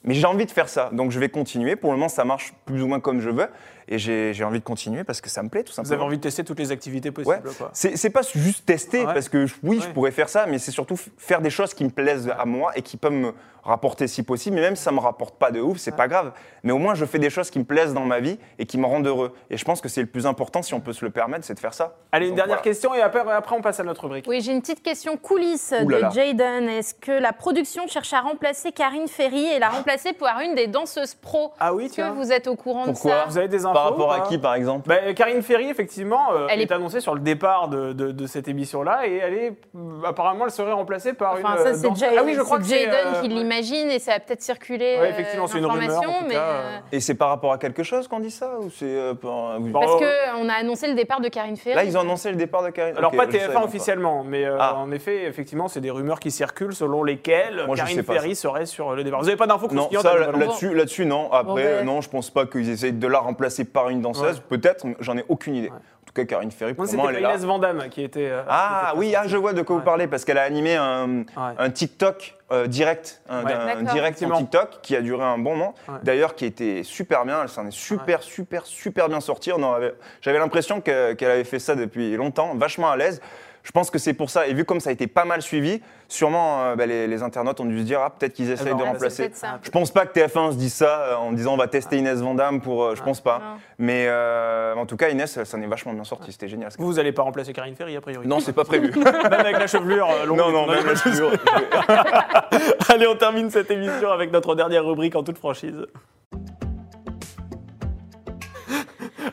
mais 0.09 0.15
j'ai 0.15 0.27
envie 0.27 0.47
de 0.47 0.51
faire 0.51 0.71
ça, 0.71 0.89
donc 0.91 1.11
je 1.11 1.21
vais 1.21 1.29
continuer. 1.29 1.77
Pour 1.77 1.91
le 1.91 1.99
moment, 1.99 2.09
ça 2.09 2.25
marche 2.25 2.55
plus 2.65 2.83
ou 2.83 2.87
moins 2.87 2.99
comme 2.99 3.21
je 3.21 3.29
veux, 3.29 3.49
et 3.89 3.99
j'ai 3.99 4.33
j'ai 4.35 4.45
envie 4.45 4.61
de 4.61 4.65
continuer 4.65 5.05
parce 5.05 5.21
que 5.21 5.29
ça 5.31 5.43
me 5.43 5.49
plaît 5.49 5.63
tout 5.65 5.73
Vous 5.73 5.81
avez 5.81 5.89
simplement. 5.89 6.07
envie 6.07 6.17
de 6.19 6.23
tester 6.23 6.45
toutes 6.45 6.59
les 6.59 6.71
activités 6.73 7.09
Ouais. 7.09 7.15
possibles, 7.41 7.51
quoi. 7.57 7.71
C'est 7.73 7.97
c'est 7.97 8.11
pas 8.11 8.23
juste 8.35 8.65
tester, 8.67 9.05
Ouais. 9.07 9.15
parce 9.15 9.29
que 9.29 9.47
oui, 9.63 9.79
Ouais. 9.79 9.83
je 9.83 9.89
pourrais 9.91 10.11
faire 10.11 10.29
ça, 10.29 10.47
mais 10.47 10.59
c'est 10.59 10.71
surtout 10.73 10.97
faire 11.17 11.41
des 11.41 11.51
choses 11.51 11.75
qui 11.75 11.85
me 11.85 11.91
plaisent 11.91 12.31
à 12.39 12.45
moi 12.45 12.73
et 12.77 12.83
qui 12.83 12.97
peuvent 12.97 13.13
me 13.13 13.33
rapporter 13.65 14.07
si 14.07 14.23
possible. 14.23 14.57
Mais 14.57 14.63
même 14.63 14.77
si 14.77 14.83
ça 14.83 14.93
me 14.93 15.01
rapporte 15.01 15.35
pas 15.37 15.51
de 15.51 15.61
ouf, 15.61 15.77
c'est 15.79 15.95
pas 15.95 16.09
grave. 16.09 16.33
Mais 16.63 16.73
au 16.73 16.79
moins, 16.79 16.95
je 16.95 17.05
fais 17.05 17.19
des 17.19 17.29
choses 17.29 17.51
qui 17.51 17.59
me 17.59 17.65
plaisent 17.65 17.93
dans 17.93 18.05
ma 18.07 18.19
vie 18.21 18.39
et 18.59 18.65
qui 18.65 18.79
me 18.79 18.87
rendent 18.87 19.07
heureux. 19.07 19.35
Et 19.51 19.59
je 19.59 19.65
pense 19.65 19.81
que 19.83 19.89
c'est 19.91 20.01
le 20.01 20.07
plus 20.07 20.27
important, 20.27 20.63
si 20.63 20.73
on 20.73 20.81
peut 20.81 20.95
se 20.95 21.05
le 21.05 21.11
permettre, 21.11 21.45
c'est 21.45 21.53
de 21.55 21.59
faire 21.61 21.75
ça. 21.75 21.97
Allez, 22.13 22.27
une 22.27 22.31
Donc, 22.31 22.37
dernière 22.37 22.57
voilà. 22.57 22.63
question 22.63 22.95
et 22.95 23.03
après, 23.03 23.21
après 23.31 23.57
on 23.57 23.61
passe 23.61 23.79
à 23.81 23.85
notre 23.85 24.03
rubrique. 24.05 24.25
Oui, 24.27 24.41
j'ai 24.41 24.53
une 24.53 24.61
petite 24.63 24.83
question 24.83 25.19
là. 25.19 26.09
de 26.09 26.15
Jaden. 26.15 26.69
Est-ce 26.69 26.95
que 26.95 27.13
la 27.13 27.33
production 27.35 27.87
cherche 27.89 28.13
à 28.15 28.21
remplacer 28.21 28.73
Karine 28.73 29.09
Ferry 29.09 29.45
et 29.47 29.59
la 29.59 29.69
remplacer 29.69 30.15
par 30.15 30.41
une 30.41 30.55
des 30.55 30.67
danseuses 30.67 31.15
pro? 31.15 31.53
Ah 31.61 31.75
oui, 31.75 31.87
Est-ce 31.87 31.97
que 31.97 32.11
vous 32.15 32.33
êtes 32.33 32.47
au 32.47 32.57
courant 32.57 32.85
Pourquoi 32.87 33.11
de 33.11 33.17
ça? 33.19 33.25
Vous 33.29 33.39
avez 33.39 33.49
des 33.49 33.67
infos 33.67 33.78
Par 33.79 33.91
rapport 33.91 34.13
à 34.13 34.19
pas 34.21 34.27
qui, 34.29 34.39
par 34.39 34.55
exemple 34.55 34.89
Bah, 34.89 35.13
Karine 35.15 35.43
Ferry, 35.43 35.69
effectivement, 35.71 36.33
euh, 36.33 36.47
Elle 36.51 36.61
est... 36.61 36.65
est- 36.65 36.73
annoncée 36.73 37.01
sur 37.01 37.15
le 37.15 37.21
départ 37.21 37.69
de, 37.69 37.93
de- 37.93 38.13
de 38.13 38.27
cette 38.27 38.49
émission-là 38.49 39.07
et 39.07 39.17
elle 39.17 39.35
est 39.35 39.53
euh, 39.77 40.05
apparemment 40.07 40.45
elle 40.45 40.51
serait 40.51 40.73
remplacée 40.73 41.13
par 41.15 41.33
Enfin, 41.35 41.53
une. 41.57 41.63
ça, 41.63 41.69
euh, 41.69 41.75
c'est 41.75 41.83
danse- 41.89 41.99
Ja- 41.99 42.09
Ah 42.19 42.23
oui, 42.25 42.35
je 42.35 42.43
crois 42.43 42.59
que 42.59 42.65
c'est, 42.65 42.85
Jaden 42.85 43.15
euh, 43.15 43.21
qui 43.23 43.29
l'imagine 43.29 43.91
et 43.91 43.99
ça 43.99 44.15
a 44.15 44.21
peut-être 44.21 44.43
circulé 44.43 44.79
Ouais, 45.01 45.07
euh, 45.07 45.11
effectivement, 45.11 45.47
c'est 45.47 45.59
une 45.59 45.67
rumeur, 45.67 45.81
l'information, 45.89 46.11
en 46.11 46.21
tout 46.21 46.27
mais, 46.29 46.35
cas, 46.35 46.41
euh, 46.41 46.61
euh, 46.77 46.79
Et 46.93 47.01
c'est 47.01 47.15
par 47.15 47.29
rapport 47.29 47.53
à 47.53 47.59
quelque 47.59 47.83
chose 47.83 48.09
qu'on 48.09 48.21
dit 48.21 48.31
ça 48.31 48.51
ou 48.61 48.71
c'est 48.71 48.85
euh, 48.87 49.15
par- 49.15 49.59
Parce 49.73 50.03
euh, 50.03 50.07
qu'on 50.37 50.49
a 50.49 50.55
annoncé 50.55 50.89
le 50.89 50.95
départ 50.95 51.21
de 51.21 51.29
Karine 51.29 51.57
Ferry. 51.57 51.77
Là, 51.77 51.85
ils 51.85 51.97
ont 51.97 52.01
annoncé 52.01 52.31
le 52.31 52.37
départ 52.37 52.63
de 52.63 52.71
Karine. 52.71 52.97
Alors 52.97 53.11
pas 53.13 53.27
je 53.27 53.33
savais 53.33 53.45
TF1 53.47 53.55
même 53.55 53.63
officiellement, 53.65 54.25
mais 54.25 54.45
euh, 54.45 54.57
Ah. 54.61 54.75
en 54.77 54.91
effet, 54.91 55.25
effectivement, 55.25 55.69
c'est 55.69 55.81
des 55.81 55.91
rumeurs 55.91 56.21
qui 56.21 56.31
circulent 56.31 56.75
selon 56.75 57.03
lesquelles 57.05 57.67
Karine 57.77 58.03
Ferry 58.03 58.35
serait 58.37 58.67
sur 58.67 58.95
le 58.95 59.05
départ. 59.05 59.21
Vous 59.21 59.27
n'avez 59.27 59.37
pas 59.37 59.47
d'infos 59.47 59.69
Non, 59.73 59.89
là-dessus, 60.37 60.75
là-dessus, 60.75 61.07
non. 61.07 61.31
Après, 61.33 61.63
ben. 61.79 61.85
non, 61.87 62.01
je 62.01 62.09
pense 62.09 62.31
pas 62.31 62.47
qu'ils 62.47 62.69
essayent 62.71 62.93
de 62.93 63.07
la 63.07 63.19
remplacer 63.19 63.65
par 63.73 63.89
une 63.91 64.01
danseuse. 64.03 64.41
Peut-être, 64.49 64.87
j'en 65.01 65.17
ai 65.17 65.25
aucune 65.29 65.55
idée. 65.57 65.71
En 65.71 66.07
tout 66.09 66.15
cas, 66.15 66.25
Karine 66.25 66.51
Ferry, 66.51 66.73
pour 66.73 66.87
Moi, 66.87 66.95
moi, 66.97 67.11
elle 67.11 67.17
est 67.19 67.21
là. 67.21 67.31
Inès 67.33 67.45
Vandamme 67.45 67.89
qui 67.91 68.03
était. 68.03 68.29
euh, 68.31 68.43
Ah 68.49 68.93
qui 68.93 68.97
était 68.97 68.99
oui, 68.99 69.15
ah, 69.15 69.23
je 69.27 69.37
vois 69.37 69.53
de 69.53 69.61
quoi 69.61 69.77
Ouais. 69.77 69.81
vous 69.81 69.85
parlez, 69.85 70.07
parce 70.07 70.25
qu'elle 70.25 70.39
a 70.39 70.43
animé 70.43 70.75
un, 70.75 71.25
un 71.37 71.71
TikTok 71.71 72.35
euh, 72.51 72.67
direct, 72.67 73.21
un, 73.29 73.45
Ouais. 73.45 73.53
un 73.53 73.83
direct 73.83 74.17
TikTok 74.19 74.79
qui 74.83 74.97
a 74.97 75.03
duré 75.03 75.23
un 75.23 75.37
bon 75.37 75.51
moment. 75.55 75.75
Ouais. 75.87 75.97
D'ailleurs, 76.03 76.35
qui 76.35 76.47
était 76.47 76.83
super 76.83 77.27
bien. 77.27 77.43
Elle 77.43 77.51
s'en 77.51 77.67
est 77.67 77.71
super, 77.71 78.23
super, 78.23 78.65
super 78.65 79.09
bien 79.11 79.21
sortie. 79.21 79.53
On 79.53 79.63
en 79.63 79.75
avait- 79.75 79.95
J'avais 80.23 80.39
l'impression 80.39 80.81
que- 80.81 81.13
qu'elle 81.13 81.31
avait 81.31 81.45
fait 81.45 81.59
ça 81.59 81.75
depuis 81.75 82.17
longtemps, 82.17 82.55
vachement 82.55 82.91
à 82.91 82.97
l'aise. 82.97 83.21
Je 83.69 83.73
pense 83.73 83.91
que 83.91 83.99
c'est 83.99 84.15
pour 84.15 84.31
ça. 84.31 84.47
Et 84.47 84.55
vu 84.55 84.65
comme 84.65 84.81
ça 84.81 84.89
a 84.89 84.95
été 84.95 85.07
pas 85.07 85.27
mal 85.27 85.43
suivi, 85.43 85.83
sûrement 86.09 86.63
euh, 86.63 86.75
bah, 86.75 86.87
les, 86.87 87.07
les 87.07 87.23
internautes 87.23 87.61
ont 87.61 87.67
dû 87.67 87.81
se 87.81 87.85
dire 87.85 88.01
ah, 88.03 88.09
peut-être 88.09 88.33
qu'ils 88.33 88.51
essayent 88.51 88.73
va 88.73 88.79
de 88.79 88.83
remplacer. 88.83 89.31
ça. 89.35 89.59
Je 89.63 89.69
pense 89.71 89.91
pas 89.91 90.07
que 90.07 90.19
TF1 90.19 90.53
se 90.53 90.57
dise 90.57 90.73
ça 90.73 91.01
euh, 91.03 91.17
en 91.17 91.33
disant 91.33 91.53
on 91.53 91.59
va 91.59 91.69
tester 91.69 91.99
Inès 91.99 92.19
Vandamme 92.21 92.63
pour. 92.63 92.83
euh, 92.83 92.95
je 92.95 93.03
pense 93.03 93.21
pas. 93.21 93.39
Non. 93.39 93.61
Mais 93.79 94.07
euh, 94.09 94.75
en 94.75 94.87
tout 94.87 94.97
cas, 94.97 95.11
Inès, 95.11 95.37
elle 95.37 95.45
s'en 95.45 95.61
est 95.61 95.67
vachement 95.67 95.93
bien 95.93 96.05
sortie. 96.05 96.33
C'était 96.33 96.49
génial. 96.49 96.71
Vous, 96.79 96.87
vous 96.87 96.95
n'allez 96.95 97.13
pas 97.13 97.21
remplacer 97.23 97.53
Karine 97.53 97.77
Ferry 97.77 97.95
a 97.95 98.01
priori. 98.01 98.27
Non, 98.27 98.41
c'est 98.41 98.55
pas 98.55 98.65
prévu. 98.65 98.91
Même 98.97 99.33
avec 99.33 99.59
la 99.59 99.67
chevelure 99.67 100.09
longue. 100.25 100.39
non, 100.39 100.51
non, 100.51 100.67
même 100.67 100.87
la 100.87 100.95
chevelure, 100.95 101.31
Allez, 102.89 103.07
on 103.07 103.17
termine 103.17 103.51
cette 103.51 103.71
émission 103.71 104.11
avec 104.11 104.33
notre 104.33 104.55
dernière 104.55 104.85
rubrique 104.87 105.15
en 105.15 105.23
toute 105.23 105.37
franchise. 105.39 105.77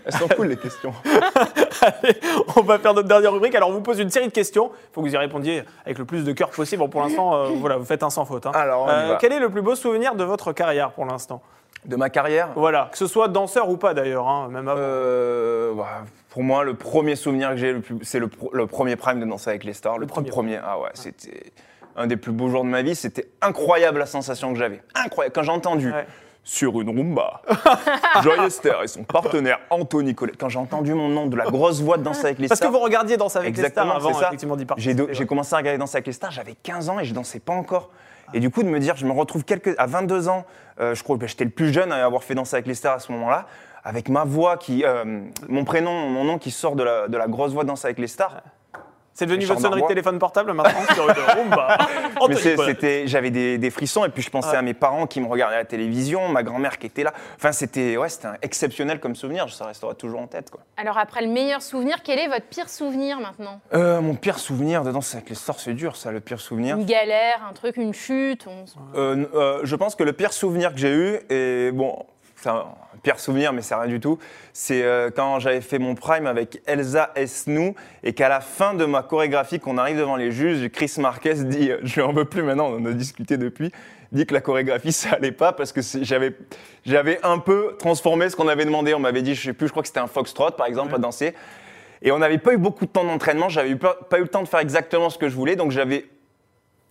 Elles 0.05 0.13
sont 0.13 0.27
cool 0.29 0.47
les 0.47 0.57
questions. 0.57 0.93
Allez, 1.81 2.15
on 2.55 2.61
va 2.61 2.79
faire 2.79 2.93
notre 2.93 3.07
dernière 3.07 3.33
rubrique. 3.33 3.55
Alors, 3.55 3.69
on 3.69 3.73
vous 3.73 3.81
pose 3.81 3.99
une 3.99 4.09
série 4.09 4.27
de 4.27 4.31
questions. 4.31 4.71
Il 4.73 4.93
faut 4.93 5.01
que 5.01 5.07
vous 5.07 5.13
y 5.13 5.17
répondiez 5.17 5.63
avec 5.85 5.97
le 5.97 6.05
plus 6.05 6.23
de 6.23 6.31
cœur 6.31 6.49
possible. 6.49 6.79
Bon, 6.81 6.89
pour 6.89 7.01
l'instant, 7.01 7.35
euh, 7.35 7.47
voilà, 7.59 7.77
vous 7.77 7.85
faites 7.85 8.03
un 8.03 8.09
sans 8.09 8.25
faute. 8.25 8.45
hein. 8.45 8.51
Alors, 8.53 8.83
on 8.83 8.87
y 8.87 8.91
Euh, 8.91 9.07
va. 9.09 9.17
quel 9.19 9.33
est 9.33 9.39
le 9.39 9.49
plus 9.49 9.61
beau 9.61 9.75
souvenir 9.75 10.15
de 10.15 10.23
votre 10.23 10.53
carrière 10.53 10.91
pour 10.91 11.05
l'instant? 11.05 11.41
De 11.85 11.95
ma 11.95 12.09
carrière? 12.09 12.49
Voilà, 12.55 12.89
que 12.91 12.97
ce 12.97 13.05
soit 13.07 13.27
danseur 13.27 13.69
ou 13.69 13.77
pas 13.77 13.93
d'ailleurs, 13.93 14.27
hein, 14.27 14.47
même 14.49 14.67
avant. 14.67 14.79
euh, 14.81 15.73
bah, 15.75 16.03
Pour 16.29 16.43
moi, 16.43 16.63
le 16.63 16.73
premier 16.73 17.15
souvenir 17.15 17.51
que 17.51 17.57
j'ai, 17.57 17.75
c'est 18.01 18.19
le, 18.19 18.27
premier 18.67 18.95
prime 18.95 19.19
de 19.19 19.25
Danser 19.25 19.49
avec 19.51 19.63
les 19.63 19.73
stars. 19.73 19.97
Le, 19.99 20.07
Le 20.07 20.23
premier. 20.29 20.59
Ah 20.63 20.79
ouais, 20.79 20.89
c'était 20.95 21.51
un 21.95 22.07
des 22.07 22.17
plus 22.17 22.31
beaux 22.31 22.49
jours 22.49 22.63
de 22.63 22.69
ma 22.69 22.81
vie. 22.81 22.95
C'était 22.95 23.27
incroyable 23.41 23.99
la 23.99 24.05
sensation 24.07 24.51
que 24.51 24.57
j'avais. 24.59 24.81
Incroyable. 24.95 25.33
Quand 25.35 25.43
j'ai 25.43 25.51
entendu 25.51 25.91
Ouais. 25.91 26.07
Sur 26.47 26.79
une 26.79 26.89
rumba, 26.89 27.41
Joy 28.23 28.45
Esther 28.45 28.84
et 28.84 28.88
son 28.88 29.03
partenaire 29.03 29.60
Anthony 29.71 30.13
Collet, 30.13 30.34
quand 30.38 30.47
j'ai 30.47 30.60
entendu 30.60 30.93
mon 30.93 31.10
nom 31.10 31.25
de 31.25 31.36
la 31.36 31.45
grosse 31.45 31.81
voix 31.81 31.97
de 31.97 32.03
Danser 32.03 32.25
avec 32.25 32.39
les 32.39 32.47
Parce 32.47 32.60
que 32.60 32.67
stars. 32.67 32.71
vous 32.71 32.84
regardiez 32.84 33.17
Danser 33.17 33.39
avec 33.39 33.49
Exactement, 33.49 33.86
les 33.86 33.89
stars 33.89 33.97
avant 34.05 34.13
c'est 34.13 34.21
ça. 34.21 34.27
effectivement 34.27 34.55
d'y 34.55 34.65
J'ai 34.77 35.25
commencé 35.25 35.55
à 35.55 35.58
regarder 35.58 35.79
Danser 35.79 35.97
avec 35.97 36.05
les 36.08 36.13
stars, 36.13 36.31
j'avais 36.31 36.53
15 36.62 36.89
ans 36.89 36.99
et 36.99 37.03
je 37.05 37.15
dansais 37.15 37.39
pas 37.39 37.53
encore. 37.53 37.89
Et 38.34 38.39
du 38.39 38.49
coup, 38.51 38.62
de 38.63 38.69
me 38.69 38.79
dire, 38.79 38.95
je 38.95 39.05
me 39.08 39.12
retrouve 39.12 39.43
quelques, 39.43 39.73
à 39.79 39.88
22 39.88 40.29
ans, 40.29 40.45
euh, 40.79 40.93
je 40.95 41.03
crois 41.03 41.17
que 41.17 41.25
j'étais 41.27 41.45
le 41.45 41.49
plus 41.51 41.73
jeune 41.73 41.91
à 41.91 42.05
avoir 42.05 42.23
fait 42.23 42.36
Danser 42.36 42.55
avec 42.58 42.67
les 42.67 42.73
stars 42.75 42.93
à 42.95 42.99
ce 42.99 43.12
moment-là, 43.12 43.47
avec 43.84 44.08
ma 44.10 44.23
voix, 44.23 44.58
qui, 44.58 44.84
euh, 44.86 45.21
mon 45.49 45.63
prénom, 45.63 46.10
mon 46.10 46.23
nom 46.25 46.38
qui 46.38 46.51
sort 46.51 46.75
de 46.75 46.84
la, 46.84 47.08
de 47.08 47.17
la 47.17 47.27
grosse 47.27 47.53
voix 47.53 47.63
de 47.63 47.69
Danser 47.69 47.88
avec 47.88 47.97
les 47.99 48.08
stars. 48.08 48.41
C'est 49.17 49.25
devenu 49.25 49.45
votre 49.45 49.62
sonnerie 49.62 49.82
de 49.82 49.88
téléphone 49.88 50.19
portable 50.19 50.51
maintenant 50.51 50.82
sur 50.93 51.08
une 51.10 51.15
c'est- 52.38 52.58
c'était, 52.58 53.08
j'avais 53.08 53.32
des, 53.32 53.58
des 53.58 53.69
frissons 53.71 54.04
et 54.04 54.10
puis 54.10 54.21
je 54.21 54.30
pensais 54.30 54.49
Ouais. 54.51 54.58
à 54.58 54.62
mes 54.62 54.73
parents 54.73 55.08
qui 55.08 55.21
me 55.21 55.28
regardaient 55.28 55.56
à 55.56 55.60
la 55.60 55.65
télévision, 55.65 56.28
ma 56.28 56.43
grand-mère 56.43 56.78
qui 56.78 56.86
était 56.88 57.04
là. 57.04 57.13
Enfin, 57.38 57.54
c'était, 57.54 57.95
ouais, 57.95 58.10
exceptionnel 58.41 58.99
comme 58.99 59.15
souvenir. 59.15 59.49
Ça 59.54 59.65
restera 59.65 59.93
toujours 59.95 60.19
en 60.19 60.28
tête, 60.28 60.51
quoi. 60.51 60.60
Alors 60.75 60.97
après 60.97 61.21
le 61.21 61.30
meilleur 61.30 61.62
souvenir, 61.62 62.04
quel 62.04 62.19
est 62.19 62.28
votre 62.28 62.45
pire 62.47 62.67
souvenir 62.69 63.19
maintenant? 63.21 63.62
Euh, 63.73 64.01
mon 64.01 64.15
pire 64.15 64.38
souvenir 64.38 64.84
de 64.84 64.91
Danser 64.91 65.15
avec 65.17 65.30
les 65.30 65.36
stars, 65.36 65.60
c'est 65.62 65.73
dur, 65.73 65.95
ça, 65.95 66.12
le 66.12 66.19
pire 66.19 66.41
souvenir. 66.41 66.75
Une 66.75 66.86
galère, 66.86 67.41
un 67.49 67.54
truc, 67.54 67.78
une 67.78 67.93
chute 67.93 68.45
on- 68.47 68.65
Euh, 68.99 69.25
euh, 69.34 69.60
je 69.63 69.75
pense 69.78 69.95
que 69.95 70.04
le 70.04 70.12
pire 70.12 70.34
souvenir 70.34 70.73
que 70.73 70.78
j'ai 70.80 70.91
eu, 70.93 71.19
et 71.30 71.71
bon, 71.71 72.06
c'est 72.36 72.49
pire 73.05 73.19
souvenir, 73.19 73.53
mais 73.53 73.61
c'est 73.61 73.75
rien 73.75 73.85
du 73.85 73.99
tout, 73.99 74.17
c'est 74.51 74.81
euh, 74.81 75.11
quand 75.15 75.39
j'avais 75.39 75.61
fait 75.61 75.77
mon 75.77 75.93
prime 75.93 76.25
avec 76.25 76.63
Elsa 76.65 77.11
Esnou 77.15 77.75
et 78.03 78.13
qu'à 78.13 78.29
la 78.29 78.41
fin 78.41 78.73
de 78.73 78.83
ma 78.83 79.03
chorégraphie, 79.03 79.59
qu'on 79.59 79.77
arrive 79.77 79.99
devant 79.99 80.15
les 80.15 80.31
juges, 80.31 80.67
Chris 80.69 80.91
Marquez 80.97 81.35
dit 81.35 81.69
euh, 81.69 81.77
Je 81.83 81.95
lui 81.95 82.01
en 82.01 82.13
veux 82.13 82.25
plus 82.25 82.41
maintenant, 82.41 82.65
on 82.65 82.77
en 82.77 82.85
a 82.87 82.93
discuté 82.93 83.37
depuis. 83.37 83.71
dit 84.11 84.25
que 84.25 84.33
la 84.33 84.41
chorégraphie 84.41 84.91
ça 84.91 85.11
allait 85.11 85.31
pas 85.31 85.53
parce 85.53 85.71
que 85.71 85.81
j'avais 86.01 86.35
j'avais 86.83 87.19
un 87.21 87.37
peu 87.37 87.75
transformé 87.77 88.27
ce 88.31 88.35
qu'on 88.35 88.47
avait 88.47 88.65
demandé. 88.65 88.95
On 88.95 88.99
m'avait 88.99 89.21
dit, 89.21 89.35
je 89.35 89.43
sais 89.43 89.53
plus, 89.53 89.67
je 89.67 89.71
crois 89.71 89.83
que 89.83 89.87
c'était 89.87 89.99
un 89.99 90.07
foxtrot 90.07 90.51
par 90.51 90.65
exemple 90.65 90.95
à 90.95 90.97
danser. 90.97 91.35
Et 92.01 92.11
on 92.11 92.17
n'avait 92.17 92.39
pas 92.39 92.53
eu 92.53 92.57
beaucoup 92.57 92.87
de 92.87 92.91
temps 92.91 93.03
d'entraînement, 93.03 93.49
j'avais 93.49 93.75
pas 93.75 94.17
eu 94.17 94.21
le 94.21 94.27
temps 94.27 94.41
de 94.41 94.47
faire 94.47 94.61
exactement 94.61 95.11
ce 95.11 95.19
que 95.19 95.29
je 95.29 95.35
voulais, 95.35 95.55
donc 95.55 95.71
j'avais 95.71 96.05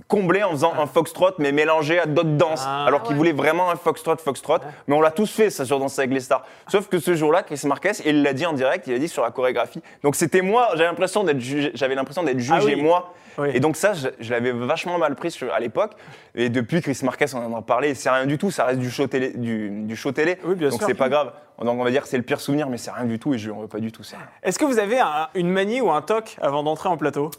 combler 0.08 0.42
en 0.42 0.50
faisant 0.50 0.74
un 0.78 0.86
foxtrot 0.86 1.30
mais 1.38 1.50
mélangé 1.52 1.98
à 1.98 2.06
d'autres 2.06 2.28
danses. 2.36 2.62
Ah, 2.66 2.84
alors 2.86 3.02
qu'il 3.02 3.12
ouais. 3.12 3.16
voulait 3.18 3.32
vraiment 3.32 3.70
un 3.70 3.76
foxtrot, 3.76 4.16
foxtrot. 4.16 4.58
Mais 4.86 4.94
on 4.94 5.00
l'a 5.00 5.10
tous 5.10 5.30
fait 5.30 5.50
ça 5.50 5.64
sur 5.64 5.78
Danse 5.78 5.98
avec 5.98 6.12
les 6.12 6.20
stars. 6.20 6.44
Sauf 6.68 6.88
que 6.88 6.98
ce 6.98 7.14
jour-là, 7.14 7.42
Chris 7.42 7.60
Marquez, 7.64 7.92
il 8.04 8.22
l'a 8.22 8.32
dit 8.32 8.46
en 8.46 8.52
direct, 8.52 8.86
il 8.86 8.94
a 8.94 8.98
dit 8.98 9.08
sur 9.08 9.22
la 9.22 9.30
chorégraphie. 9.30 9.82
Donc 10.02 10.14
c'était 10.16 10.42
moi, 10.42 10.68
j'avais 10.72 10.84
l'impression 10.84 11.24
d'être 11.24 11.40
jugé, 11.40 11.70
j'avais 11.74 11.94
l'impression 11.94 12.22
d'être 12.22 12.38
jugé 12.38 12.54
Ah 12.56 12.64
oui. 12.64 12.76
moi. 12.76 13.14
Oui. 13.36 13.48
Et 13.52 13.58
donc 13.58 13.76
ça, 13.76 13.94
je, 13.94 14.08
je 14.20 14.30
l'avais 14.30 14.52
vachement 14.52 14.96
mal 14.96 15.16
pris 15.16 15.30
sur- 15.32 15.52
à 15.52 15.58
l'époque. 15.58 15.92
Et 16.36 16.50
depuis 16.50 16.80
Chris 16.82 16.98
Marquez, 17.02 17.26
on 17.34 17.38
en 17.52 17.58
a 17.58 17.62
parlé, 17.62 17.94
c'est 17.96 18.08
rien 18.10 18.26
du 18.26 18.38
tout, 18.38 18.50
ça 18.52 18.64
reste 18.64 18.78
du 18.78 18.90
show 18.90 19.08
télé. 19.08 19.30
Du, 19.30 19.70
du 19.70 19.96
show 19.96 20.12
télé. 20.12 20.38
Oui, 20.44 20.54
bien 20.54 20.68
donc 20.68 20.78
sûr. 20.78 20.86
c'est 20.86 20.94
pas 20.94 21.08
grave. 21.08 21.32
Donc 21.60 21.80
on 21.80 21.82
va 21.84 21.90
dire 21.90 22.02
que 22.02 22.08
c'est 22.08 22.16
le 22.16 22.22
pire 22.22 22.40
souvenir, 22.40 22.68
mais 22.68 22.76
c'est 22.78 22.90
rien 22.92 23.06
du 23.06 23.18
tout 23.18 23.34
et 23.34 23.38
je 23.38 23.46
lui 23.50 23.56
en 23.56 23.60
veux 23.62 23.68
pas 23.68 23.80
du 23.80 23.90
tout 23.90 24.02
ça. 24.04 24.18
Est-ce 24.42 24.58
que 24.58 24.64
vous 24.64 24.78
avez 24.78 25.00
un- 25.00 25.28
une 25.34 25.48
manie 25.50 25.80
ou 25.80 25.90
un 25.90 26.02
toc 26.02 26.36
avant 26.40 26.62
d'entrer 26.62 26.88
en 26.88 26.96
plateau? 26.96 27.30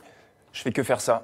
Je 0.51 0.62
fais 0.62 0.71
que 0.71 0.84
faire 0.84 0.99
ça. 0.99 1.23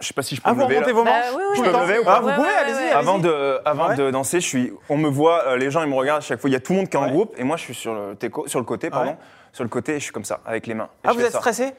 Je 0.00 0.06
sais 0.08 0.14
pas 0.14 0.22
si 0.22 0.34
je 0.34 0.40
peux 0.40 0.48
Ah, 0.50 0.54
me 0.54 0.62
vous 0.62 0.68
lever. 0.68 0.80
là. 0.80 0.92
vos 0.92 1.04
Bah, 1.04 1.10
manches 1.12 1.24
oui, 1.36 1.42
oui, 1.50 1.56
Je 1.58 1.62
peux 1.62 1.70
temps 1.72 1.80
lever 1.82 1.98
ou 1.98 2.02
Ah, 2.06 2.14
pas 2.14 2.20
vous 2.20 2.26
Ouais, 2.28 2.34
pouvez, 2.34 2.48
ouais, 2.48 2.54
allez-y. 2.54 2.74
ouais. 2.74 2.80
allez-y. 2.80 2.92
Avant 2.94 3.18
de, 3.18 3.60
avant 3.64 3.88
Ouais. 3.90 3.94
de 3.96 4.10
danser, 4.10 4.40
je 4.40 4.46
suis, 4.46 4.72
on 4.88 4.96
me 4.96 5.08
voit, 5.08 5.44
euh, 5.46 5.56
les 5.56 5.70
gens 5.70 5.82
ils 5.82 5.88
me 5.88 5.94
regardent 5.94 6.22
à 6.22 6.26
chaque 6.26 6.40
fois. 6.40 6.50
Il 6.50 6.54
y 6.54 6.56
a 6.56 6.60
tout 6.60 6.72
le 6.72 6.78
monde 6.78 6.88
qui 6.88 6.96
est 6.96 7.00
en 7.00 7.04
Ouais. 7.04 7.10
groupe 7.10 7.34
et 7.38 7.44
moi 7.44 7.56
je 7.56 7.62
suis 7.62 7.74
sur 7.74 7.94
le, 7.94 8.14
téco- 8.14 8.48
sur 8.48 8.58
le 8.58 8.64
côté, 8.64 8.90
pardon, 8.90 9.10
Ouais. 9.10 9.16
sur 9.52 9.62
le 9.62 9.70
côté, 9.70 9.92
et 9.92 9.98
je 9.98 10.04
suis 10.04 10.12
comme 10.12 10.24
ça 10.24 10.40
avec 10.44 10.66
les 10.66 10.74
mains. 10.74 10.88
Et 11.04 11.06
Ah, 11.06 11.10
je 11.10 11.14
vous 11.14 11.20
fais 11.20 11.26
êtes 11.26 11.32
ça. 11.32 11.38
stressé? 11.38 11.72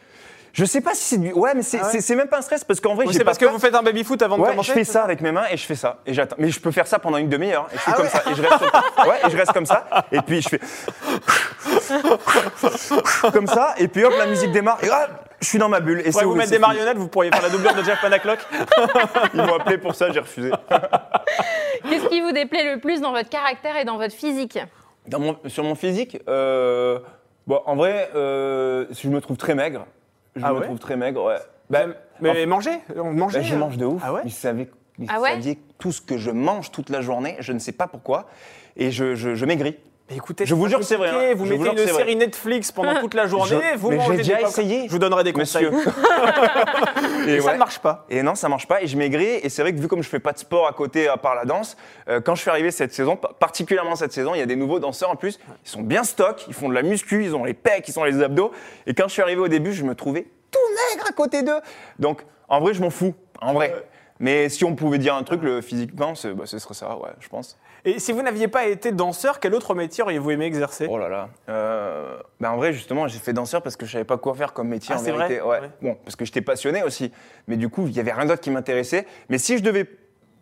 Je 0.54 0.66
sais 0.66 0.82
pas 0.82 0.94
si 0.94 1.04
c'est 1.04 1.18
du, 1.18 1.34
ouais, 1.34 1.52
mais 1.56 1.64
c'est 1.64 1.80
Ah 1.82 1.86
ouais 1.86 1.92
c'est- 1.92 2.02
c'est 2.02 2.16
même 2.16 2.28
pas 2.28 2.38
un 2.38 2.42
stress 2.44 2.64
parce 2.64 2.80
qu'en 2.80 2.94
vrai, 2.94 3.08
j'ai 3.08 3.14
c'est 3.14 3.20
pas 3.20 3.26
parce 3.26 3.40
que 3.40 3.46
peur. 3.46 3.54
vous 3.56 3.60
faites 3.60 3.74
un 3.74 3.82
baby-foot 3.82 4.22
avant 4.22 4.38
de 4.38 4.44
Ouais, 4.44 4.50
commencer 4.52 4.68
je 4.70 4.74
fais 4.74 4.84
ça 4.84 5.04
avec 5.04 5.20
mes 5.22 5.32
mains 5.32 5.46
et 5.52 5.58
je 5.58 5.66
fais 5.66 5.74
ça 5.76 5.98
et 6.06 6.14
j'attends. 6.14 6.36
Mais 6.38 6.50
je 6.50 6.60
peux 6.60 6.70
faire 6.72 6.86
ça 6.86 7.00
pendant 7.00 7.18
une 7.18 7.28
demi-heure. 7.28 7.68
Et 7.74 7.76
je 7.78 7.82
suis 7.82 7.92
Ah 7.92 7.96
comme 7.96 8.06
ouais 8.06 8.12
ça 8.12 8.22
et 8.30 8.36
je 8.36 8.42
reste, 8.44 8.58
sur- 8.60 9.08
ouais, 9.08 9.20
et 9.26 9.30
je 9.32 9.36
reste 9.38 9.52
comme 9.52 9.66
ça. 9.66 9.84
Et 10.12 10.22
puis 10.22 10.42
je 10.44 10.50
fais 10.50 10.60
comme 13.34 13.48
ça. 13.48 13.76
Et 13.78 13.88
puis 13.88 14.04
hop, 14.04 14.14
la 14.18 14.26
musique 14.26 14.52
démarre. 14.52 14.84
Et 14.84 14.90
hop, 14.90 15.10
je 15.42 15.48
suis 15.48 15.58
dans 15.60 15.70
ma 15.70 15.80
bulle. 15.80 16.02
Et 16.06 16.12
c'est 16.12 16.24
vous 16.26 16.36
mettre 16.36 16.52
des 16.52 16.60
marionnettes, 16.60 16.98
vous 16.98 17.08
pourriez 17.08 17.32
faire 17.32 17.42
la 17.42 17.50
doublure 17.50 17.74
de 17.74 17.84
Jeff 17.84 18.00
Panaclock. 18.02 18.40
Ils 19.34 19.42
m'ont 19.42 19.56
appelé 19.56 19.78
pour 19.78 19.96
ça, 19.96 20.12
j'ai 20.12 20.20
refusé. 20.20 20.52
Qu'est-ce 21.90 22.08
qui 22.08 22.22
vous 22.22 22.32
déplaît 22.32 22.74
le 22.74 22.80
plus 22.80 23.02
dans 23.02 23.12
votre 23.12 23.30
caractère 23.30 23.76
et 23.78 23.86
dans 23.86 23.98
votre 23.98 24.14
physique? 24.16 24.60
Dans 25.08 25.20
mon- 25.20 25.38
sur 25.48 25.64
mon 25.64 25.76
physique, 25.76 26.18
euh, 26.30 27.00
bon, 27.46 27.60
en 27.66 27.76
vrai, 27.76 28.10
euh, 28.16 28.86
je 28.92 29.10
me 29.10 29.20
trouve 29.20 29.38
très 29.38 29.54
maigre. 29.56 29.86
Je 30.36 30.42
Ah 30.46 30.54
me 30.54 30.60
ouais? 30.60 30.66
trouve 30.66 30.80
très 30.80 30.96
maigre, 30.96 31.24
ouais. 31.26 31.38
Bah, 31.70 31.86
Mais 32.22 32.46
manger 32.46 32.72
Manger 32.96 33.40
bah, 33.40 33.46
je 33.46 33.56
mange 33.56 33.78
de 33.78 33.86
ouf. 33.86 34.02
Ah 34.06 34.14
ouais? 34.14 34.22
Vous 34.24 34.30
savez, 34.30 34.70
vous 34.98 35.08
Ah 35.10 35.20
ouais? 35.20 35.32
saviez 35.32 35.60
tout 35.78 35.92
ce 35.92 36.02
que 36.02 36.18
je 36.18 36.32
mange 36.32 36.72
toute 36.72 36.90
la 36.90 37.02
journée, 37.02 37.36
je 37.40 37.52
ne 37.52 37.60
sais 37.60 37.72
pas 37.74 37.88
pourquoi, 37.88 38.28
et 38.78 38.92
je, 38.92 39.16
je, 39.16 39.36
je 39.36 39.46
maigris. 39.46 39.78
Écoutez, 40.16 40.46
Je 40.46 40.54
vous 40.56 40.68
jure 40.68 40.80
que 40.80 40.86
c'est 40.86 40.96
vrai, 40.96 41.10
hein. 41.10 41.34
Vous 41.36 41.46
Je 41.46 41.54
mettez 41.54 41.70
une 41.72 41.76
vrai. 41.88 41.88
série 41.94 42.16
Netflix 42.16 42.72
pendant 42.72 43.00
toute 43.00 43.14
la 43.14 43.28
journée, 43.28 43.60
Je- 43.74 43.78
vous 43.78 43.92
mangez 43.92 44.12
des 44.12 44.18
déjà 44.18 44.42
essayé. 44.42 44.86
Je 44.88 44.92
vous 44.92 45.00
donnerai 45.00 45.24
des 45.24 45.34
conseils. 45.34 45.68
Et 47.28 47.40
ça 47.42 47.54
ne 47.54 47.58
marche 47.58 47.80
pas. 47.80 48.06
Et 48.10 48.22
non, 48.24 48.36
ça 48.36 48.50
marche 48.50 48.68
pas. 48.68 48.82
Et 48.82 48.88
je 48.88 48.98
maigris. 48.98 49.40
Et 49.44 49.50
c'est 49.50 49.62
vrai 49.62 49.74
que 49.74 49.80
vu 49.80 49.88
comme 49.88 50.04
je 50.04 50.10
fais 50.10 50.20
pas 50.20 50.34
de 50.34 50.38
sport 50.40 50.68
à 50.68 50.74
côté 50.74 51.08
à 51.08 51.18
part 51.18 51.36
la 51.36 51.46
danse, 51.46 51.78
euh, 52.10 52.22
quand 52.22 52.36
je 52.36 52.42
suis 52.42 52.50
arrivé 52.50 52.72
cette 52.72 52.94
saison, 52.94 53.16
pa- 53.16 53.32
particulièrement 53.40 53.96
cette 53.96 54.14
saison, 54.14 54.34
il 54.36 54.40
y 54.40 54.42
a 54.42 54.46
des 54.46 54.56
nouveaux 54.56 54.80
danseurs 54.80 55.10
en 55.10 55.16
plus. 55.16 55.40
Ils 55.66 55.70
sont 55.70 55.82
bien 55.82 56.04
stock, 56.04 56.46
ils 56.48 56.54
font 56.54 56.70
de 56.70 56.74
la 56.74 56.82
muscu, 56.84 57.24
ils 57.24 57.36
ont 57.36 57.44
les 57.46 57.54
pecs, 57.54 57.88
ils 57.88 57.98
ont 58.00 58.04
les 58.04 58.22
abdos. 58.22 58.52
Et 58.88 58.94
quand 58.94 59.08
je 59.08 59.14
suis 59.14 59.22
arrivé 59.22 59.42
au 59.42 59.48
début, 59.48 59.74
je 59.74 59.84
me 59.84 59.96
trouvais 59.96 60.28
tout 60.52 60.60
maigre 60.94 61.06
à 61.10 61.14
côté 61.14 61.44
d'eux. 61.44 61.60
Donc 62.00 62.24
en 62.50 62.60
vrai, 62.60 62.74
je 62.74 62.82
m'en 62.82 62.90
fous. 62.90 63.14
En 63.42 63.54
vrai. 63.54 63.74
Mais 64.20 64.48
si 64.48 64.64
on 64.64 64.76
pouvait 64.76 65.00
dire 65.00 65.16
un 65.16 65.24
truc, 65.24 65.42
le 65.42 65.62
physiquement, 65.62 66.16
c'est- 66.16 66.34
bah, 66.34 66.44
ce 66.46 66.60
serait 66.60 66.76
ça, 66.76 66.96
ouais, 66.98 67.10
je 67.20 67.28
pense. 67.28 67.58
Et 67.86 68.00
si 68.00 68.14
vous 68.14 68.22
n'aviez 68.22 68.48
pas 68.48 68.66
été 68.68 68.92
danseur, 68.94 69.40
quel 69.42 69.54
autre 69.54 69.76
métier 69.76 70.04
auriez-vous 70.04 70.32
aimé 70.32 70.46
exercer? 70.46 70.88
Oh 70.90 70.98
là 70.98 71.10
là. 71.10 71.30
Euh, 71.50 72.18
ben 72.40 72.52
en 72.52 72.56
vrai, 72.58 72.72
justement, 72.72 73.08
j'ai 73.10 73.20
fait 73.20 73.34
danseur 73.34 73.62
parce 73.62 73.76
que 73.76 73.86
je 73.86 73.92
savais 73.92 74.06
pas 74.06 74.18
quoi 74.18 74.34
faire 74.36 74.54
comme 74.54 74.70
métier 74.70 74.96
Ah, 74.96 75.00
en 75.00 75.04
c'est 75.04 75.12
vérité. 75.12 75.40
vrai? 75.40 75.60
Ouais. 75.60 75.60
Ouais. 75.62 75.70
Bon, 75.82 75.98
parce 76.06 76.16
que 76.16 76.24
j'étais 76.24 76.42
passionné 76.42 76.82
aussi. 76.84 77.12
Mais 77.48 77.58
du 77.58 77.68
coup, 77.70 77.86
il 77.88 77.94
y 77.94 78.00
avait 78.00 78.14
rien 78.14 78.26
d'autre 78.26 78.42
qui 78.42 78.52
m'intéressait. 78.52 79.06
Mais 79.30 79.38
si 79.38 79.58
je 79.58 79.64
devais 79.64 79.86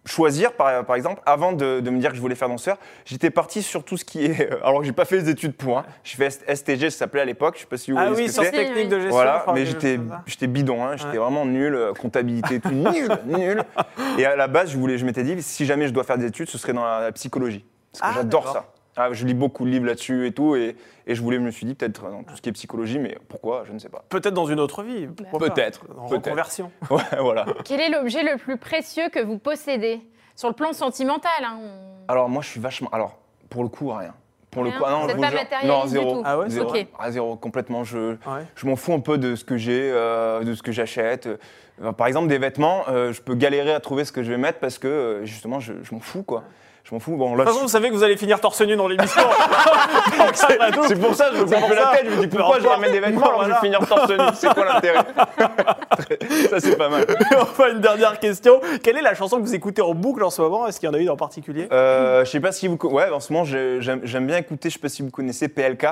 choisir, 0.06 0.54
par, 0.54 0.84
par 0.86 0.96
exemple, 0.96 1.22
avant 1.26 1.52
de, 1.54 1.80
de 1.80 1.90
me 1.90 2.00
dire 2.00 2.10
que 2.10 2.16
je 2.16 2.22
voulais 2.22 2.36
faire 2.36 2.50
danseur, 2.50 2.78
j'étais 3.06 3.30
parti 3.30 3.62
sur 3.62 3.84
tout 3.84 3.98
ce 3.98 4.06
qui 4.06 4.26
est. 4.26 4.50
Alors, 4.64 4.80
que 4.80 4.86
j'ai 4.86 4.92
pas 4.92 5.06
fait 5.06 5.18
les 5.18 5.30
études 5.30 5.54
pour. 5.56 5.78
Hein. 5.78 5.86
J'ai 6.04 6.18
fait 6.18 6.56
STG, 6.56 6.90
ça 6.90 6.98
s'appelait 7.00 7.22
à 7.22 7.26
l'époque. 7.26 7.56
Je 7.56 7.62
sais 7.62 7.68
pas 7.68 7.78
si 7.78 7.92
vous 7.92 7.98
Ah 8.00 8.08
voyez 8.10 8.24
oui, 8.26 8.30
ce 8.32 8.42
que 8.42 8.48
c'est. 8.48 8.72
Oui. 8.74 8.88
de 8.88 8.96
gestion. 8.96 9.12
Voilà, 9.12 9.46
mais 9.54 9.66
j'étais, 9.66 10.48
bidon, 10.48 10.84
hein, 10.84 10.98
j'étais 10.98 11.12
Ouais. 11.12 11.18
vraiment 11.18 11.46
nul, 11.46 11.76
euh, 11.76 11.94
comptabilité, 11.94 12.60
tout 12.60 12.70
nul, 12.72 13.10
nul. 13.26 13.64
Et 14.18 14.26
à 14.26 14.36
la 14.36 14.48
base, 14.48 14.72
je 14.72 14.78
voulais, 14.78 14.98
je 14.98 15.06
m'étais 15.06 15.24
dit, 15.24 15.42
si 15.42 15.66
jamais 15.66 15.88
je 15.88 15.94
dois 15.94 16.04
faire 16.04 16.18
des 16.18 16.26
études, 16.26 16.50
ce 16.50 16.58
serait 16.58 16.74
dans 16.74 16.84
la, 16.86 17.00
la 17.02 17.12
psychologie, 17.12 17.64
parce 17.92 18.02
que 18.02 18.08
Ah, 18.18 18.22
j'adore 18.22 18.52
ça. 18.52 18.72
Ah, 18.98 19.10
je 19.14 19.26
lis 19.26 19.34
beaucoup 19.34 19.64
de 19.66 19.70
livres 19.70 19.86
là-dessus 19.86 20.28
et 20.28 20.32
tout, 20.34 20.56
et, 20.56 20.76
et 21.08 21.16
je 21.16 21.22
voulais, 21.22 21.38
je 21.38 21.42
me 21.42 21.52
suis 21.52 21.66
dit 21.66 21.76
peut-être 21.76 22.10
dans 22.10 22.24
tout 22.24 22.36
ce 22.36 22.42
qui 22.42 22.50
est 22.50 22.52
psychologie, 22.52 23.00
mais 23.00 23.18
pourquoi, 23.30 23.64
je 23.66 23.72
ne 23.72 23.80
sais 23.80 23.88
pas. 23.90 24.04
Peut-être 24.10 24.34
dans 24.34 24.46
une 24.46 24.60
autre 24.60 24.84
vie. 24.84 25.08
Peut-être, 25.40 25.86
En 25.98 26.08
reconversion. 26.08 26.72
Ouais, 26.90 27.02
voilà. 27.20 27.46
Quel 27.64 27.80
est 27.80 27.90
l'objet 27.90 28.24
le 28.24 28.38
plus 28.38 28.58
précieux 28.58 29.10
que 29.10 29.20
vous 29.20 29.38
possédez? 29.38 30.02
Sur 30.36 30.50
le 30.50 30.56
plan 30.56 30.74
sentimental, 30.74 31.32
hein, 31.44 31.58
on- 31.62 32.12
Alors 32.12 32.28
moi, 32.30 32.42
je 32.42 32.50
suis 32.50 32.60
vachement, 32.60 32.90
alors 32.92 33.18
pour 33.50 33.64
le 33.64 33.70
coup, 33.70 33.90
rien. 33.92 34.14
Pour 34.50 34.64
le 34.64 34.70
Rien 34.70 34.80
coup, 34.80 34.86
ah 34.86 34.92
non, 34.92 34.98
Vous 34.98 35.04
je 35.08 35.10
êtes 35.12 35.16
vous 35.16 35.22
pas 35.22 35.30
jure. 35.30 35.40
Non, 35.70 35.84
du 35.84 35.90
zéro. 35.90 36.12
tout 36.16 36.22
Ah 36.26 36.38
ouais, 36.38 36.50
zéro. 36.50 36.70
Ok. 36.72 36.88
Ah, 37.00 37.10
zéro, 37.12 37.36
complètement. 37.38 37.86
Je, 37.86 38.12
Ouais. 38.28 38.46
je 38.56 38.66
m'en 38.68 38.76
fous 38.76 38.92
un 38.94 39.00
peu 39.00 39.18
de 39.18 39.36
ce 39.36 39.46
que 39.46 39.56
j'ai, 39.56 39.90
euh, 39.94 40.44
de 40.44 40.54
ce 40.54 40.62
que 40.62 40.74
j'achète. 40.74 41.30
Euh, 41.82 41.94
Par 41.94 42.08
exemple, 42.08 42.28
des 42.28 42.38
vêtements, 42.38 42.84
euh, 42.90 43.14
je 43.14 43.22
peux 43.22 43.34
galérer 43.36 43.72
à 43.74 43.80
trouver 43.80 44.04
ce 44.04 44.12
que 44.12 44.24
je 44.24 44.30
vais 44.30 44.38
mettre 44.38 44.60
parce 44.60 44.78
que 44.78 45.22
justement, 45.24 45.62
je, 45.62 45.72
je 45.84 45.94
m'en 45.96 46.02
fous, 46.02 46.24
quoi. 46.24 46.44
Je 46.84 46.96
m'en 46.96 47.00
fous. 47.00 47.16
Bon, 47.16 47.36
là, 47.36 47.44
De 47.44 47.50
toute 47.50 47.54
façon, 47.54 47.62
vous 47.66 47.72
savez 47.72 47.90
que 47.90 47.94
vous 47.94 48.04
allez 48.04 48.18
finir 48.18 48.40
torse 48.42 48.60
nu 48.62 48.76
dans 48.76 48.88
l'émission. 48.88 49.22
c'est 50.34 50.58
c'est 50.88 51.00
pour 51.00 51.14
ça 51.16 51.30
que 51.30 51.36
je 51.38 51.42
me 51.42 51.46
pour 51.48 51.70
la 51.76 51.88
tête. 51.96 52.06
Je 52.10 52.16
me 52.16 52.22
dis 52.22 52.28
pourquoi 52.28 52.60
je 52.60 52.68
ramène 52.68 52.92
des 52.92 53.00
vêtements 53.00 53.28
alors 53.28 53.44
je 53.46 53.50
vais 53.52 53.56
finir 53.62 53.80
torse 53.88 54.10
nu 54.10 54.18
C'est 54.34 54.54
quoi 54.54 54.66
l'intérêt 54.66 55.06
Ça, 56.50 56.60
c'est 56.60 56.76
pas 56.78 56.90
mal. 56.90 57.06
enfin, 57.40 57.72
une 57.72 57.82
dernière 57.82 58.20
question. 58.20 58.60
Quelle 58.84 58.98
est 58.98 59.02
la 59.02 59.14
chanson 59.16 59.38
que 59.38 59.44
vous 59.44 59.56
écoutez 59.56 59.82
en 59.82 59.94
boucle 59.94 60.24
en 60.24 60.30
ce 60.30 60.42
moment? 60.42 60.68
Est-ce 60.68 60.80
qu'il 60.80 60.88
y 60.88 60.92
en 60.92 60.96
a 60.96 61.00
une 61.00 61.10
en 61.10 61.18
particulier? 61.18 61.68
Euh, 61.72 62.26
je 62.26 62.30
sais 62.32 62.40
pas 62.40 62.52
si 62.52 62.68
vous. 62.68 62.78
Ouais, 62.84 63.10
en 63.10 63.20
ce 63.20 63.32
moment, 63.32 63.46
j'aime 63.46 64.26
bien 64.28 64.38
écouter. 64.38 64.70
Je 64.70 64.74
sais 64.76 64.80
pas 64.80 64.90
si 64.90 65.02
vous 65.02 65.12
connaissez 65.12 65.48
PLK. 65.48 65.86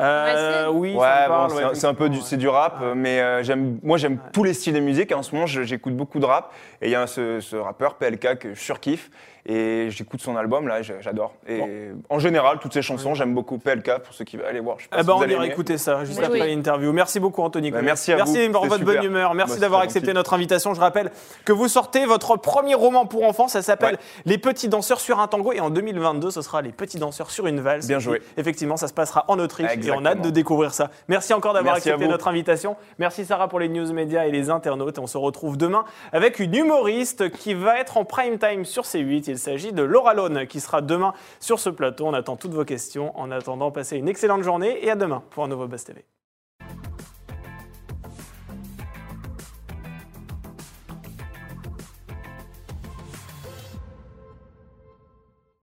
Euh, 0.00 0.68
Oui, 0.72 0.94
Ouais, 0.94 1.28
bon, 1.28 1.48
c'est 1.50 1.54
ouais, 1.56 1.62
un- 1.64 1.74
c'est 1.74 1.86
un 1.86 1.92
peu 1.94 2.08
du, 2.08 2.18
du 2.38 2.48
rap, 2.48 2.78
mais 2.96 3.20
euh, 3.20 3.42
j'aime, 3.42 3.78
moi 3.82 3.98
j'aime 3.98 4.18
tous 4.32 4.42
les 4.42 4.54
styles 4.54 4.72
de 4.74 4.80
musique. 4.80 5.12
Et 5.12 5.14
en 5.14 5.22
ce 5.22 5.34
moment, 5.34 5.46
j'écoute 5.46 5.94
beaucoup 5.94 6.18
de 6.18 6.24
rap. 6.24 6.50
Et 6.80 6.86
il 6.88 6.92
y 6.92 6.94
a 6.96 7.06
ce, 7.06 7.40
ce 7.40 7.56
rappeur 7.56 7.94
PLK 7.94 8.38
que 8.38 8.54
je 8.54 8.60
surkiffe. 8.60 9.10
Et 9.44 9.88
j'écoute 9.90 10.20
son 10.20 10.36
album 10.36 10.68
là, 10.68 10.82
j'adore. 10.82 11.34
Et 11.48 11.90
en 12.08 12.18
général, 12.20 12.58
toutes 12.60 12.72
ses 12.74 12.82
chansons, 12.82 13.14
j'aime 13.14 13.34
beaucoup 13.34 13.58
PLK 13.58 13.98
pour 14.04 14.14
ceux 14.14 14.24
qui 14.24 14.36
veulent 14.36 14.46
aller 14.46 14.60
voir. 14.60 14.78
Je 14.78 14.86
Eh 14.96 15.00
si 15.00 15.04
ben, 15.06 15.14
on 15.14 15.24
ira 15.26 15.46
écouter 15.46 15.78
ça 15.78 16.04
juste 16.04 16.20
Oui. 16.20 16.24
après 16.24 16.40
Oui. 16.42 16.54
l'interview. 16.54 16.92
Merci 16.92 17.18
beaucoup, 17.18 17.42
Anthony. 17.42 17.72
Bah, 17.72 17.82
merci 17.82 18.12
à 18.12 18.16
vous, 18.24 18.32
Merci 18.32 18.48
pour 18.50 18.66
votre 18.66 18.84
bonne 18.84 19.02
humeur. 19.02 19.34
Merci 19.34 19.54
Bah, 19.54 19.60
d'avoir 19.62 19.80
accepté 19.80 20.06
gentil. 20.08 20.14
notre 20.16 20.34
invitation. 20.34 20.74
Je 20.74 20.80
rappelle 20.80 21.10
que 21.44 21.52
vous 21.52 21.66
sortez 21.66 22.06
votre 22.06 22.36
premier 22.36 22.74
roman 22.74 23.04
pour 23.06 23.24
enfants. 23.24 23.48
Ça 23.48 23.62
s'appelle 23.62 23.94
Ouais. 23.94 24.00
Les 24.26 24.38
petits 24.38 24.68
danseurs 24.68 25.00
sur 25.00 25.18
un 25.18 25.26
tango. 25.26 25.52
Et 25.52 25.58
en 25.60 25.70
2022, 25.70 26.30
ce 26.30 26.40
sera 26.40 26.62
Les 26.62 26.70
petits 26.70 26.98
danseurs 26.98 27.30
sur 27.32 27.48
une 27.48 27.60
valse. 27.60 27.88
Bien 27.88 27.98
joué. 27.98 28.22
Et 28.36 28.40
effectivement, 28.40 28.76
ça 28.76 28.86
se 28.86 28.92
passera 28.94 29.24
en 29.26 29.40
Autriche. 29.40 29.72
Et 29.76 29.90
on 29.90 30.04
a 30.04 30.10
hâte 30.10 30.22
de 30.22 30.30
découvrir 30.30 30.72
ça. 30.72 30.90
Merci 31.08 31.34
encore 31.34 31.52
d'avoir 31.54 31.74
Merci 31.74 31.88
accepté 31.90 32.06
notre 32.08 32.28
invitation. 32.28 32.76
Merci 33.00 33.24
Sarah 33.24 33.48
pour 33.48 33.58
les 33.58 33.68
news 33.68 33.92
médias 33.92 34.24
et 34.26 34.30
les 34.30 34.50
internautes. 34.50 34.98
Et 34.98 35.00
on 35.00 35.08
se 35.08 35.18
retrouve 35.18 35.56
demain 35.56 35.84
avec 36.12 36.38
une 36.38 36.54
humoriste 36.54 37.30
qui 37.30 37.54
va 37.54 37.80
être 37.80 37.96
en 37.96 38.04
prime 38.04 38.38
time 38.38 38.64
sur 38.64 38.84
C8. 38.84 39.31
Il 39.32 39.38
s'agit 39.38 39.72
de 39.72 39.82
Laura 39.82 40.12
Lone 40.12 40.46
qui 40.46 40.60
sera 40.60 40.82
demain 40.82 41.14
sur 41.40 41.58
ce 41.58 41.70
plateau. 41.70 42.06
On 42.06 42.12
attend 42.12 42.36
toutes 42.36 42.52
vos 42.52 42.66
questions. 42.66 43.18
En 43.18 43.30
attendant, 43.30 43.70
passez 43.70 43.96
une 43.96 44.08
excellente 44.08 44.42
journée 44.42 44.84
et 44.84 44.90
à 44.90 44.94
demain 44.94 45.22
pour 45.30 45.42
un 45.42 45.48
nouveau 45.48 45.66
Buzz 45.66 45.84
TV. 45.84 46.04